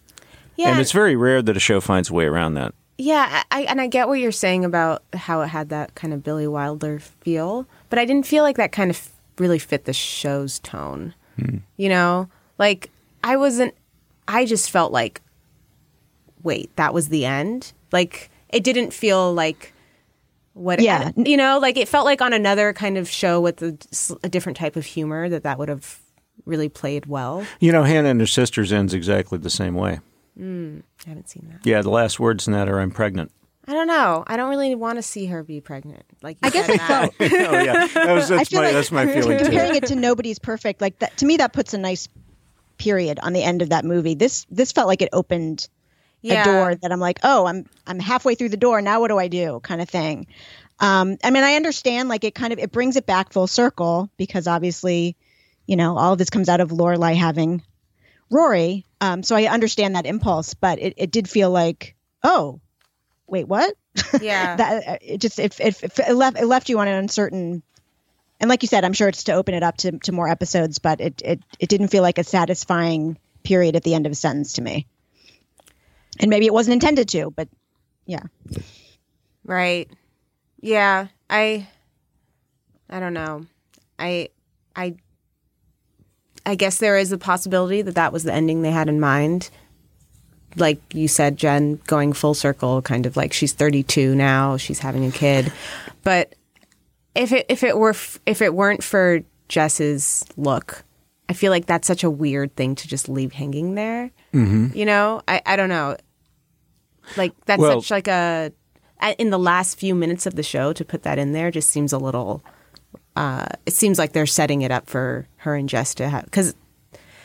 Yeah, 0.58 0.70
and 0.70 0.80
it's 0.80 0.90
very 0.90 1.14
rare 1.14 1.40
that 1.40 1.56
a 1.56 1.60
show 1.60 1.80
finds 1.80 2.10
a 2.10 2.12
way 2.12 2.24
around 2.24 2.54
that 2.54 2.74
Yeah, 2.98 3.44
I, 3.52 3.62
and 3.62 3.80
I 3.80 3.86
get 3.86 4.08
what 4.08 4.18
you're 4.18 4.32
saying 4.32 4.64
about 4.64 5.04
how 5.14 5.40
it 5.42 5.46
had 5.46 5.68
that 5.68 5.94
kind 5.94 6.12
of 6.12 6.24
Billy 6.24 6.48
Wilder 6.48 6.98
feel, 6.98 7.64
but 7.90 7.98
I 8.00 8.04
didn't 8.04 8.26
feel 8.26 8.42
like 8.42 8.56
that 8.56 8.72
kind 8.72 8.90
of 8.90 9.08
really 9.38 9.60
fit 9.60 9.84
the 9.84 9.92
show's 9.92 10.58
tone. 10.58 11.14
Hmm. 11.36 11.58
You 11.76 11.88
know, 11.88 12.28
like 12.58 12.90
I 13.22 13.36
wasn't. 13.36 13.72
I 14.26 14.44
just 14.44 14.70
felt 14.72 14.92
like, 14.92 15.22
wait, 16.42 16.74
that 16.74 16.92
was 16.92 17.08
the 17.08 17.24
end. 17.24 17.72
Like 17.92 18.28
it 18.48 18.64
didn't 18.64 18.92
feel 18.92 19.32
like 19.32 19.72
what. 20.54 20.80
Yeah. 20.80 21.12
you 21.16 21.36
know, 21.36 21.60
like 21.60 21.76
it 21.76 21.86
felt 21.86 22.04
like 22.04 22.20
on 22.20 22.32
another 22.32 22.72
kind 22.72 22.98
of 22.98 23.08
show 23.08 23.40
with 23.40 23.62
a, 23.62 23.78
a 24.24 24.28
different 24.28 24.58
type 24.58 24.74
of 24.74 24.84
humor 24.84 25.28
that 25.28 25.44
that 25.44 25.56
would 25.56 25.68
have 25.68 26.00
really 26.46 26.68
played 26.68 27.06
well. 27.06 27.44
you 27.60 27.70
know 27.70 27.82
hannah 27.82 28.08
and 28.08 28.20
her 28.20 28.26
sisters 28.26 28.72
ends 28.72 28.94
exactly 28.94 29.36
the 29.36 29.50
same 29.50 29.74
way 29.74 30.00
I 30.38 30.82
haven't 31.08 31.28
seen 31.28 31.48
that. 31.50 31.66
yeah 31.66 31.82
the 31.82 31.90
last 31.90 32.20
words 32.20 32.46
in 32.46 32.52
that 32.52 32.68
are 32.68 32.78
i'm 32.80 32.90
pregnant 32.90 33.32
I 33.66 33.72
don't 33.72 33.86
know. 33.86 34.24
I 34.26 34.38
don't 34.38 34.48
really 34.48 34.74
want 34.74 34.96
to 34.96 35.02
see 35.02 35.26
her 35.26 35.42
be 35.42 35.60
pregnant. 35.60 36.02
Like 36.22 36.38
you 36.42 36.46
I 36.46 36.50
guess 36.50 36.64
said, 36.64 36.80
I 36.80 36.88
Matt. 36.88 37.12
oh 37.20 37.58
yeah 37.62 37.86
that 37.88 38.12
was 38.14 38.30
I 38.30 38.38
that's 38.38 38.48
feel 38.48 38.60
my 38.60 38.64
like 38.68 38.72
that's 38.74 38.90
my 38.90 39.06
feeling 39.06 39.36
too 39.36 39.44
comparing 39.44 39.74
it 39.76 39.84
to 39.88 39.94
Nobody's 39.94 40.38
Perfect, 40.38 40.80
like 40.80 40.98
that 41.00 41.14
to 41.18 41.26
me, 41.26 41.36
that 41.36 41.52
puts 41.52 41.74
a 41.74 41.78
nice 41.78 42.08
period 42.78 43.18
on 43.22 43.34
the 43.34 43.42
end 43.42 43.60
of 43.60 43.68
that 43.68 43.84
movie. 43.84 44.14
This 44.14 44.46
this 44.50 44.72
felt 44.72 44.86
like 44.88 45.02
it 45.02 45.10
opened 45.12 45.68
Yeah. 46.22 46.40
a 46.40 46.44
door 46.46 46.74
that 46.76 46.90
I'm 46.90 46.98
like, 46.98 47.18
oh, 47.24 47.44
I'm 47.44 47.66
I'm 47.86 47.98
halfway 47.98 48.36
through 48.36 48.48
the 48.48 48.56
door. 48.56 48.80
Now 48.80 49.00
what 49.00 49.08
do 49.08 49.18
I 49.18 49.28
do? 49.28 49.60
Kind 49.62 49.82
of 49.82 49.88
thing. 49.90 50.28
Um, 50.80 51.18
I 51.22 51.30
mean, 51.30 51.42
I 51.44 51.56
understand 51.56 52.08
like 52.08 52.24
it 52.24 52.34
kind 52.34 52.54
of 52.54 52.58
it 52.58 52.72
brings 52.72 52.96
it 52.96 53.04
back 53.04 53.34
full 53.34 53.46
circle 53.48 54.08
because 54.16 54.46
obviously, 54.46 55.14
you 55.66 55.76
know, 55.76 55.98
all 55.98 56.14
of 56.14 56.18
this 56.18 56.30
comes 56.30 56.48
out 56.48 56.60
of 56.62 56.70
Lorelai 56.70 57.14
having 57.16 57.62
Rory. 58.30 58.86
Um, 59.00 59.22
so 59.22 59.36
I 59.36 59.44
understand 59.44 59.94
that 59.94 60.06
impulse, 60.06 60.54
but 60.54 60.78
it, 60.80 60.94
it 60.96 61.10
did 61.10 61.28
feel 61.28 61.50
like, 61.50 61.94
oh, 62.22 62.60
wait, 63.26 63.46
what? 63.46 63.74
Yeah. 64.20 64.56
that 64.56 64.88
uh, 64.88 64.98
it 65.00 65.20
just 65.20 65.38
it, 65.38 65.58
it, 65.60 65.82
it 65.82 66.14
left 66.14 66.38
it 66.38 66.46
left 66.46 66.68
you 66.68 66.78
on 66.78 66.88
an 66.88 66.94
uncertain 66.94 67.62
and 68.40 68.48
like 68.48 68.62
you 68.62 68.68
said 68.68 68.84
i'm 68.84 68.92
sure 68.92 69.08
it's 69.08 69.24
to 69.24 69.32
open 69.32 69.54
it 69.54 69.64
up 69.64 69.76
to, 69.78 69.98
to 69.98 70.12
more 70.12 70.28
episodes 70.28 70.78
but 70.78 71.00
it, 71.00 71.20
it 71.24 71.40
it 71.58 71.68
didn't 71.68 71.88
feel 71.88 72.02
like 72.02 72.18
a 72.18 72.22
satisfying 72.22 73.18
period 73.42 73.74
at 73.74 73.82
the 73.82 73.94
end 73.94 74.06
of 74.06 74.12
a 74.12 74.14
sentence 74.14 74.52
to 74.52 74.62
me 74.62 74.86
and 76.20 76.30
maybe 76.30 76.46
it 76.46 76.52
wasn't 76.52 76.72
intended 76.72 77.08
to 77.08 77.32
but 77.32 77.48
yeah 78.06 78.22
Right. 79.48 79.90
Yeah, 80.60 81.08
I 81.30 81.66
I 82.90 83.00
don't 83.00 83.14
know. 83.14 83.46
I 83.98 84.28
I 84.76 84.96
I 86.48 86.54
guess 86.54 86.78
there 86.78 86.96
is 86.96 87.12
a 87.12 87.18
possibility 87.18 87.82
that 87.82 87.94
that 87.96 88.10
was 88.12 88.24
the 88.24 88.32
ending 88.32 88.62
they 88.62 88.70
had 88.70 88.88
in 88.88 88.98
mind. 89.00 89.50
Like 90.56 90.80
you 90.94 91.06
said, 91.06 91.36
Jen, 91.36 91.78
going 91.86 92.14
full 92.14 92.32
circle, 92.32 92.80
kind 92.80 93.04
of 93.04 93.16
like 93.18 93.34
she's 93.34 93.52
32 93.52 94.14
now, 94.14 94.56
she's 94.56 94.78
having 94.78 95.04
a 95.04 95.10
kid. 95.10 95.52
But 96.04 96.34
if 97.14 97.32
it 97.32 97.44
if 97.50 97.62
it 97.62 97.76
were 97.76 97.90
f- 97.90 98.18
if 98.24 98.40
it 98.40 98.54
weren't 98.54 98.82
for 98.82 99.20
Jess's 99.48 100.24
look, 100.38 100.84
I 101.28 101.34
feel 101.34 101.50
like 101.52 101.66
that's 101.66 101.86
such 101.86 102.02
a 102.02 102.08
weird 102.10 102.56
thing 102.56 102.74
to 102.76 102.88
just 102.88 103.10
leave 103.10 103.32
hanging 103.32 103.74
there. 103.74 104.10
Mm-hmm. 104.32 104.74
You 104.74 104.86
know, 104.86 105.20
I 105.28 105.42
I 105.44 105.56
don't 105.56 105.68
know. 105.68 105.96
Like 107.18 107.34
that's 107.44 107.60
Well- 107.60 107.82
such 107.82 107.90
like 107.90 108.08
a 108.08 108.52
a- 109.02 109.20
in 109.20 109.28
the 109.30 109.38
last 109.38 109.78
few 109.78 109.94
minutes 109.94 110.24
of 110.24 110.34
the 110.34 110.42
show 110.42 110.72
to 110.72 110.84
put 110.84 111.02
that 111.02 111.18
in 111.18 111.32
there 111.32 111.50
just 111.50 111.68
seems 111.68 111.92
a 111.92 111.98
little. 111.98 112.42
Uh, 113.18 113.46
it 113.66 113.72
seems 113.72 113.98
like 113.98 114.12
they're 114.12 114.26
setting 114.26 114.62
it 114.62 114.70
up 114.70 114.88
for 114.88 115.26
her 115.38 115.56
and 115.56 115.68
Jess 115.68 115.92
to 115.96 116.08
have 116.08 116.24
because 116.24 116.54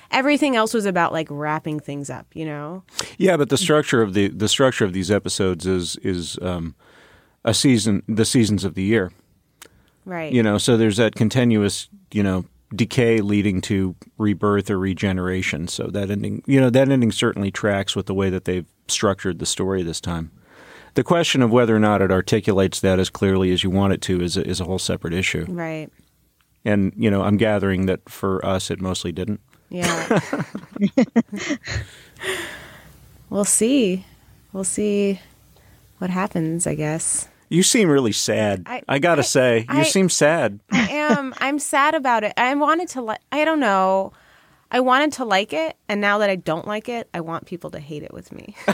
everything 0.10 0.56
else 0.56 0.74
was 0.74 0.88
about 0.88 1.14
like 1.14 1.28
wrapping 1.30 1.80
things 1.80 2.10
up. 2.10 2.26
You 2.34 2.46
know. 2.46 2.84
Yeah, 3.20 3.38
but 3.38 3.50
the 3.50 3.58
structure 3.58 4.02
of 4.02 4.16
the 4.16 4.30
the 4.30 4.48
structure 4.48 4.86
of 4.86 4.94
these 4.94 5.12
episodes 5.12 5.68
is 5.68 5.98
is 5.98 6.40
um, 6.42 6.74
a 7.46 7.54
season, 7.54 8.02
the 8.08 8.26
seasons 8.26 8.64
of 8.64 8.74
the 8.74 8.82
year. 8.82 9.12
Right. 10.04 10.34
You 10.34 10.42
know, 10.42 10.58
so 10.58 10.78
there's 10.78 10.98
that 10.98 11.14
continuous, 11.14 11.90
you 12.12 12.24
know, 12.24 12.46
decay 12.76 13.20
leading 13.20 13.62
to 13.62 13.96
rebirth 14.18 14.72
or 14.72 14.80
regeneration. 14.80 15.68
So 15.68 15.88
that 15.88 16.10
ending, 16.10 16.42
you 16.48 16.60
know, 16.60 16.72
that 16.72 16.90
ending 16.90 17.12
certainly 17.12 17.52
tracks 17.52 17.96
with 17.96 18.08
the 18.08 18.16
way 18.16 18.32
that 18.32 18.46
they've 18.46 18.66
structured 18.88 19.38
the 19.38 19.46
story 19.46 19.84
this 19.84 20.02
time. 20.02 20.32
The 20.96 21.04
question 21.04 21.42
of 21.42 21.52
whether 21.52 21.76
or 21.76 21.80
not 21.80 22.02
it 22.02 22.12
articulates 22.12 22.80
that 22.82 23.00
as 23.00 23.10
clearly 23.10 23.52
as 23.52 23.64
you 23.64 23.70
want 23.72 23.94
it 23.94 24.02
to 24.04 24.22
is 24.22 24.38
a, 24.38 24.48
is 24.48 24.60
a 24.60 24.66
whole 24.66 24.78
separate 24.80 25.14
issue. 25.14 25.46
Right. 25.50 25.90
And 26.66 26.94
you 26.96 27.10
know, 27.10 27.24
I'm 27.24 27.38
gathering 27.38 27.88
that 27.88 28.08
for 28.10 28.44
us, 28.46 28.70
it 28.72 28.80
mostly 28.80 29.12
didn't. 29.12 29.42
Yeah. 29.70 30.22
we'll 33.30 33.46
see. 33.46 34.06
We'll 34.52 34.64
see 34.64 35.20
what 35.98 36.10
happens. 36.10 36.68
I 36.68 36.76
guess. 36.76 37.28
You 37.50 37.64
seem 37.64 37.90
really 37.90 38.12
sad. 38.12 38.64
I- 38.66 38.84
I, 38.88 39.00
gotta 39.00 39.22
I- 39.22 39.26
say, 39.26 39.60
you 39.70 39.80
I- 39.80 39.84
seem 39.84 40.10
sad. 40.10 40.60
I 40.72 40.90
am. 40.90 41.34
I'm 41.40 41.60
sad 41.60 41.96
about 41.96 42.24
it. 42.24 42.34
I 42.38 42.54
wanted 42.56 42.88
to 42.90 43.02
like. 43.02 43.20
I 43.32 43.46
don't 43.46 43.60
know. 43.60 44.14
I 44.74 44.80
wanted 44.80 45.14
to 45.14 45.26
like 45.26 45.54
it, 45.54 45.78
and 45.88 46.02
now 46.02 46.18
that 46.18 46.32
I 46.32 46.36
don't 46.36 46.66
like 46.68 46.90
it, 46.90 47.08
I 47.14 47.22
want 47.22 47.46
people 47.46 47.70
to 47.70 47.80
hate 47.80 48.02
it 48.02 48.12
with 48.12 48.32
me. 48.32 48.56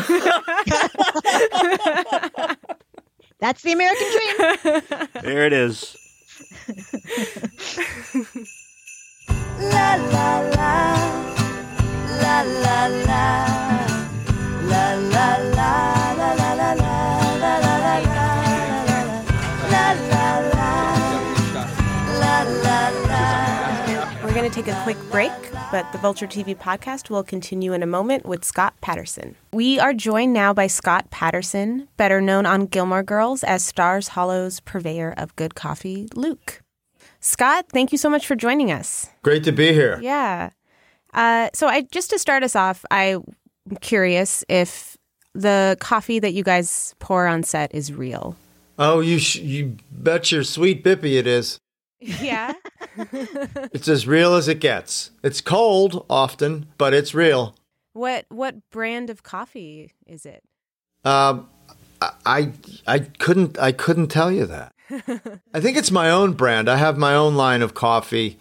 That's 3.40 3.62
the 3.64 3.74
American 3.74 4.08
dream. 4.08 4.82
There 5.22 5.46
it 5.46 5.52
is. 5.52 5.98
La 9.60 9.96
la 9.96 10.40
la, 10.40 10.96
la 12.22 12.42
la 12.44 12.88
la, 12.88 13.28
la 14.64 14.88
la 14.88 14.96
la, 14.96 14.96
la 14.96 15.38
la 15.56 15.99
going 24.50 24.64
to 24.64 24.72
take 24.72 24.80
a 24.80 24.84
quick 24.84 25.12
break, 25.12 25.32
but 25.72 25.92
the 25.92 25.98
Vulture 26.00 26.26
TV 26.26 26.58
podcast 26.58 27.10
will 27.10 27.24
continue 27.24 27.74
in 27.74 27.84
a 27.84 27.86
moment 27.86 28.26
with 28.26 28.44
Scott 28.44 28.74
Patterson. 28.82 29.36
We 29.54 29.80
are 29.80 29.94
joined 29.94 30.34
now 30.34 30.54
by 30.54 30.66
Scott 30.68 31.12
Patterson, 31.12 31.88
better 31.98 32.20
known 32.20 32.46
on 32.46 32.66
Gilmore 32.66 33.04
Girls 33.04 33.44
as 33.44 33.64
Stars 33.64 34.10
Hollow's 34.10 34.60
purveyor 34.62 35.14
of 35.18 35.36
good 35.36 35.54
coffee, 35.56 36.08
Luke. 36.16 36.62
Scott, 37.20 37.66
thank 37.72 37.92
you 37.92 37.98
so 37.98 38.10
much 38.10 38.26
for 38.26 38.36
joining 38.36 38.72
us. 38.72 39.08
Great 39.22 39.44
to 39.44 39.52
be 39.52 39.72
here. 39.72 40.00
Yeah. 40.02 40.52
Uh, 41.14 41.50
so 41.54 41.68
I 41.68 41.82
just 41.82 42.10
to 42.12 42.18
start 42.18 42.44
us 42.44 42.56
off, 42.56 42.84
I'm 42.90 43.24
curious 43.82 44.44
if 44.50 44.98
the 45.36 45.78
coffee 45.80 46.20
that 46.20 46.34
you 46.34 46.44
guys 46.44 46.96
pour 47.00 47.28
on 47.28 47.44
set 47.44 47.76
is 47.76 47.94
real. 47.94 48.36
Oh, 48.80 49.02
you 49.02 49.20
sh- 49.20 49.36
you 49.36 49.78
bet 49.92 50.32
your 50.32 50.44
sweet 50.44 50.84
bippy 50.84 51.20
it 51.20 51.28
is. 51.28 51.60
Yeah. 52.00 52.54
It's 53.74 53.88
as 53.88 54.08
real 54.08 54.36
as 54.36 54.48
it 54.48 54.60
gets. 54.60 55.12
It's 55.24 55.42
cold 55.42 56.06
often, 56.10 56.68
but 56.78 56.94
it's 56.94 57.14
real. 57.14 57.56
what 57.94 58.26
what 58.30 58.56
brand 58.72 59.10
of 59.10 59.24
coffee 59.24 59.92
is 60.06 60.26
it? 60.26 60.44
Um, 61.06 61.50
I, 62.02 62.12
I 62.26 62.52
I 62.88 63.00
couldn't 63.00 63.58
I 63.60 63.72
couldn't 63.72 64.08
tell 64.08 64.32
you 64.32 64.46
that. 64.48 64.74
I 65.54 65.60
think 65.62 65.78
it's 65.78 65.92
my 65.92 66.10
own 66.10 66.34
brand. 66.34 66.68
I 66.70 66.78
have 66.78 66.98
my 66.98 67.14
own 67.16 67.36
line 67.36 67.62
of 67.62 67.74
coffee. 67.74 68.38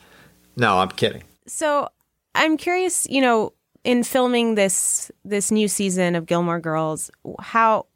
No, 0.56 0.78
I'm 0.78 0.88
kidding. 0.90 1.22
So 1.46 1.88
I'm 2.34 2.56
curious, 2.56 3.06
you 3.08 3.20
know, 3.20 3.52
in 3.84 4.02
filming 4.02 4.54
this 4.54 5.10
this 5.24 5.50
new 5.50 5.68
season 5.68 6.14
of 6.16 6.26
Gilmore 6.26 6.60
Girls, 6.60 7.10
how 7.40 7.86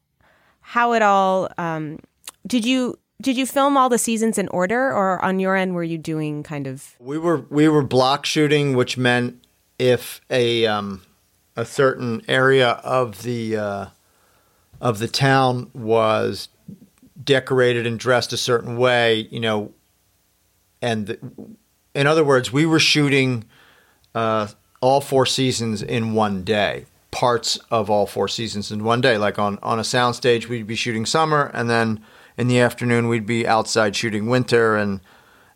how 0.61 0.93
it 0.93 1.03
all 1.03 1.49
um, 1.59 1.99
did 2.47 2.65
you 2.65 2.99
did 3.23 3.37
you 3.37 3.47
film 3.47 3.77
all 3.77 3.89
the 3.89 3.99
seasons 3.99 4.37
in 4.37 4.49
order, 4.49 4.93
or 4.93 5.25
on 5.25 5.39
your 5.39 5.57
end 5.57 5.75
were 5.75 5.85
you 5.85 5.97
doing 5.97 6.43
kind 6.43 6.67
of 6.67 6.97
We 6.99 7.19
were 7.19 7.47
we 7.49 7.69
were 7.69 7.83
block 7.83 8.27
shooting, 8.27 8.75
which 8.77 8.99
meant 8.99 9.43
if 9.79 10.21
a 10.29 10.67
um, 10.67 11.03
a 11.57 11.65
certain 11.65 12.23
area 12.29 12.71
of 12.85 13.23
the 13.23 13.57
uh, 13.57 13.87
of 14.81 14.99
the 14.99 15.09
town 15.09 15.71
was 15.73 16.49
decorated 17.23 17.87
and 17.87 17.99
dressed 17.99 18.33
a 18.33 18.37
certain 18.37 18.77
way, 18.77 19.29
you 19.31 19.39
know, 19.39 19.73
and 20.81 21.07
the, 21.07 21.19
in 21.95 22.07
other 22.07 22.25
words, 22.25 22.53
we 22.53 22.67
were 22.67 22.81
shooting 22.81 23.45
uh, 24.15 24.49
all 24.81 25.01
four 25.01 25.25
seasons 25.27 25.83
in 25.83 26.15
one 26.15 26.43
day. 26.43 26.87
Parts 27.13 27.59
of 27.71 27.91
all 27.91 28.07
four 28.07 28.27
seasons 28.27 28.73
in 28.73 28.85
one 28.85 29.01
day. 29.01 29.19
Like 29.19 29.39
on 29.39 29.59
on 29.63 29.79
a 29.79 29.83
soundstage, 29.83 30.49
we'd 30.49 30.67
be 30.67 30.75
shooting 30.75 31.07
summer, 31.07 31.51
and 31.55 31.71
then 31.71 32.03
in 32.37 32.49
the 32.49 32.61
afternoon 32.61 33.09
we'd 33.09 33.27
be 33.27 33.47
outside 33.47 33.97
shooting 33.97 34.27
winter, 34.27 34.77
and 34.77 35.01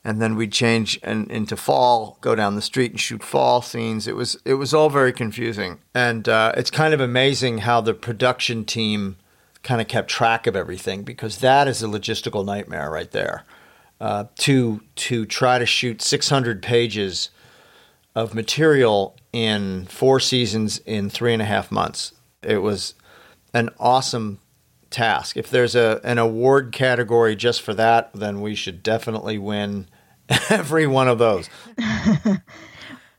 and 0.05 0.23
then 0.23 0.37
we'd 0.37 0.53
change 0.53 1.01
and 1.03 1.29
into 1.31 1.57
fall, 1.57 2.17
go 2.21 2.37
down 2.37 2.55
the 2.55 2.63
street 2.63 2.93
and 2.93 3.01
shoot 3.01 3.25
fall 3.25 3.61
scenes. 3.61 4.07
It 4.07 4.15
was 4.15 4.37
it 4.45 4.55
was 4.55 4.73
all 4.73 4.89
very 4.89 5.13
confusing, 5.13 5.79
and 5.95 6.29
uh, 6.29 6.53
it's 6.57 6.71
kind 6.71 6.95
of 6.95 7.01
amazing 7.01 7.59
how 7.59 7.81
the 7.81 7.95
production 7.95 8.65
team 8.65 9.17
kind 9.63 9.81
of 9.81 9.89
kept 9.89 10.09
track 10.09 10.47
of 10.47 10.55
everything 10.55 11.03
because 11.03 11.39
that 11.39 11.67
is 11.67 11.83
a 11.83 11.87
logistical 11.87 12.45
nightmare 12.45 12.89
right 12.89 13.11
there. 13.11 13.45
Uh, 14.01 14.25
to 14.37 14.83
to 14.95 15.25
try 15.25 15.59
to 15.59 15.67
shoot 15.67 16.03
600 16.03 16.63
pages 16.63 17.31
of 18.15 18.35
material 18.35 19.17
in 19.33 19.87
four 19.87 20.21
seasons 20.21 20.79
in 20.87 21.11
three 21.11 21.33
and 21.33 21.43
a 21.43 21.47
half 21.47 21.71
months. 21.73 22.13
It 22.43 22.59
was 22.59 22.95
an 23.53 23.71
awesome 23.79 24.39
task. 24.97 25.37
If 25.37 25.51
there's 25.51 25.75
a 25.75 26.01
an 26.03 26.19
award 26.19 26.73
category 26.73 27.37
just 27.37 27.61
for 27.61 27.75
that, 27.75 28.11
then 28.15 28.41
we 28.41 28.55
should 28.55 28.83
definitely 28.83 29.37
win 29.39 29.87
every 30.51 30.87
one 30.87 31.09
of 31.09 31.19
those. 31.19 31.49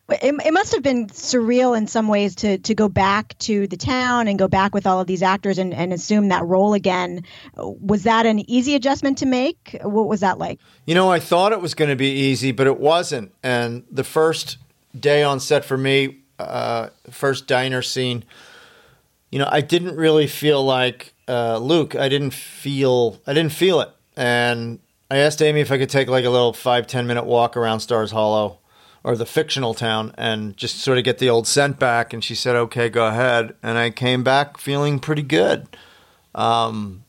It, 0.10 0.34
it 0.46 0.54
must 0.54 0.74
have 0.74 0.82
been 0.82 1.08
surreal 1.08 1.78
in 1.78 1.86
some 1.86 2.08
ways 2.08 2.36
to 2.36 2.58
to 2.60 2.74
go 2.74 2.88
back 2.88 3.38
to 3.40 3.68
the 3.68 3.76
town 3.76 4.30
and 4.30 4.40
go 4.40 4.48
back 4.48 4.74
with 4.74 4.88
all 4.88 5.02
of 5.02 5.08
these 5.08 5.22
actors 5.22 5.58
and, 5.58 5.74
and 5.74 5.92
assume 5.92 6.30
that 6.30 6.46
role 6.46 6.74
again. 6.74 7.26
Was 7.58 8.04
that 8.04 8.26
an 8.26 8.50
easy 8.50 8.76
adjustment 8.76 9.18
to 9.18 9.26
make? 9.26 9.78
What 9.82 10.08
was 10.08 10.22
that 10.22 10.38
like? 10.38 10.62
You 10.86 10.96
know, 10.96 11.12
I 11.12 11.20
thought 11.20 11.52
it 11.52 11.60
was 11.60 11.74
going 11.74 11.90
to 11.90 11.98
be 11.98 12.10
easy, 12.10 12.54
but 12.54 12.68
it 12.68 12.80
wasn't. 12.80 13.34
And 13.44 13.84
the 13.92 14.06
first 14.06 14.60
day 14.98 15.24
on 15.24 15.42
set 15.42 15.66
for 15.66 15.78
me, 15.78 16.20
uh, 16.40 16.88
first 17.10 17.46
diner 17.46 17.82
scene, 17.82 18.24
you 19.30 19.40
know, 19.40 19.50
I 19.52 19.60
didn't 19.60 19.98
really 19.98 20.28
feel 20.28 20.64
like 20.64 21.14
uh, 21.28 21.58
Luke. 21.58 21.96
I 21.96 22.10
didn't 22.10 22.34
feel. 22.34 23.20
I 23.28 23.34
didn't 23.34 23.52
feel 23.52 23.82
it. 23.82 23.90
And 24.16 24.80
I 25.10 25.18
asked 25.18 25.42
Amy 25.42 25.62
if 25.62 25.72
I 25.72 25.78
could 25.78 25.90
take 25.90 26.08
like 26.08 26.26
a 26.26 26.30
little 26.30 26.54
five 26.54 26.88
ten 26.88 27.08
minute 27.08 27.26
walk 27.26 27.56
around 27.56 27.80
Stars 27.82 28.12
Hollow, 28.12 28.60
or 29.04 29.16
the 29.16 29.26
fictional 29.26 29.74
town, 29.74 30.14
and 30.18 30.58
just 30.58 30.80
sort 30.80 30.98
of 30.98 31.04
get 31.04 31.20
the 31.20 31.30
old 31.30 31.48
scent 31.48 31.80
back. 31.80 32.14
And 32.14 32.24
she 32.24 32.36
said, 32.36 32.56
"Okay, 32.56 32.90
go 32.90 33.08
ahead." 33.08 33.56
And 33.62 33.78
I 33.78 33.90
came 33.90 34.24
back 34.24 34.58
feeling 34.58 35.00
pretty 35.00 35.22
good. 35.22 35.68
Um, 36.36 37.04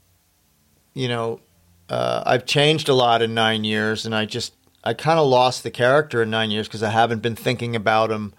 you 0.95 1.09
know, 1.09 1.41
uh, 1.89 2.23
I've 2.27 2.47
changed 2.47 2.89
a 2.89 2.95
lot 2.95 3.23
in 3.23 3.35
nine 3.35 3.65
years, 3.65 4.05
and 4.05 4.15
I 4.15 4.25
just 4.25 4.55
I 4.85 4.95
kind 4.95 5.19
of 5.19 5.27
lost 5.27 5.63
the 5.63 5.71
character 5.71 6.23
in 6.23 6.31
nine 6.31 6.51
years 6.51 6.69
because 6.69 6.83
I 6.83 6.91
haven't 6.91 7.21
been 7.21 7.37
thinking 7.37 7.75
about 7.75 8.11
him, 8.11 8.33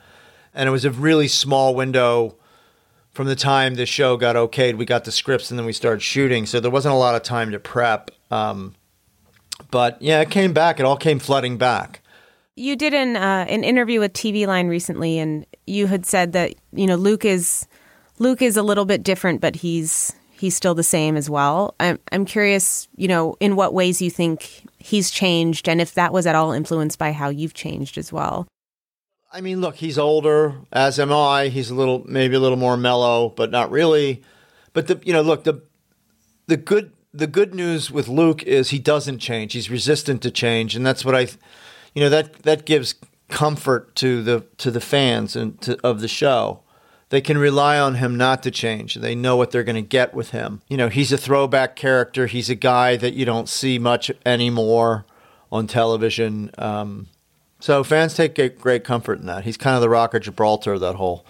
and 0.53 0.67
it 0.67 0.71
was 0.71 0.86
a 0.86 0.91
really 0.91 1.27
small 1.27 1.75
window 1.75 2.36
from 3.20 3.28
the 3.28 3.36
time 3.36 3.76
the 3.76 3.86
show 3.86 4.15
got 4.15 4.38
okayed. 4.38 4.78
We 4.78 4.86
got 4.86 5.03
the 5.03 5.11
scripts, 5.11 5.51
and 5.51 5.59
then 5.59 5.65
we 5.65 5.74
started 5.74 6.01
shooting, 6.01 6.45
so 6.45 6.61
there 6.61 6.72
wasn't 6.72 6.95
a 6.95 6.97
lot 6.97 7.15
of 7.15 7.22
time 7.22 7.51
to 7.51 7.59
prep. 7.59 8.11
Um, 8.32 8.76
but 9.72 10.01
yeah, 10.01 10.22
it 10.22 10.32
came 10.32 10.53
back. 10.53 10.80
It 10.80 10.86
all 10.86 10.95
came 10.95 11.20
flooding 11.20 11.57
back. 11.57 11.99
You 12.55 12.78
did 12.78 12.93
an 12.93 13.17
uh, 13.17 13.45
an 13.49 13.65
interview 13.65 13.99
with 13.99 14.13
TV 14.13 14.47
Line 14.47 14.70
recently, 14.70 15.20
and 15.20 15.45
you 15.67 15.88
had 15.88 16.05
said 16.05 16.32
that 16.32 16.55
you 16.72 16.88
know 16.88 16.95
Luke 16.95 17.26
is 17.26 17.67
Luke 18.20 18.41
is 18.41 18.55
a 18.55 18.63
little 18.63 18.86
bit 18.86 19.03
different, 19.03 19.41
but 19.41 19.57
he's 19.57 20.15
he's 20.32 20.55
still 20.55 20.74
the 20.74 20.82
same 20.82 21.17
as 21.17 21.30
well. 21.30 21.76
I'm 21.78 21.99
I'm 22.13 22.24
curious, 22.24 22.88
you 22.95 23.09
know, 23.09 23.36
in 23.41 23.57
what 23.57 23.74
ways 23.74 24.01
you 24.01 24.09
think 24.09 24.65
he's 24.78 25.11
changed, 25.11 25.67
and 25.67 25.82
if 25.82 25.93
that 25.95 26.13
was 26.13 26.26
at 26.26 26.36
all 26.36 26.53
influenced 26.53 26.97
by 26.97 27.11
how 27.11 27.28
you've 27.28 27.53
changed 27.53 27.97
as 27.97 28.13
well. 28.13 28.47
I 29.32 29.41
mean, 29.41 29.61
look, 29.61 29.75
he's 29.75 29.99
older, 29.99 30.55
as 30.71 30.99
am 30.99 31.13
I. 31.13 31.49
He's 31.49 31.69
a 31.69 31.75
little, 31.75 32.03
maybe 32.07 32.36
a 32.36 32.39
little 32.39 32.57
more 32.57 32.77
mellow, 32.77 33.30
but 33.30 33.51
not 33.51 33.69
really. 33.69 34.23
But 34.73 34.88
the, 34.88 34.99
you 35.03 35.13
know, 35.13 35.21
look, 35.21 35.43
the 35.43 35.61
the 36.47 36.57
good 36.57 36.93
the 37.13 37.27
good 37.27 37.53
news 37.53 37.91
with 37.91 38.07
Luke 38.07 38.43
is 38.43 38.69
he 38.69 38.80
doesn't 38.80 39.19
change. 39.19 39.53
He's 39.53 39.69
resistant 39.69 40.21
to 40.23 40.32
change, 40.32 40.75
and 40.75 40.86
that's 40.86 41.05
what 41.05 41.15
I, 41.15 41.27
you 41.93 42.01
know, 42.01 42.09
that 42.09 42.41
that 42.43 42.65
gives 42.65 42.95
comfort 43.27 43.95
to 43.97 44.23
the 44.23 44.45
to 44.57 44.71
the 44.71 44.82
fans 44.82 45.36
and 45.36 45.61
to, 45.61 45.80
of 45.86 46.01
the 46.01 46.07
show. 46.07 46.61
They 47.09 47.21
can 47.21 47.39
rely 47.39 47.80
on 47.80 47.95
him 47.95 48.17
not 48.17 48.43
to 48.43 48.51
change. 48.51 48.95
They 48.95 49.15
know 49.15 49.36
what 49.36 49.49
they're 49.49 49.63
going 49.63 49.75
to 49.75 49.82
get 49.82 50.13
with 50.13 50.30
him. 50.30 50.61
You 50.67 50.77
know, 50.77 50.89
he's 50.89 51.11
a 51.11 51.17
throwback 51.17 51.75
character. 51.75 52.27
He's 52.27 52.51
a 52.51 52.55
guy 52.55 52.97
that 52.97 53.13
you 53.13 53.25
don't 53.25 53.49
see 53.49 53.80
much 53.80 54.11
anymore 54.25 55.05
on 55.51 55.65
television. 55.65 56.51
Um, 56.59 57.07
so 57.60 57.84
fans 57.84 58.14
take 58.14 58.60
great 58.60 58.84
comfort 58.84 59.20
in 59.20 59.26
that. 59.26 59.43
He's 59.43 59.57
kind 59.57 59.76
of 59.76 59.82
the 59.82 59.89
Rock 59.89 60.14
of 60.14 60.22
Gibraltar, 60.22 60.80
that 60.80 60.95
whole 60.95 61.26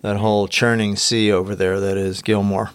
that 0.00 0.16
whole 0.16 0.48
churning 0.48 0.96
sea 0.96 1.30
over 1.30 1.54
there 1.54 1.78
that 1.78 1.96
is 1.96 2.22
Gilmore. 2.22 2.70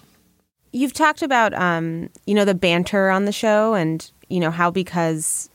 You've 0.72 0.94
talked 0.94 1.22
about 1.22 1.54
um, 1.54 2.10
you 2.26 2.34
know 2.34 2.46
the 2.46 2.56
banter 2.56 3.10
on 3.10 3.26
the 3.26 3.32
show, 3.32 3.74
and 3.74 4.10
you 4.30 4.40
know 4.40 4.52
how 4.52 4.72
because 4.72 5.50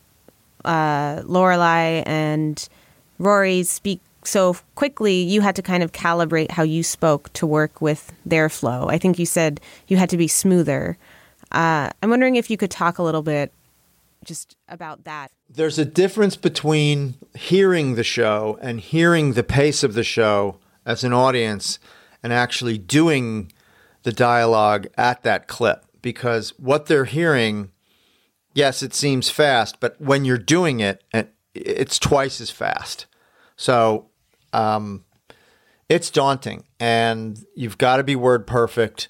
uh, 0.64 1.22
Lorelai 1.22 2.02
and 2.06 2.68
Rory 3.18 3.62
speak 3.62 4.00
so 4.24 4.56
quickly, 4.74 5.14
you 5.22 5.40
had 5.40 5.56
to 5.56 5.62
kind 5.62 5.82
of 5.82 5.92
calibrate 5.92 6.52
how 6.52 6.62
you 6.62 6.82
spoke 6.82 7.32
to 7.32 7.46
work 7.46 7.80
with 7.80 8.12
their 8.24 8.48
flow. 8.48 8.86
I 8.88 8.98
think 8.98 9.18
you 9.18 9.26
said 9.26 9.60
you 9.88 9.96
had 9.96 10.10
to 10.10 10.16
be 10.16 10.28
smoother. 10.28 10.96
Uh, 11.50 11.90
I'm 12.02 12.10
wondering 12.10 12.36
if 12.36 12.50
you 12.50 12.56
could 12.56 12.70
talk 12.70 12.98
a 12.98 13.02
little 13.02 13.22
bit 13.22 13.52
just 14.24 14.56
about 14.68 15.04
that. 15.04 15.32
There's 15.48 15.78
a 15.78 15.84
difference 15.84 16.36
between 16.36 17.16
hearing 17.34 17.94
the 17.94 18.04
show 18.04 18.58
and 18.60 18.80
hearing 18.80 19.32
the 19.32 19.42
pace 19.42 19.82
of 19.82 19.94
the 19.94 20.04
show 20.04 20.58
as 20.84 21.04
an 21.04 21.12
audience 21.12 21.78
and 22.22 22.32
actually 22.32 22.78
doing 22.78 23.52
the 24.02 24.12
dialogue 24.12 24.86
at 24.96 25.22
that 25.22 25.48
clip. 25.48 25.84
Because 26.00 26.50
what 26.58 26.86
they're 26.86 27.04
hearing 27.04 27.70
yes 28.54 28.82
it 28.82 28.92
seems 28.92 29.30
fast 29.30 29.80
but 29.80 29.98
when 29.98 30.26
you're 30.26 30.36
doing 30.36 30.80
it 30.80 31.02
it's 31.54 31.98
twice 31.98 32.40
as 32.40 32.50
fast. 32.50 33.06
So 33.56 34.10
um, 34.52 35.04
it's 35.88 36.10
daunting 36.10 36.64
and 36.80 37.38
you've 37.54 37.78
got 37.78 37.96
to 37.96 38.04
be 38.04 38.16
word 38.16 38.46
perfect. 38.46 39.08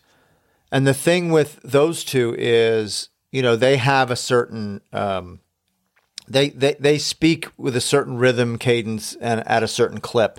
And 0.71 0.87
the 0.87 0.95
thing 0.95 1.31
with 1.31 1.61
those 1.63 2.05
two 2.05 2.35
is 2.39 3.09
you 3.33 3.43
know 3.43 3.57
they 3.57 3.77
have 3.79 4.11
a 4.11 4.17
certain 4.17 4.81
um, 4.93 5.41
they, 6.29 6.51
they 6.51 6.75
they 6.75 6.99
speak 6.99 7.49
with 7.57 7.75
a 7.75 7.81
certain 7.81 8.17
rhythm 8.17 8.59
cadence 8.59 9.17
and 9.17 9.47
at 9.49 9.65
a 9.65 9.69
certain 9.69 9.99
clip 9.99 10.39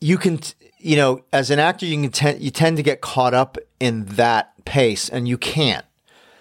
you 0.00 0.18
can 0.18 0.38
you 0.84 0.96
know, 0.96 1.24
as 1.32 1.50
an 1.50 1.58
actor, 1.58 1.86
you 1.86 1.98
can 1.98 2.10
tend 2.10 2.42
you 2.42 2.50
tend 2.50 2.76
to 2.76 2.82
get 2.82 3.00
caught 3.00 3.32
up 3.32 3.56
in 3.80 4.04
that 4.04 4.52
pace, 4.66 5.08
and 5.08 5.26
you 5.26 5.38
can't 5.38 5.86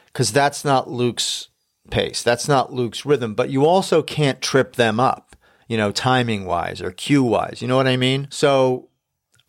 because 0.08 0.34
that's 0.34 0.66
not 0.66 0.90
Luke's 0.90 1.48
pace. 1.90 2.22
That's 2.22 2.50
not 2.50 2.74
Luke's 2.74 3.06
rhythm. 3.06 3.36
But 3.36 3.50
you 3.50 3.66
also 3.66 4.04
can't 4.04 4.42
trip 4.42 4.76
them 4.76 5.00
up, 5.00 5.38
you 5.70 5.78
know, 5.78 5.94
timing 5.94 6.44
wise 6.44 6.82
or 6.82 6.92
cue 6.92 7.24
wise. 7.24 7.62
You 7.62 7.70
know 7.70 7.78
what 7.78 7.88
I 7.88 7.96
mean? 7.96 8.28
So 8.32 8.90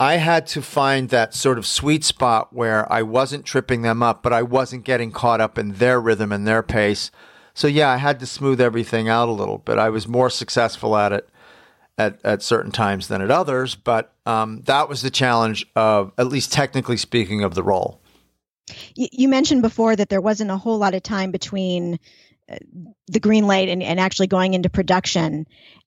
I 0.01 0.17
had 0.17 0.47
to 0.49 0.63
find 0.63 1.09
that 1.11 1.35
sort 1.35 1.57
of 1.57 1.67
sweet 1.67 2.05
spot 2.05 2.53
where 2.53 2.91
I 2.93 3.03
wasn't 3.03 3.45
tripping 3.45 3.83
them 3.83 4.03
up, 4.03 4.23
but 4.23 4.33
I 4.33 4.43
wasn't 4.43 4.85
getting 4.85 5.13
caught 5.13 5.41
up 5.41 5.57
in 5.57 5.75
their 5.75 6.01
rhythm 6.01 6.33
and 6.33 6.47
their 6.47 6.63
pace. 6.63 7.11
So 7.55 7.69
yeah, 7.69 7.91
I 7.91 7.99
had 7.99 8.19
to 8.21 8.27
smooth 8.27 8.61
everything 8.61 9.09
out 9.09 9.29
a 9.29 9.33
little 9.33 9.59
bit. 9.59 9.79
I 9.79 9.91
was 9.91 10.09
more 10.09 10.31
successful 10.31 10.97
at 10.97 11.13
it 11.13 11.29
at, 11.97 12.19
at 12.25 12.43
certain 12.43 12.73
times 12.73 13.07
than 13.07 13.23
at 13.23 13.31
others, 13.31 13.77
but 13.77 14.13
um, 14.27 14.63
that 14.63 14.89
was 14.89 15.03
the 15.03 15.11
challenge 15.11 15.65
of, 15.77 16.13
at 16.19 16.27
least 16.27 16.53
technically 16.53 16.97
speaking, 16.97 17.45
of 17.45 17.55
the 17.55 17.63
role. 17.63 18.01
You 18.97 19.29
mentioned 19.29 19.63
before 19.63 19.95
that 19.95 20.09
there 20.09 20.21
wasn't 20.21 20.51
a 20.51 20.57
whole 20.57 20.79
lot 20.79 20.95
of 20.95 21.03
time 21.03 21.31
between 21.31 22.01
uh, 22.51 22.57
the 23.07 23.21
green 23.21 23.47
light 23.47 23.69
and, 23.69 23.83
and 23.83 24.01
actually 24.01 24.27
going 24.27 24.55
into 24.55 24.71
production. 24.71 25.47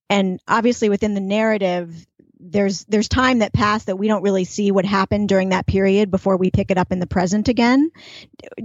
And 0.10 0.40
obviously, 0.48 0.88
within 0.88 1.14
the 1.14 1.20
narrative, 1.20 2.06
there's 2.40 2.86
there's 2.86 3.08
time 3.08 3.40
that 3.40 3.54
passed 3.54 3.88
that 3.88 3.98
we 3.98 4.08
don't 4.08 4.24
really 4.24 4.46
see 4.46 4.72
what 4.72 4.86
happened 4.86 5.30
during 5.30 5.50
that 5.50 5.66
period 5.66 6.12
before 6.12 6.38
we 6.38 6.52
pick 6.52 6.72
it 6.72 6.78
up 6.78 6.92
in 6.92 7.00
the 7.00 7.08
present 7.08 7.48
again. 7.48 7.92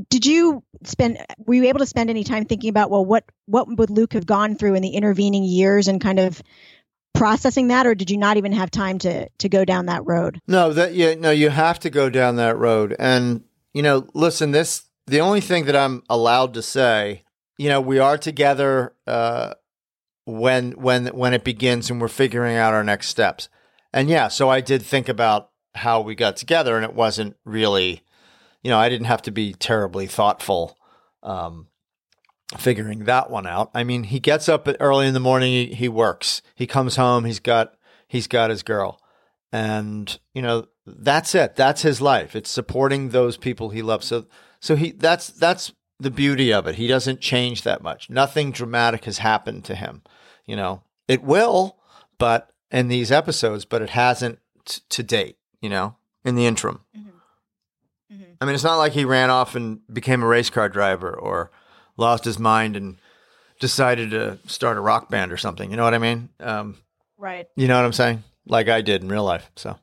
Did 0.09 0.27
you 0.27 0.62
spend 0.85 1.18
were 1.39 1.55
you 1.55 1.64
able 1.64 1.81
to 1.81 1.87
spend 1.87 2.11
any 2.11 2.25
time 2.25 2.45
thinking 2.45 2.70
about 2.70 2.91
well 2.91 3.05
what 3.05 3.25
what 3.47 3.68
would 3.68 3.91
Luke 3.91 4.12
have 4.12 4.27
gone 4.27 4.57
through 4.57 4.75
in 4.75 4.83
the 4.83 4.91
intervening 4.91 5.45
years 5.45 5.89
and 5.89 6.01
kind 6.01 6.18
of 6.18 6.43
processing 7.14 7.68
that 7.68 7.87
or 7.87 7.95
did 7.95 8.11
you 8.11 8.16
not 8.16 8.37
even 8.37 8.53
have 8.53 8.70
time 8.70 8.99
to 8.99 9.29
to 9.39 9.49
go 9.49 9.64
down 9.64 9.87
that 9.87 10.05
road? 10.07 10.41
No 10.47 10.73
that 10.73 10.95
you 10.95 11.16
no 11.16 11.31
you 11.31 11.51
have 11.51 11.79
to 11.81 11.91
go 11.91 12.11
down 12.11 12.37
that 12.37 12.59
road. 12.59 12.95
And 12.99 13.45
you 13.75 13.83
know 13.83 14.07
listen 14.14 14.51
this 14.51 14.85
the 15.07 15.20
only 15.20 15.41
thing 15.41 15.64
that 15.64 15.77
i'm 15.77 16.03
allowed 16.09 16.55
to 16.55 16.62
say 16.62 17.23
you 17.59 17.68
know 17.68 17.81
we 17.81 17.99
are 17.99 18.18
together 18.18 18.95
uh 19.07 19.55
when 20.25 20.73
when 20.73 21.07
when 21.09 21.35
it 21.35 21.45
begins 21.45 21.91
and 21.91 22.01
we're 22.01 22.09
figuring 22.09 22.57
out 22.57 22.75
our 22.75 22.85
next 22.85 23.09
steps 23.09 23.49
and 23.93 24.09
yeah 24.09 24.28
so 24.28 24.49
i 24.49 24.61
did 24.61 24.82
think 24.82 25.09
about 25.09 25.51
how 25.74 26.01
we 26.01 26.14
got 26.14 26.36
together 26.36 26.76
and 26.76 26.84
it 26.84 26.95
wasn't 26.95 27.36
really 27.45 28.03
you 28.62 28.70
know 28.70 28.78
i 28.78 28.88
didn't 28.88 29.07
have 29.07 29.22
to 29.22 29.30
be 29.30 29.53
terribly 29.55 30.07
thoughtful 30.07 30.78
um 31.22 31.66
figuring 32.59 33.05
that 33.05 33.30
one 33.30 33.47
out. 33.47 33.70
I 33.74 33.84
mean, 33.84 34.05
he 34.05 34.20
gets 34.20 34.49
up 34.49 34.68
early 34.80 35.07
in 35.07 35.14
the 35.14 35.20
morning, 35.20 35.53
he, 35.53 35.74
he 35.74 35.88
works. 35.88 36.43
He 36.55 36.66
comes 36.66 36.97
home, 36.97 37.24
he's 37.24 37.40
got 37.40 37.74
he's 38.07 38.26
got 38.26 38.51
his 38.51 38.62
girl. 38.62 39.01
And, 39.53 40.18
you 40.34 40.43
know, 40.43 40.66
that's 40.86 41.34
it. 41.34 41.57
That's 41.57 41.82
his 41.82 42.01
life. 42.01 42.34
It's 42.34 42.51
supporting 42.51 43.09
those 43.09 43.36
people 43.36 43.70
he 43.70 43.82
loves. 43.82 44.07
So 44.07 44.26
so 44.61 44.76
he 44.76 44.93
that's 44.93 45.28
that's 45.28 45.72
the 45.99 46.11
beauty 46.11 46.53
of 46.53 46.66
it. 46.66 46.76
He 46.76 46.86
doesn't 46.86 47.20
change 47.20 47.62
that 47.62 47.82
much. 47.82 48.11
Nothing 48.11 48.51
dramatic 48.51 49.05
has 49.05 49.18
happened 49.18 49.64
to 49.66 49.74
him. 49.74 50.03
You 50.47 50.57
know, 50.57 50.82
it 51.09 51.22
will, 51.22 51.78
but 52.18 52.52
in 52.73 52.89
these 52.89 53.12
episodes, 53.12 53.64
but 53.64 53.83
it 53.83 53.91
hasn't 53.91 54.39
t- 54.64 54.81
to 54.89 55.03
date, 55.03 55.37
you 55.61 55.68
know, 55.68 55.97
in 56.25 56.35
the 56.35 56.47
interim. 56.47 56.81
Mm-hmm. 56.97 58.14
Mm-hmm. 58.14 58.33
I 58.41 58.45
mean, 58.45 58.55
it's 58.55 58.64
not 58.64 58.79
like 58.79 58.93
he 58.93 59.05
ran 59.05 59.31
off 59.31 59.55
and 59.55 59.81
became 59.93 60.23
a 60.23 60.27
race 60.27 60.51
car 60.51 60.68
driver 60.68 61.12
or 61.12 61.51
lost 61.97 62.25
his 62.25 62.39
mind 62.39 62.77
and 62.77 62.97
decided 63.61 64.11
to 64.11 64.39
start 64.47 64.77
a 64.77 64.81
rock 64.81 65.09
band 65.11 65.33
or 65.33 65.37
something. 65.37 65.70
You 65.70 65.77
know 65.77 65.85
what 65.85 65.95
I 65.95 65.99
mean? 65.99 66.31
Um, 66.41 66.79
right. 67.18 67.47
You 67.55 67.68
know 67.68 67.77
what 67.77 67.85
I'm 67.85 67.93
saying? 67.93 68.25
Like 68.47 68.68
I 68.68 68.81
did 68.81 69.03
in 69.03 69.09
real 69.09 69.25
life. 69.25 69.51
So. 69.55 69.79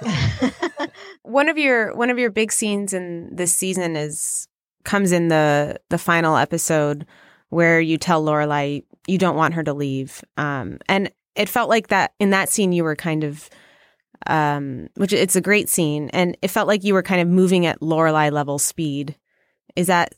one 1.22 1.48
of 1.48 1.58
your 1.58 1.94
one 1.94 2.08
of 2.08 2.18
your 2.18 2.30
big 2.30 2.52
scenes 2.52 2.94
in 2.94 3.34
this 3.34 3.52
season 3.52 3.96
is 3.96 4.46
comes 4.84 5.10
in 5.10 5.28
the 5.28 5.80
the 5.88 5.98
final 5.98 6.36
episode 6.36 7.04
where 7.48 7.80
you 7.80 7.98
tell 7.98 8.24
Lorelai 8.24 8.84
you 9.08 9.18
don't 9.18 9.36
want 9.36 9.54
her 9.54 9.64
to 9.64 9.72
leave. 9.72 10.22
Um, 10.36 10.78
and 10.88 11.10
it 11.38 11.48
felt 11.48 11.70
like 11.70 11.88
that 11.88 12.12
in 12.18 12.30
that 12.30 12.50
scene 12.50 12.72
you 12.72 12.84
were 12.84 12.96
kind 12.96 13.24
of 13.24 13.48
um, 14.26 14.88
which 14.96 15.12
it's 15.12 15.36
a 15.36 15.40
great 15.40 15.68
scene 15.68 16.10
and 16.10 16.36
it 16.42 16.48
felt 16.48 16.68
like 16.68 16.84
you 16.84 16.92
were 16.92 17.04
kind 17.04 17.20
of 17.20 17.28
moving 17.28 17.64
at 17.64 17.80
Lorelai 17.80 18.32
level 18.32 18.58
speed. 18.58 19.16
Is 19.76 19.86
that 19.86 20.14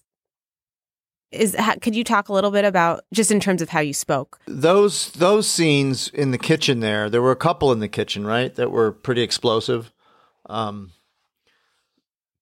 is 1.31 1.57
could 1.81 1.95
you 1.95 2.03
talk 2.03 2.29
a 2.29 2.33
little 2.33 2.51
bit 2.51 2.65
about 2.65 3.05
just 3.13 3.31
in 3.31 3.39
terms 3.39 3.63
of 3.63 3.69
how 3.69 3.79
you 3.79 3.93
spoke 3.95 4.41
those 4.47 5.13
those 5.13 5.47
scenes 5.47 6.09
in 6.09 6.33
the 6.33 6.39
kitchen 6.39 6.81
there 6.81 7.09
there 7.09 7.23
were 7.23 7.31
a 7.31 7.37
couple 7.37 7.71
in 7.71 7.79
the 7.79 7.87
kitchen 7.87 8.27
right 8.27 8.57
that 8.57 8.73
were 8.73 8.91
pretty 8.91 9.23
explosive 9.23 9.93
um 10.47 10.91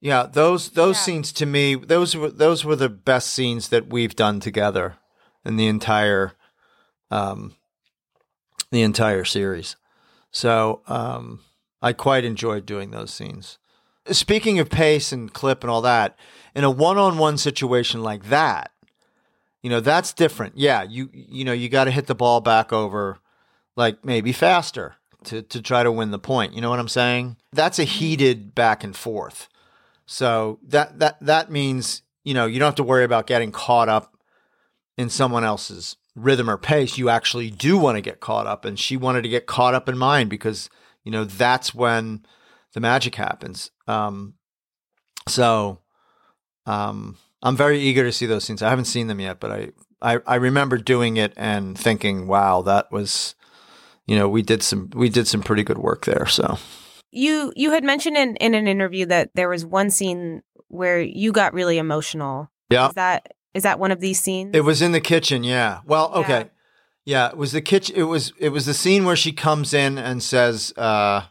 yeah 0.01 0.23
those 0.23 0.71
those 0.71 0.97
yeah. 0.97 1.03
scenes 1.03 1.33
to 1.33 1.45
me 1.45 1.75
those 1.75 2.17
were 2.17 2.31
those 2.31 2.65
were 2.65 2.77
the 2.77 2.89
best 2.89 3.29
scenes 3.29 3.69
that 3.69 3.91
we've 3.91 4.17
done 4.17 4.41
together 4.41 4.97
in 5.45 5.57
the 5.57 5.67
entire 5.67 6.33
um 7.11 7.55
the 8.71 8.83
entire 8.83 9.25
series 9.25 9.77
so 10.31 10.83
um 10.87 11.41
i 11.83 11.93
quite 11.93 12.25
enjoyed 12.25 12.67
doing 12.67 12.91
those 12.91 13.13
scenes 13.13 13.59
speaking 14.11 14.59
of 14.59 14.71
pace 14.71 15.13
and 15.13 15.33
clip 15.33 15.63
and 15.63 15.71
all 15.71 15.83
that 15.83 16.19
in 16.55 16.65
a 16.65 16.71
one-on-one 16.71 17.37
situation 17.39 18.03
like 18.03 18.25
that 18.29 18.73
you 19.63 19.71
know, 19.71 19.81
that's 19.81 20.13
different. 20.13 20.57
Yeah, 20.57 20.83
you 20.83 21.11
you 21.13 21.45
know, 21.45 21.53
you 21.53 21.69
got 21.69 21.85
to 21.85 21.91
hit 21.91 22.07
the 22.07 22.15
ball 22.15 22.41
back 22.41 22.73
over 22.73 23.19
like 23.77 24.05
maybe 24.05 24.33
faster 24.33 24.97
to 25.25 25.43
to 25.43 25.61
try 25.61 25.83
to 25.83 25.93
win 25.93 26.11
the 26.11 26.19
point. 26.19 26.55
You 26.55 26.61
know 26.61 26.71
what 26.71 26.79
I'm 26.79 26.89
saying? 26.89 27.37
That's 27.53 27.79
a 27.79 27.85
heated 27.85 28.55
back 28.55 28.85
and 28.85 28.97
forth. 28.97 29.49
So 30.07 30.59
that 30.63 31.01
that 31.01 31.19
that 31.21 31.51
means, 31.51 32.03
you 32.25 32.35
know, 32.35 32.47
you 32.47 32.59
don't 32.59 32.69
have 32.69 32.75
to 32.77 32.83
worry 32.85 33.05
about 33.05 33.27
getting 33.27 33.53
caught 33.53 33.89
up 33.89 34.17
in 34.97 35.11
someone 35.11 35.45
else's 35.45 35.97
rhythm 36.19 36.51
or 36.51 36.59
pace. 36.59 36.99
You 36.99 37.09
actually 37.09 37.51
do 37.51 37.79
want 37.79 37.97
to 37.97 38.03
get 38.03 38.21
caught 38.21 38.47
up 38.47 38.65
and 38.65 38.79
she 38.79 38.97
wanted 38.97 39.23
to 39.23 39.29
get 39.29 39.47
caught 39.47 39.75
up 39.75 39.89
in 39.89 39.97
mine 39.97 40.29
because, 40.29 40.69
you 41.05 41.13
know, 41.13 41.25
that's 41.25 41.75
when 41.75 42.25
the 42.75 42.81
magic 42.81 43.15
happens. 43.15 43.71
Um 43.87 44.35
So, 45.29 45.81
um, 46.67 47.17
I'm 47.43 47.57
very 47.57 47.79
eager 47.81 48.03
to 48.05 48.13
see 48.13 48.27
those 48.27 48.45
scenes. 48.45 48.63
I 48.63 48.71
haven't 48.71 48.87
seen 48.87 49.07
them 49.07 49.21
yet, 49.21 49.41
but 49.41 49.51
I, 49.51 49.71
I, 50.03 50.19
I 50.27 50.35
remember 50.37 50.77
doing 50.79 51.17
it 51.17 51.33
and 51.37 51.79
thinking, 51.79 52.27
wow, 52.27 52.63
that 52.63 52.91
was, 52.91 53.35
you 54.07 54.17
know, 54.17 54.29
we 54.29 54.43
did 54.43 54.63
some, 54.63 54.91
we 54.95 55.09
did 55.09 55.27
some 55.29 55.43
pretty 55.43 55.63
good 55.63 55.79
work 55.79 56.05
there. 56.05 56.27
So 56.27 56.59
You 57.11 57.53
you 57.57 57.71
had 57.71 57.85
mentioned 57.85 58.17
in, 58.17 58.37
in 58.37 58.55
an 58.55 58.67
interview 58.67 59.07
that 59.07 59.31
there 59.35 59.49
was 59.49 59.65
one 59.65 59.91
scene 59.91 60.43
where 60.69 61.01
you 61.01 61.33
got 61.33 61.55
really 61.55 61.79
emotional. 61.79 62.51
yeah, 62.71 62.89
Is 62.89 62.95
that 62.95 63.33
is 63.55 63.63
that 63.63 63.79
one 63.79 63.91
of 63.91 64.01
these 64.01 64.21
scenes? 64.21 64.55
it 64.55 64.61
was 64.61 64.83
in 64.83 64.93
the 64.93 65.01
kitchen. 65.01 65.45
Yeah. 65.45 65.81
Well, 65.85 66.11
Yeah. 66.15 66.21
okay. 66.21 66.51
Yeah. 67.05 67.29
It 67.31 67.37
was 67.37 67.53
the 67.53 67.63
kitchen. 67.63 67.97
It 67.97 68.03
was, 68.05 68.33
it 68.39 68.51
was 68.51 68.67
the 68.67 68.75
scene 68.75 69.05
where 69.05 69.17
she 69.17 69.33
comes 69.33 69.73
in 69.75 69.99
and 69.99 70.23
says, 70.23 70.73
uh, 70.77 71.23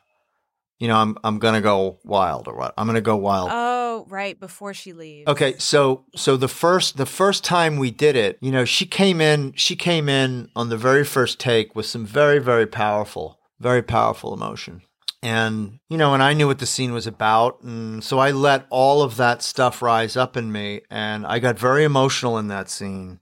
you 0.80 0.88
know, 0.88 0.97
I'm, 0.97 1.18
I'm 1.24 1.39
going 1.39 1.53
to 1.55 1.61
go 1.61 1.99
wild 2.03 2.47
or 2.47 2.55
what? 2.55 2.74
I'm 2.78 2.86
going 2.88 2.95
to 2.95 3.01
go 3.01 3.15
wild. 3.15 3.49
Oh, 3.51 4.05
right 4.09 4.39
before 4.39 4.74
she 4.76 4.93
leaves. 4.93 5.28
Okay, 5.28 5.55
so 5.57 6.05
so 6.15 6.38
the 6.38 6.47
first 6.47 6.97
the 6.97 7.05
first 7.07 7.43
time 7.43 7.78
we 7.78 7.89
did 7.89 8.15
it, 8.15 8.38
you 8.41 8.51
know, 8.51 8.63
she 8.63 8.86
came 8.86 9.20
in 9.20 9.53
she 9.53 9.76
came 9.76 10.07
in 10.07 10.49
on 10.55 10.70
the 10.70 10.78
very 10.78 11.03
first 11.03 11.39
take 11.39 11.76
with 11.76 11.88
some 11.88 12.05
very 12.05 12.38
very 12.38 12.68
powerful, 12.68 13.39
very 13.59 13.82
powerful 13.82 14.36
emotion. 14.36 14.84
And 15.24 15.80
you 15.89 15.97
know, 15.97 16.13
and 16.13 16.22
I 16.22 16.34
knew 16.34 16.47
what 16.47 16.59
the 16.59 16.65
scene 16.65 16.93
was 16.93 17.07
about, 17.07 17.61
and 17.63 18.03
so 18.03 18.20
I 18.20 18.32
let 18.32 18.68
all 18.70 19.01
of 19.01 19.18
that 19.18 19.41
stuff 19.41 19.82
rise 19.82 20.15
up 20.15 20.38
in 20.38 20.51
me 20.51 20.82
and 20.91 21.26
I 21.26 21.39
got 21.39 21.57
very 21.57 21.84
emotional 21.84 22.38
in 22.38 22.47
that 22.49 22.70
scene. 22.70 23.20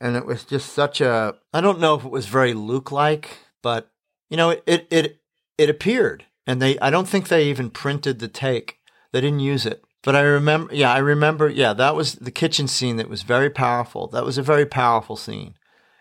And 0.00 0.16
it 0.16 0.26
was 0.26 0.44
just 0.44 0.72
such 0.72 1.00
a 1.00 1.34
I 1.52 1.60
don't 1.60 1.80
know 1.80 1.94
if 1.94 2.04
it 2.04 2.10
was 2.10 2.26
very 2.26 2.54
Luke 2.54 2.92
like, 2.92 3.38
but 3.62 3.90
you 4.28 4.36
know, 4.36 4.50
it 4.50 4.62
it 4.66 4.86
it, 4.90 5.20
it 5.56 5.70
appeared. 5.70 6.26
And 6.46 6.60
they 6.60 6.78
I 6.80 6.90
don't 6.90 7.08
think 7.08 7.28
they 7.28 7.44
even 7.48 7.70
printed 7.70 8.18
the 8.18 8.28
take. 8.28 8.78
They 9.12 9.20
didn't 9.20 9.40
use 9.40 9.64
it. 9.64 9.84
But 10.02 10.16
I 10.16 10.22
remember, 10.22 10.74
yeah, 10.74 10.92
I 10.92 10.98
remember, 10.98 11.48
yeah, 11.48 11.72
that 11.74 11.94
was 11.94 12.14
the 12.14 12.32
kitchen 12.32 12.66
scene 12.66 12.96
that 12.96 13.08
was 13.08 13.22
very 13.22 13.50
powerful. 13.50 14.08
That 14.08 14.24
was 14.24 14.36
a 14.36 14.42
very 14.42 14.66
powerful 14.66 15.16
scene. 15.16 15.54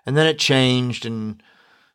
And 0.06 0.18
then 0.18 0.26
it 0.26 0.40
changed 0.40 1.06
and, 1.06 1.42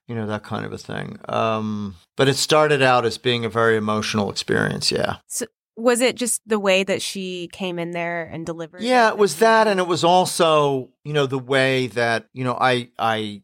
you 0.06 0.14
know, 0.14 0.26
that 0.26 0.44
kind 0.44 0.64
of 0.64 0.72
a 0.72 0.78
thing. 0.78 1.18
Um, 1.28 1.96
but 2.16 2.28
it 2.28 2.36
started 2.36 2.82
out 2.82 3.04
as 3.04 3.18
being 3.18 3.44
a 3.44 3.48
very 3.48 3.76
emotional 3.76 4.30
experience, 4.30 4.92
yeah. 4.92 5.16
So 5.26 5.46
was 5.76 6.00
it 6.00 6.16
just 6.16 6.40
the 6.46 6.58
way 6.58 6.84
that 6.84 7.02
she 7.02 7.48
came 7.52 7.78
in 7.78 7.90
there 7.90 8.24
and 8.24 8.46
delivered? 8.46 8.82
Yeah, 8.82 9.08
it 9.08 9.18
was 9.18 9.36
that. 9.36 9.66
And 9.66 9.78
it 9.78 9.86
was 9.86 10.04
also, 10.04 10.90
you 11.04 11.12
know, 11.12 11.26
the 11.26 11.38
way 11.38 11.88
that, 11.88 12.28
you 12.32 12.44
know, 12.44 12.56
I, 12.58 12.90
I, 12.98 13.42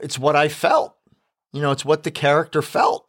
it's 0.00 0.18
what 0.18 0.36
I 0.36 0.48
felt. 0.48 0.96
You 1.52 1.62
know, 1.62 1.72
it's 1.72 1.84
what 1.84 2.02
the 2.02 2.10
character 2.10 2.62
felt. 2.62 3.08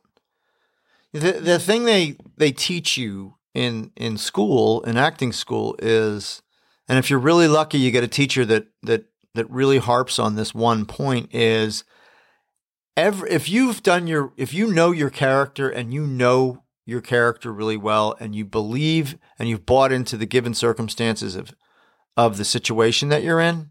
The, 1.13 1.33
the 1.33 1.59
thing 1.59 1.83
they, 1.85 2.17
they 2.37 2.51
teach 2.51 2.97
you 2.97 3.35
in, 3.53 3.91
in 3.95 4.17
school, 4.17 4.81
in 4.83 4.97
acting 4.97 5.33
school 5.33 5.75
is, 5.79 6.41
and 6.87 6.97
if 6.97 7.09
you're 7.09 7.19
really 7.19 7.47
lucky, 7.47 7.77
you 7.77 7.91
get 7.91 8.03
a 8.03 8.07
teacher 8.07 8.45
that, 8.45 8.67
that, 8.83 9.05
that 9.35 9.49
really 9.51 9.77
harps 9.77 10.17
on 10.17 10.35
this 10.35 10.55
one 10.55 10.85
point 10.85 11.29
is 11.33 11.83
every, 12.97 13.29
if 13.29 13.47
you've 13.47 13.83
done 13.83 14.07
your, 14.07 14.33
if 14.35 14.53
you 14.53 14.73
know 14.73 14.91
your 14.91 15.09
character 15.09 15.69
and 15.69 15.93
you 15.93 16.05
know 16.05 16.63
your 16.85 17.01
character 17.01 17.53
really 17.53 17.77
well 17.77 18.15
and 18.19 18.33
you 18.33 18.43
believe 18.43 19.17
and 19.37 19.47
you've 19.47 19.65
bought 19.65 19.91
into 19.91 20.17
the 20.17 20.25
given 20.25 20.53
circumstances 20.53 21.35
of 21.35 21.53
of 22.15 22.37
the 22.37 22.45
situation 22.45 23.09
that 23.09 23.21
you're 23.21 23.39
in 23.39 23.69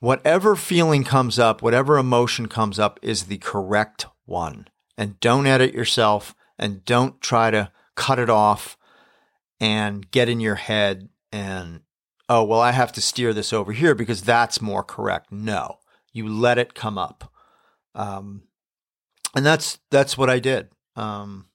whatever 0.00 0.56
feeling 0.56 1.04
comes 1.04 1.38
up 1.38 1.60
whatever 1.60 1.98
emotion 1.98 2.48
comes 2.48 2.78
up 2.78 2.98
is 3.02 3.24
the 3.24 3.38
correct 3.38 4.06
one. 4.24 4.66
And 4.96 5.18
don't 5.20 5.46
edit 5.46 5.74
yourself 5.74 6.34
and 6.58 6.84
don't 6.84 7.20
try 7.20 7.50
to 7.50 7.72
cut 7.96 8.18
it 8.18 8.30
off 8.30 8.76
and 9.60 10.10
get 10.10 10.28
in 10.28 10.40
your 10.40 10.54
head 10.54 11.08
and 11.32 11.80
oh 12.28 12.44
well 12.44 12.60
I 12.60 12.70
have 12.70 12.92
to 12.92 13.00
steer 13.00 13.34
this 13.34 13.52
over 13.52 13.72
here 13.72 13.94
because 13.94 14.22
that's 14.22 14.62
more 14.62 14.84
correct. 14.84 15.32
No 15.32 15.78
you 16.12 16.28
let 16.28 16.58
it 16.58 16.74
come 16.74 16.96
up 16.96 17.31
um 17.94 18.42
and 19.34 19.44
that's 19.44 19.78
that's 19.90 20.16
what 20.16 20.30
I 20.30 20.38
did 20.38 20.68
um 20.96 21.46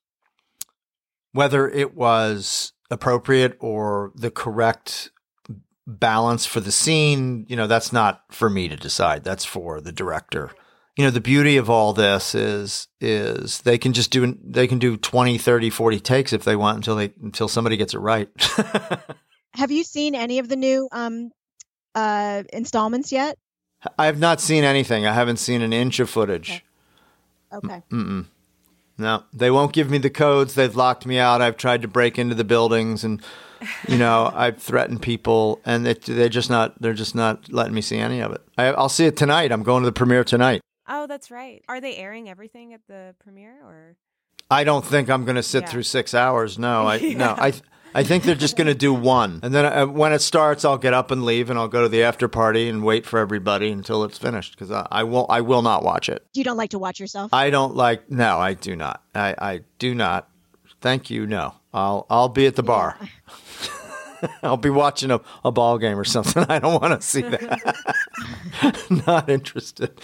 whether 1.34 1.70
it 1.70 1.96
was 1.96 2.74
appropriate 2.90 3.58
or 3.60 4.12
the 4.16 4.32
correct 4.32 5.12
balance 5.86 6.46
for 6.46 6.60
the 6.60 6.72
scene, 6.72 7.46
you 7.48 7.56
know, 7.56 7.68
that's 7.68 7.94
not 7.94 8.24
for 8.30 8.50
me 8.50 8.68
to 8.68 8.76
decide. 8.76 9.24
That's 9.24 9.46
for 9.46 9.80
the 9.80 9.92
director. 9.92 10.52
You 10.98 11.06
know, 11.06 11.12
the 11.12 11.22
beauty 11.22 11.58
of 11.58 11.70
all 11.70 11.94
this 11.94 12.34
is 12.34 12.88
is 13.00 13.62
they 13.62 13.78
can 13.78 13.94
just 13.94 14.12
do 14.12 14.38
they 14.44 14.68
can 14.68 14.80
do 14.80 14.98
20, 14.98 15.38
30, 15.38 15.70
40 15.70 16.00
takes 16.00 16.34
if 16.34 16.44
they 16.44 16.56
want 16.56 16.78
until 16.78 16.96
they 16.96 17.14
until 17.22 17.48
somebody 17.48 17.78
gets 17.78 17.94
it 17.94 18.00
right. 18.00 18.30
Have 19.54 19.72
you 19.72 19.84
seen 19.84 20.16
any 20.16 20.40
of 20.40 20.50
the 20.50 20.56
new 20.56 20.90
um, 20.92 21.30
uh, 21.96 22.44
installments 22.52 23.12
yet? 23.12 23.38
I 23.98 24.06
have 24.08 24.20
not 24.20 24.42
seen 24.42 24.64
anything. 24.64 25.06
I 25.06 25.14
haven't 25.14 25.38
seen 25.38 25.62
an 25.62 25.72
inch 25.74 26.00
of 26.00 26.10
footage. 26.10 26.64
Okay. 27.54 27.82
Mm-mm. 27.92 28.26
No, 28.98 29.24
they 29.32 29.52
won't 29.52 29.74
give 29.74 29.90
me 29.92 30.00
the 30.00 30.10
codes. 30.10 30.56
They've 30.56 30.76
locked 30.76 31.06
me 31.06 31.20
out. 31.20 31.42
I've 31.42 31.56
tried 31.58 31.84
to 31.84 31.88
break 31.88 32.18
into 32.18 32.34
the 32.34 32.44
buildings, 32.44 33.04
and 33.04 33.22
you 33.88 33.98
know, 33.98 34.32
I've 34.36 34.58
threatened 34.58 35.04
people, 35.04 35.62
and 35.66 35.86
they, 35.86 35.94
they're 35.94 36.30
just 36.30 36.50
not. 36.50 36.82
They're 36.82 36.94
just 36.96 37.14
not 37.14 37.52
letting 37.52 37.76
me 37.76 37.82
see 37.82 37.98
any 38.00 38.22
of 38.22 38.32
it. 38.32 38.42
I, 38.58 38.66
I'll 38.68 38.90
see 38.90 39.06
it 39.06 39.16
tonight. 39.16 39.52
I'm 39.52 39.62
going 39.64 39.84
to 39.84 39.88
the 39.88 39.92
premiere 39.94 40.24
tonight. 40.24 40.62
Oh, 40.90 41.06
that's 41.06 41.30
right. 41.30 41.64
Are 41.70 41.80
they 41.80 41.96
airing 41.98 42.28
everything 42.30 42.74
at 42.74 42.82
the 42.88 43.14
premiere 43.20 43.60
or? 43.64 43.96
I 44.50 44.64
don't 44.64 44.86
think 44.86 45.10
I'm 45.10 45.26
going 45.26 45.36
to 45.36 45.44
sit 45.44 45.64
Yeah. 45.66 45.70
through 45.70 45.84
six 45.84 46.14
hours. 46.16 46.58
No, 46.58 46.88
I 46.88 46.98
no, 47.00 47.36
I 47.38 47.54
I 47.96 48.04
think 48.04 48.24
they're 48.24 48.36
just 48.36 48.58
going 48.58 48.68
to 48.68 48.76
do 48.76 48.94
one, 48.94 49.40
and 49.44 49.54
then 49.54 49.66
uh, 49.66 49.86
when 49.88 50.14
it 50.14 50.20
starts, 50.20 50.64
I'll 50.66 50.78
get 50.78 50.94
up 50.94 51.12
and 51.12 51.24
leave, 51.26 51.50
and 51.50 51.58
I'll 51.58 51.68
go 51.68 51.82
to 51.84 51.90
the 51.90 52.04
after 52.04 52.28
party 52.28 52.70
and 52.70 52.84
wait 52.84 53.06
for 53.06 53.20
everybody 53.20 53.72
until 53.72 54.04
it's 54.04 54.18
finished 54.18 54.52
because 54.52 54.72
I, 54.72 54.88
I 54.92 55.04
won't. 55.04 55.30
I 55.32 55.42
will 55.42 55.62
not 55.62 55.84
watch 55.84 56.10
it. 56.10 56.26
You 56.34 56.44
don't 56.44 56.58
like 56.58 56.72
to 56.72 56.80
watch 56.80 57.00
yourself? 57.00 57.34
I 57.34 57.50
don't 57.50 57.76
like. 57.76 58.10
No, 58.12 58.38
I 58.38 58.54
do 58.54 58.76
not. 58.76 59.04
I, 59.16 59.36
I 59.38 59.62
do 59.80 59.96
not. 59.96 60.30
Thank 60.82 61.10
you. 61.10 61.26
No, 61.26 61.56
I'll 61.74 62.06
I'll 62.10 62.30
be 62.30 62.46
at 62.46 62.56
the 62.56 62.64
bar. 62.64 62.98
I'll 64.44 64.58
be 64.58 64.70
watching 64.70 65.12
a, 65.12 65.22
a 65.44 65.52
ball 65.52 65.78
game 65.78 65.98
or 65.98 66.04
something. 66.04 66.46
I 66.50 66.60
don't 66.60 66.82
want 66.82 67.00
to 67.00 67.06
see 67.08 67.22
that. 67.22 67.76
not 69.08 69.30
interested. 69.30 70.00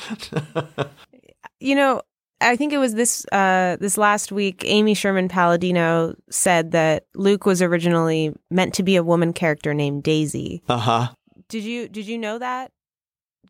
You 1.60 1.76
know, 1.76 2.02
I 2.44 2.56
think 2.56 2.74
it 2.74 2.78
was 2.78 2.94
this 2.94 3.26
uh, 3.32 3.78
this 3.80 3.98
last 3.98 4.32
week. 4.32 4.64
Amy 4.66 4.94
Sherman 4.94 5.28
Palladino 5.30 6.16
said 6.30 6.72
that 6.72 7.06
Luke 7.16 7.46
was 7.46 7.62
originally 7.62 8.34
meant 8.50 8.74
to 8.76 8.84
be 8.84 8.96
a 8.96 9.04
woman 9.04 9.34
character 9.34 9.74
named 9.74 10.04
Daisy. 10.04 10.62
Uh 10.68 10.78
huh. 10.78 11.08
Did 11.50 11.64
you 11.64 11.88
did 11.88 12.08
you 12.08 12.18
know 12.18 12.40
that 12.40 12.72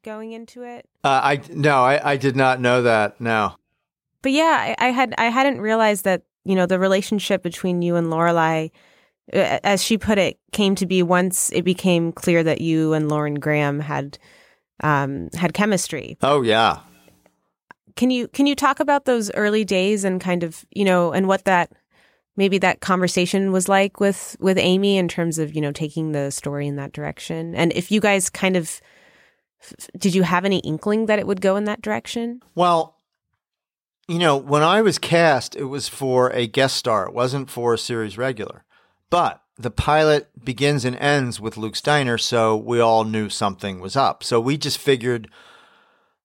going 0.03 0.31
into 0.31 0.63
it? 0.63 0.87
Uh, 1.03 1.21
I 1.23 1.41
no, 1.49 1.83
I, 1.83 2.11
I 2.13 2.17
did 2.17 2.35
not 2.35 2.59
know 2.59 2.81
that. 2.83 3.19
No. 3.19 3.55
But 4.21 4.31
yeah, 4.31 4.75
I, 4.79 4.87
I 4.87 4.89
had 4.91 5.13
I 5.17 5.25
hadn't 5.25 5.61
realized 5.61 6.05
that 6.05 6.23
you 6.45 6.55
know 6.55 6.65
the 6.65 6.79
relationship 6.79 7.43
between 7.43 7.81
you 7.81 7.95
and 7.95 8.07
Lorelai, 8.07 8.71
as 9.31 9.83
she 9.83 9.97
put 9.97 10.17
it, 10.17 10.39
came 10.51 10.75
to 10.75 10.85
be 10.85 11.03
once 11.03 11.51
it 11.51 11.63
became 11.63 12.11
clear 12.11 12.43
that 12.43 12.61
you 12.61 12.93
and 12.93 13.09
Lauren 13.09 13.35
Graham 13.35 13.79
had 13.79 14.17
um, 14.81 15.29
had 15.33 15.53
chemistry. 15.53 16.17
Oh 16.21 16.41
yeah. 16.41 16.79
Can 17.95 18.09
you 18.09 18.27
can 18.27 18.45
you 18.45 18.55
talk 18.55 18.79
about 18.79 19.05
those 19.05 19.31
early 19.33 19.63
days 19.63 20.03
and 20.03 20.19
kind 20.19 20.43
of 20.43 20.65
you 20.71 20.85
know 20.85 21.11
and 21.11 21.27
what 21.27 21.45
that 21.45 21.71
maybe 22.35 22.57
that 22.57 22.81
conversation 22.81 23.51
was 23.51 23.69
like 23.69 23.99
with 23.99 24.35
with 24.39 24.57
Amy 24.57 24.97
in 24.97 25.07
terms 25.07 25.37
of 25.37 25.55
you 25.55 25.61
know 25.61 25.71
taking 25.71 26.11
the 26.11 26.31
story 26.31 26.67
in 26.67 26.75
that 26.77 26.93
direction 26.93 27.53
and 27.55 27.71
if 27.73 27.91
you 27.91 27.99
guys 27.99 28.29
kind 28.29 28.55
of 28.55 28.81
did 29.97 30.15
you 30.15 30.23
have 30.23 30.45
any 30.45 30.59
inkling 30.59 31.05
that 31.05 31.19
it 31.19 31.27
would 31.27 31.41
go 31.41 31.55
in 31.55 31.63
that 31.65 31.81
direction? 31.81 32.41
Well, 32.55 32.97
you 34.07 34.19
know, 34.19 34.35
when 34.35 34.63
I 34.63 34.81
was 34.81 34.97
cast, 34.97 35.55
it 35.55 35.65
was 35.65 35.87
for 35.87 36.29
a 36.31 36.47
guest 36.47 36.75
star. 36.75 37.05
It 37.07 37.13
wasn't 37.13 37.49
for 37.49 37.73
a 37.73 37.77
series 37.77 38.17
regular. 38.17 38.65
But 39.09 39.41
the 39.57 39.71
pilot 39.71 40.29
begins 40.43 40.83
and 40.83 40.95
ends 40.97 41.39
with 41.39 41.57
Luke's 41.57 41.81
Diner, 41.81 42.17
so 42.17 42.57
we 42.57 42.79
all 42.79 43.03
knew 43.03 43.29
something 43.29 43.79
was 43.79 43.95
up. 43.95 44.23
So 44.23 44.39
we 44.39 44.57
just 44.57 44.77
figured, 44.77 45.29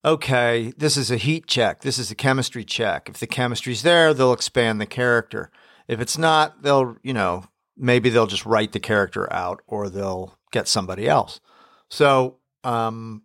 okay, 0.04 0.72
this 0.76 0.96
is 0.96 1.10
a 1.10 1.16
heat 1.16 1.46
check. 1.46 1.80
This 1.80 1.98
is 1.98 2.10
a 2.10 2.14
chemistry 2.14 2.64
check. 2.64 3.08
If 3.08 3.18
the 3.18 3.26
chemistry's 3.26 3.82
there, 3.82 4.14
they'll 4.14 4.32
expand 4.32 4.80
the 4.80 4.86
character. 4.86 5.50
If 5.86 6.00
it's 6.00 6.18
not, 6.18 6.62
they'll, 6.62 6.96
you 7.02 7.14
know, 7.14 7.44
maybe 7.76 8.10
they'll 8.10 8.26
just 8.26 8.46
write 8.46 8.72
the 8.72 8.80
character 8.80 9.32
out 9.32 9.60
or 9.66 9.88
they'll 9.88 10.38
get 10.52 10.68
somebody 10.68 11.08
else. 11.08 11.40
So, 11.88 12.38
um, 12.64 13.22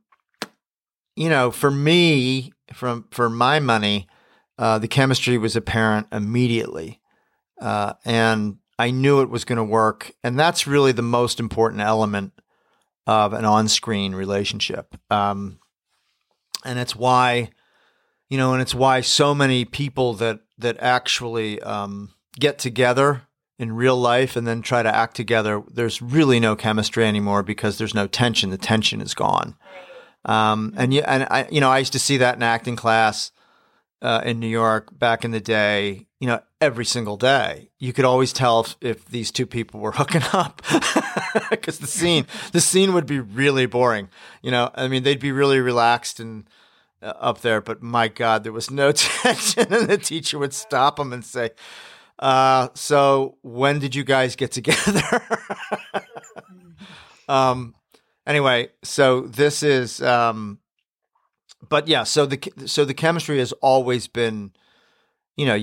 you 1.15 1.29
know, 1.29 1.51
for 1.51 1.69
me, 1.69 2.53
from 2.73 3.07
for 3.11 3.29
my 3.29 3.59
money, 3.59 4.07
uh, 4.57 4.79
the 4.79 4.87
chemistry 4.87 5.37
was 5.37 5.55
apparent 5.55 6.07
immediately, 6.11 7.01
uh, 7.61 7.93
and 8.05 8.57
I 8.79 8.91
knew 8.91 9.21
it 9.21 9.29
was 9.29 9.45
going 9.45 9.57
to 9.57 9.63
work. 9.63 10.11
And 10.23 10.39
that's 10.39 10.65
really 10.65 10.91
the 10.91 11.01
most 11.01 11.39
important 11.39 11.81
element 11.81 12.33
of 13.05 13.33
an 13.33 13.45
on-screen 13.45 14.15
relationship. 14.15 14.95
Um, 15.11 15.59
and 16.63 16.79
it's 16.79 16.95
why, 16.95 17.49
you 18.29 18.37
know, 18.37 18.53
and 18.53 18.61
it's 18.61 18.75
why 18.75 19.01
so 19.01 19.33
many 19.35 19.65
people 19.65 20.13
that 20.15 20.39
that 20.57 20.77
actually 20.79 21.61
um, 21.61 22.13
get 22.39 22.59
together 22.59 23.23
in 23.59 23.71
real 23.71 23.97
life 23.97 24.35
and 24.35 24.47
then 24.47 24.61
try 24.61 24.83
to 24.83 24.93
act 24.93 25.15
together, 25.15 25.61
there's 25.71 26.01
really 26.01 26.39
no 26.39 26.55
chemistry 26.55 27.05
anymore 27.05 27.43
because 27.43 27.77
there's 27.77 27.93
no 27.93 28.07
tension. 28.07 28.49
The 28.49 28.57
tension 28.57 29.01
is 29.01 29.13
gone. 29.13 29.55
Um, 30.25 30.73
and 30.77 30.93
yeah, 30.93 31.05
and 31.07 31.27
I, 31.29 31.47
you 31.51 31.61
know, 31.61 31.69
I 31.69 31.79
used 31.79 31.93
to 31.93 31.99
see 31.99 32.17
that 32.17 32.35
in 32.35 32.43
acting 32.43 32.75
class 32.75 33.31
uh, 34.01 34.21
in 34.25 34.39
New 34.39 34.47
York 34.47 34.97
back 34.97 35.23
in 35.23 35.31
the 35.31 35.39
day. 35.39 36.07
You 36.23 36.27
know, 36.27 36.41
every 36.61 36.85
single 36.85 37.17
day, 37.17 37.69
you 37.79 37.91
could 37.91 38.05
always 38.05 38.31
tell 38.31 38.61
if, 38.61 38.77
if 38.79 39.05
these 39.05 39.29
two 39.29 39.45
people 39.45 39.81
were 39.81 39.91
hooking 39.99 40.21
up 40.31 40.61
because 41.49 41.79
the 41.79 41.87
scene, 41.87 42.27
the 42.53 42.61
scene 42.61 42.93
would 42.93 43.05
be 43.05 43.19
really 43.19 43.65
boring. 43.65 44.07
You 44.41 44.51
know, 44.51 44.71
I 44.73 44.87
mean, 44.87 45.03
they'd 45.03 45.19
be 45.19 45.33
really 45.33 45.59
relaxed 45.59 46.21
and 46.21 46.47
uh, 47.01 47.07
up 47.19 47.41
there, 47.41 47.59
but 47.59 47.83
my 47.83 48.07
God, 48.07 48.45
there 48.45 48.53
was 48.53 48.71
no 48.71 48.91
tension, 48.93 49.73
and 49.73 49.89
the 49.89 49.97
teacher 49.97 50.39
would 50.39 50.53
stop 50.53 50.95
them 50.95 51.11
and 51.11 51.25
say. 51.25 51.49
Uh, 52.19 52.69
so 52.73 53.37
when 53.41 53.79
did 53.79 53.93
you 53.93 54.05
guys 54.05 54.37
get 54.37 54.53
together? 54.53 55.21
um, 57.27 57.75
anyway, 58.25 58.69
so 58.83 59.21
this 59.21 59.63
is, 59.63 60.01
um, 60.01 60.59
but 61.67 61.89
yeah, 61.89 62.03
so 62.03 62.25
the 62.25 62.39
so 62.65 62.85
the 62.85 62.93
chemistry 62.93 63.39
has 63.39 63.51
always 63.53 64.07
been, 64.07 64.53
you 65.35 65.45
know, 65.45 65.57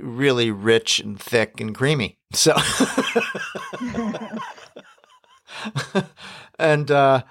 really 0.00 0.50
rich 0.50 1.00
and 1.00 1.20
thick 1.20 1.60
and 1.60 1.74
creamy. 1.74 2.18
So, 2.32 2.56
and 6.58 6.90
uh, 6.90 7.22